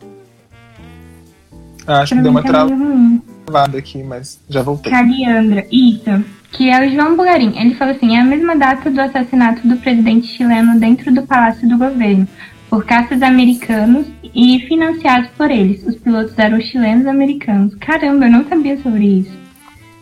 Acho 1.87 2.15
que 2.15 2.21
deu 2.21 2.31
uma 2.31 2.43
travada 2.43 3.77
aqui, 3.77 4.03
mas 4.03 4.39
já 4.49 4.61
voltei. 4.61 4.91
Caliandra, 4.91 5.65
isso. 5.71 6.23
Que 6.51 6.69
é 6.69 6.85
o 6.85 6.91
João 6.91 7.15
Bugarim. 7.15 7.57
Ele 7.57 7.75
falou 7.75 7.95
assim: 7.95 8.15
é 8.15 8.21
a 8.21 8.25
mesma 8.25 8.55
data 8.55 8.89
do 8.89 8.99
assassinato 8.99 9.67
do 9.67 9.77
presidente 9.77 10.27
chileno 10.27 10.79
dentro 10.79 11.13
do 11.13 11.23
palácio 11.23 11.67
do 11.67 11.77
governo, 11.77 12.27
por 12.69 12.85
caças 12.85 13.21
americanos 13.21 14.05
e 14.35 14.59
financiados 14.67 15.29
por 15.37 15.49
eles. 15.49 15.85
Os 15.85 15.95
pilotos 15.95 16.37
eram 16.37 16.59
chilenos 16.61 17.07
americanos. 17.07 17.75
Caramba, 17.75 18.25
eu 18.25 18.31
não 18.31 18.47
sabia 18.47 18.81
sobre 18.81 19.05
isso. 19.19 19.41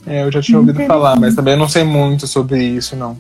É, 0.07 0.23
eu 0.23 0.31
já 0.31 0.41
tinha 0.41 0.57
ouvido 0.57 0.83
falar, 0.85 1.19
mas 1.19 1.35
também 1.35 1.55
não 1.55 1.67
sei 1.67 1.83
muito 1.83 2.25
sobre 2.25 2.63
isso, 2.63 2.95
não. 2.95 3.17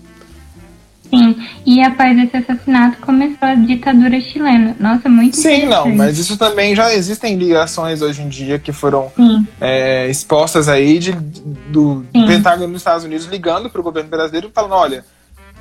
Sim, 1.09 1.35
e 1.65 1.81
após 1.81 2.17
esse 2.17 2.37
assassinato 2.37 2.97
começou 2.99 3.47
a 3.47 3.55
ditadura 3.55 4.19
chilena. 4.21 4.75
Nossa, 4.79 5.09
muito 5.09 5.35
Sim, 5.37 5.65
não, 5.65 5.93
mas 5.95 6.19
isso 6.19 6.37
também 6.37 6.75
já 6.75 6.93
existem 6.93 7.35
ligações 7.35 8.01
hoje 8.01 8.21
em 8.21 8.29
dia 8.29 8.59
que 8.59 8.71
foram 8.71 9.11
é, 9.59 10.07
expostas 10.07 10.69
aí 10.69 10.99
de, 10.99 11.11
do 11.11 12.05
Sim. 12.13 12.27
Pentágono 12.27 12.71
dos 12.71 12.81
Estados 12.81 13.03
Unidos 13.03 13.25
ligando 13.25 13.69
para 13.69 13.81
o 13.81 13.83
governo 13.83 14.09
brasileiro 14.09 14.49
e 14.49 14.51
falando: 14.51 14.73
olha, 14.75 15.03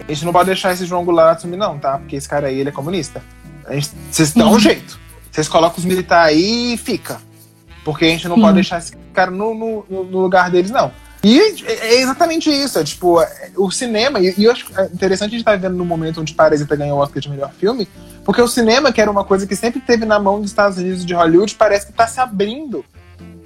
a 0.07 0.12
gente 0.12 0.24
não 0.24 0.32
pode 0.32 0.46
deixar 0.46 0.72
esse 0.72 0.84
João 0.84 1.05
Goulart 1.05 1.38
assumir, 1.38 1.57
não, 1.57 1.78
tá? 1.78 1.99
Porque 1.99 2.16
esse 2.16 2.28
cara 2.28 2.49
aí 2.49 2.61
ele 2.61 2.68
é 2.68 2.72
comunista. 2.72 3.22
Vocês 4.11 4.32
dão 4.32 4.53
um 4.53 4.59
jeito. 4.59 4.99
Vocês 5.30 5.49
colocam 5.49 5.78
os 5.78 5.84
militares 5.84 6.36
aí 6.36 6.74
e 6.74 6.76
fica. 6.76 7.20
Porque 7.84 8.05
a 8.05 8.09
gente 8.09 8.28
não 8.28 8.36
Sim. 8.36 8.42
pode 8.42 8.55
deixar 8.55 8.78
esse 8.78 8.94
cara 9.14 9.30
no, 9.30 9.55
no, 9.55 10.05
no 10.05 10.20
lugar 10.20 10.51
deles, 10.51 10.70
não. 10.70 10.92
E 11.23 11.41
é 11.66 12.01
exatamente 12.01 12.49
isso, 12.49 12.79
é 12.79 12.85
tipo, 12.85 13.21
é, 13.21 13.51
o 13.57 13.71
cinema, 13.71 14.21
e, 14.21 14.35
eu 14.39 14.53
acho 14.53 14.66
interessante 14.93 15.31
a 15.31 15.31
gente 15.31 15.41
estar 15.41 15.51
tá 15.51 15.57
vivendo 15.57 15.77
num 15.77 15.85
momento 15.85 16.21
onde 16.21 16.33
Parasita 16.33 16.77
ganhou 16.77 16.99
o 16.99 17.03
Oscar 17.03 17.21
de 17.21 17.29
melhor 17.29 17.53
filme, 17.59 17.89
porque 18.25 18.41
o 18.41 18.47
cinema, 18.47 18.93
que 18.93 19.01
era 19.01 19.11
uma 19.11 19.25
coisa 19.25 19.47
que 19.47 19.57
sempre 19.57 19.81
teve 19.81 20.05
na 20.05 20.19
mão 20.19 20.41
dos 20.41 20.51
Estados 20.51 20.79
Unidos 20.79 21.05
de 21.05 21.14
Hollywood, 21.14 21.57
parece 21.57 21.87
que 21.87 21.93
está 21.93 22.07
se 22.07 22.21
abrindo 22.21 22.85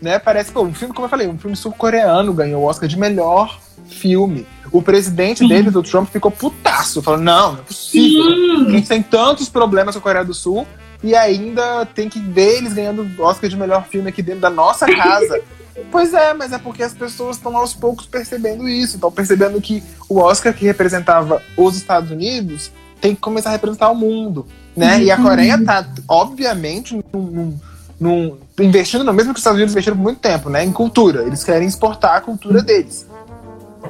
né? 0.03 0.19
Parece, 0.19 0.51
pô, 0.51 0.63
um 0.63 0.75
filme, 0.75 0.93
como 0.93 1.07
eu 1.07 1.09
falei, 1.09 1.29
um 1.29 1.39
filme 1.39 1.57
sul-coreano 1.57 2.35
ganhou 2.35 2.63
o 2.63 2.67
Oscar 2.67 2.89
de 2.89 2.99
melhor 2.99 3.59
filme. 3.87 4.45
O 4.73 4.83
presidente 4.83 5.39
Sim. 5.39 5.49
dele, 5.49 5.71
do 5.71 5.83
Trump, 5.83 6.09
ficou 6.11 6.31
putaço, 6.31 7.01
falando, 7.01 7.23
não, 7.23 7.53
não 7.53 7.59
é 7.61 7.63
possível. 7.63 8.25
Sim. 8.25 8.67
A 8.67 8.71
gente 8.71 8.89
tem 8.89 9.03
tantos 9.03 9.49
problemas 9.49 9.95
com 9.95 10.01
a 10.01 10.03
Coreia 10.03 10.25
do 10.25 10.35
Sul 10.35 10.67
e 11.05 11.15
ainda 11.15 11.87
tem 11.87 12.09
que 12.09 12.19
ver 12.19 12.59
eles 12.59 12.73
ganhando 12.73 13.03
o 13.03 13.23
Oscar 13.23 13.49
de 13.49 13.57
melhor 13.57 13.87
filme 13.87 14.09
aqui 14.09 14.23
dentro 14.23 14.41
da 14.41 14.51
nossa 14.51 14.87
casa. 14.87 15.41
pois 15.91 16.13
é, 16.13 16.35
mas 16.35 16.53
é 16.53 16.59
porque 16.59 16.83
as 16.83 16.93
pessoas 16.93 17.37
estão 17.37 17.57
aos 17.57 17.75
poucos 17.75 18.07
percebendo 18.07 18.69
isso, 18.69 18.97
estão 18.97 19.11
percebendo 19.11 19.61
que 19.61 19.83
o 20.09 20.19
Oscar 20.19 20.53
que 20.53 20.65
representava 20.65 21.43
os 21.57 21.77
Estados 21.77 22.11
Unidos 22.11 22.71
tem 23.01 23.15
que 23.15 23.21
começar 23.21 23.51
a 23.51 23.53
representar 23.53 23.91
o 23.91 23.95
mundo, 23.95 24.47
né? 24.77 24.97
Uhum. 24.97 25.03
E 25.03 25.11
a 25.11 25.17
Coreia 25.17 25.55
está 25.57 25.87
obviamente, 26.09 27.03
num, 27.13 27.59
num 27.99 28.39
investindo 28.61 29.03
no 29.03 29.13
mesmo 29.13 29.33
que 29.33 29.39
os 29.39 29.41
Estados 29.41 29.57
Unidos 29.57 29.73
investiram 29.73 29.97
por 29.97 30.03
muito 30.03 30.21
tempo, 30.21 30.49
né? 30.49 30.65
Em 30.65 30.73
cultura. 30.73 31.23
Eles 31.23 31.43
querem 31.43 31.67
exportar 31.67 32.17
a 32.17 32.21
cultura 32.21 32.63
deles. 32.63 33.07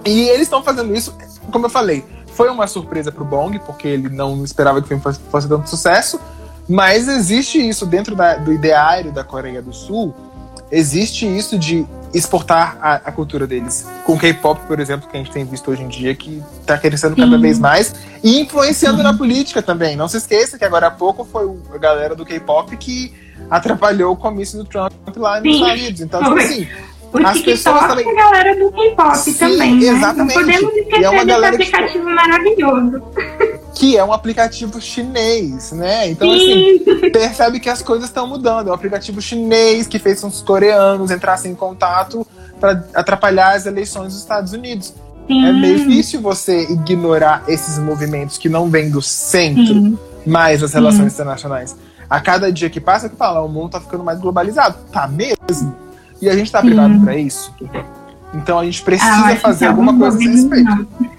E 0.04 0.28
eles 0.28 0.42
estão 0.42 0.62
fazendo 0.62 0.94
isso, 0.94 1.14
como 1.50 1.66
eu 1.66 1.70
falei, 1.70 2.04
foi 2.34 2.48
uma 2.48 2.66
surpresa 2.66 3.12
para 3.12 3.22
o 3.22 3.26
Bong, 3.26 3.58
porque 3.60 3.86
ele 3.86 4.08
não 4.08 4.42
esperava 4.44 4.80
que 4.80 4.86
o 4.86 4.88
filme 4.88 5.02
fosse, 5.02 5.20
fosse 5.30 5.48
tanto 5.48 5.68
sucesso. 5.68 6.20
Mas 6.68 7.08
existe 7.08 7.58
isso 7.58 7.84
dentro 7.84 8.14
da, 8.14 8.36
do 8.36 8.52
ideário 8.52 9.12
da 9.12 9.24
Coreia 9.24 9.60
do 9.60 9.72
Sul. 9.72 10.14
Existe 10.72 11.26
isso 11.26 11.58
de 11.58 11.86
exportar 12.14 12.78
a, 12.80 12.94
a 12.94 13.12
cultura 13.12 13.46
deles. 13.46 13.86
Com 14.04 14.18
K-pop, 14.18 14.66
por 14.66 14.80
exemplo, 14.80 15.06
que 15.08 15.14
a 15.16 15.20
gente 15.20 15.30
tem 15.30 15.44
visto 15.44 15.70
hoje 15.70 15.82
em 15.82 15.88
dia, 15.88 16.14
que 16.14 16.42
está 16.60 16.78
crescendo 16.78 17.14
cada 17.14 17.38
vez 17.38 17.58
mais 17.58 17.94
e 18.24 18.40
influenciando 18.40 18.96
Sim. 18.96 19.02
na 19.02 19.14
política 19.14 19.62
também. 19.62 19.96
Não 19.96 20.08
se 20.08 20.16
esqueça 20.16 20.58
que 20.58 20.64
agora 20.64 20.86
há 20.86 20.90
pouco 20.90 21.24
foi 21.24 21.50
a 21.74 21.78
galera 21.78 22.14
do 22.14 22.24
K-pop 22.24 22.74
que 22.78 23.12
atrapalhou 23.50 24.14
o 24.14 24.16
comício 24.16 24.58
do 24.58 24.64
Trump 24.64 24.92
lá 25.16 25.40
nos 25.40 25.54
Estados 25.54 25.80
Unidos. 25.80 26.00
Então, 26.00 26.22
tipo 26.22 26.38
assim. 26.38 26.68
O 27.12 27.26
as 27.26 27.42
pessoas 27.42 27.80
também. 27.88 28.08
a 28.08 28.14
galera 28.14 28.56
do 28.56 28.72
K-pop 28.72 29.34
também. 29.34 29.74
Né? 29.74 29.86
Exatamente. 29.86 30.34
Não 30.34 30.42
podemos 30.42 30.74
esquecer 30.74 31.04
é 31.04 31.24
desse 31.24 31.44
aplicativo 31.44 32.04
maravilhoso. 32.10 33.02
Que 33.82 33.96
é 33.96 34.04
um 34.04 34.12
aplicativo 34.12 34.80
chinês, 34.80 35.72
né? 35.72 36.08
Então, 36.08 36.30
Sim. 36.30 36.82
assim, 36.82 37.10
percebe 37.10 37.58
que 37.58 37.68
as 37.68 37.82
coisas 37.82 38.06
estão 38.06 38.28
mudando. 38.28 38.68
É 38.68 38.70
um 38.70 38.74
aplicativo 38.74 39.20
chinês 39.20 39.88
que 39.88 39.98
fez 39.98 40.20
com 40.20 40.28
os 40.28 40.40
coreanos 40.40 41.10
entrassem 41.10 41.50
em 41.50 41.54
contato 41.56 42.24
para 42.60 42.84
atrapalhar 42.94 43.56
as 43.56 43.66
eleições 43.66 44.12
dos 44.12 44.18
Estados 44.18 44.52
Unidos. 44.52 44.94
Sim. 45.26 45.46
É 45.46 45.52
meio 45.52 45.78
difícil 45.78 46.20
você 46.20 46.62
ignorar 46.62 47.42
esses 47.48 47.76
movimentos 47.76 48.38
que 48.38 48.48
não 48.48 48.70
vêm 48.70 48.88
do 48.88 49.02
centro, 49.02 49.74
Sim. 49.74 49.98
mais 50.24 50.60
das 50.60 50.72
relações 50.72 51.12
internacionais 51.14 51.74
a 52.08 52.20
cada 52.20 52.52
dia 52.52 52.68
que 52.68 52.78
passa, 52.78 53.08
que 53.08 53.16
fala, 53.16 53.40
o 53.40 53.48
mundo 53.48 53.70
tá 53.70 53.80
ficando 53.80 54.04
mais 54.04 54.20
globalizado. 54.20 54.76
Tá 54.92 55.08
mesmo? 55.08 55.74
E 56.20 56.28
a 56.28 56.36
gente 56.36 56.52
tá 56.52 56.60
preparado 56.60 57.00
para 57.02 57.16
isso? 57.16 57.52
Então 58.34 58.58
a 58.58 58.64
gente 58.64 58.82
precisa 58.82 59.10
ah, 59.10 59.36
fazer 59.36 59.66
alguma 59.66 59.98
coisa 59.98 60.18
a 60.18 60.20
esse 60.20 60.30
respeito. 60.30 60.70
Não. 60.70 61.10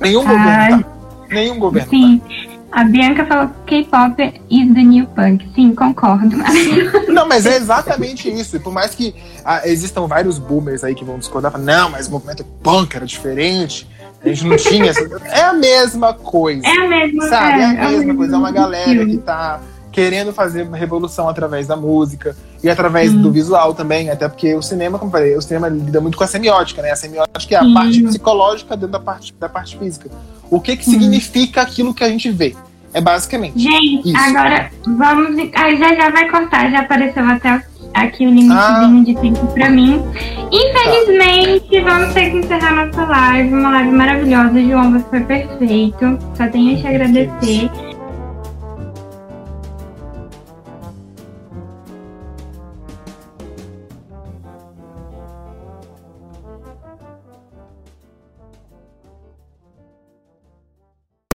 Nenhum 0.00 0.22
ah, 0.22 0.32
governo 0.32 0.82
tá. 0.82 0.95
Nenhum 1.30 1.58
governo 1.58 1.90
sim. 1.90 2.18
Tá. 2.18 2.56
A 2.72 2.84
Bianca 2.84 3.24
falou 3.24 3.50
que 3.64 3.84
K-pop 3.84 4.22
is 4.50 4.74
the 4.74 4.82
new 4.82 5.06
punk. 5.06 5.48
Sim, 5.54 5.74
concordo. 5.74 6.36
Não, 7.08 7.26
mas 7.26 7.46
é 7.46 7.56
exatamente 7.56 8.30
isso. 8.30 8.56
E 8.56 8.58
por 8.58 8.72
mais 8.72 8.94
que 8.94 9.14
ah, 9.44 9.66
existam 9.66 10.06
vários 10.06 10.38
boomers 10.38 10.84
aí 10.84 10.94
que 10.94 11.04
vão 11.04 11.18
discordar, 11.18 11.52
falam, 11.52 11.66
não, 11.66 11.90
mas 11.90 12.08
o 12.08 12.10
movimento 12.10 12.44
punk 12.62 12.94
era 12.94 13.06
diferente. 13.06 13.88
A 14.22 14.28
gente 14.28 14.44
não 14.44 14.56
tinha 14.56 14.90
essa. 14.90 15.00
É 15.30 15.42
a 15.42 15.52
mesma 15.52 16.12
coisa. 16.12 16.66
É 16.66 16.70
a 16.70 16.88
mesma 16.88 17.28
Sabe? 17.28 17.60
É, 17.60 17.62
é 17.62 17.86
a 17.86 17.88
mesma 17.90 18.14
coisa. 18.14 18.34
É 18.34 18.38
uma 18.38 18.50
galera 18.50 19.06
que 19.06 19.16
tá 19.18 19.60
querendo 19.96 20.30
fazer 20.30 20.64
uma 20.64 20.76
revolução 20.76 21.26
através 21.26 21.66
da 21.66 21.74
música 21.74 22.36
e 22.62 22.68
através 22.68 23.14
hum. 23.14 23.22
do 23.22 23.32
visual 23.32 23.72
também, 23.72 24.10
até 24.10 24.28
porque 24.28 24.54
o 24.54 24.60
cinema, 24.60 24.98
como 24.98 25.08
eu 25.08 25.12
falei, 25.12 25.34
o 25.34 25.40
cinema 25.40 25.68
lida 25.68 26.02
muito 26.02 26.18
com 26.18 26.24
a 26.24 26.26
semiótica, 26.26 26.82
né? 26.82 26.90
A 26.90 26.96
semiótica 26.96 27.54
é 27.54 27.58
a 27.58 27.62
hum. 27.62 27.72
parte 27.72 28.02
psicológica 28.02 28.76
dentro 28.76 28.92
da 28.92 29.00
parte, 29.00 29.32
da 29.40 29.48
parte 29.48 29.78
física. 29.78 30.10
O 30.50 30.60
que 30.60 30.76
que 30.76 30.88
hum. 30.88 30.92
significa 30.92 31.62
aquilo 31.62 31.94
que 31.94 32.04
a 32.04 32.08
gente 32.08 32.30
vê? 32.30 32.54
É 32.94 33.00
basicamente. 33.00 33.58
Gente, 33.58 34.08
isso. 34.08 34.16
agora 34.16 34.70
vamos. 34.86 35.50
Aí 35.54 35.76
já 35.76 35.94
já 35.94 36.10
vai 36.10 36.30
cortar, 36.30 36.70
já 36.70 36.80
apareceu 36.80 37.24
até 37.24 37.62
aqui 37.92 38.26
o 38.26 38.30
limitezinho 38.30 39.00
ah. 39.00 39.04
de 39.04 39.14
tempo 39.16 39.46
pra 39.48 39.68
mim. 39.70 40.02
Infelizmente, 40.50 41.82
tá. 41.82 41.90
vamos 41.90 42.14
ter 42.14 42.30
que 42.30 42.36
encerrar 42.38 42.86
nossa 42.86 43.04
live. 43.04 43.52
Uma 43.52 43.70
live 43.70 43.90
maravilhosa. 43.90 44.62
João, 44.62 44.92
você 44.92 45.04
foi 45.10 45.20
perfeito. 45.20 46.18
Só 46.34 46.46
tenho 46.48 46.76
a 46.76 46.80
te 46.80 46.86
agradecer. 46.86 47.70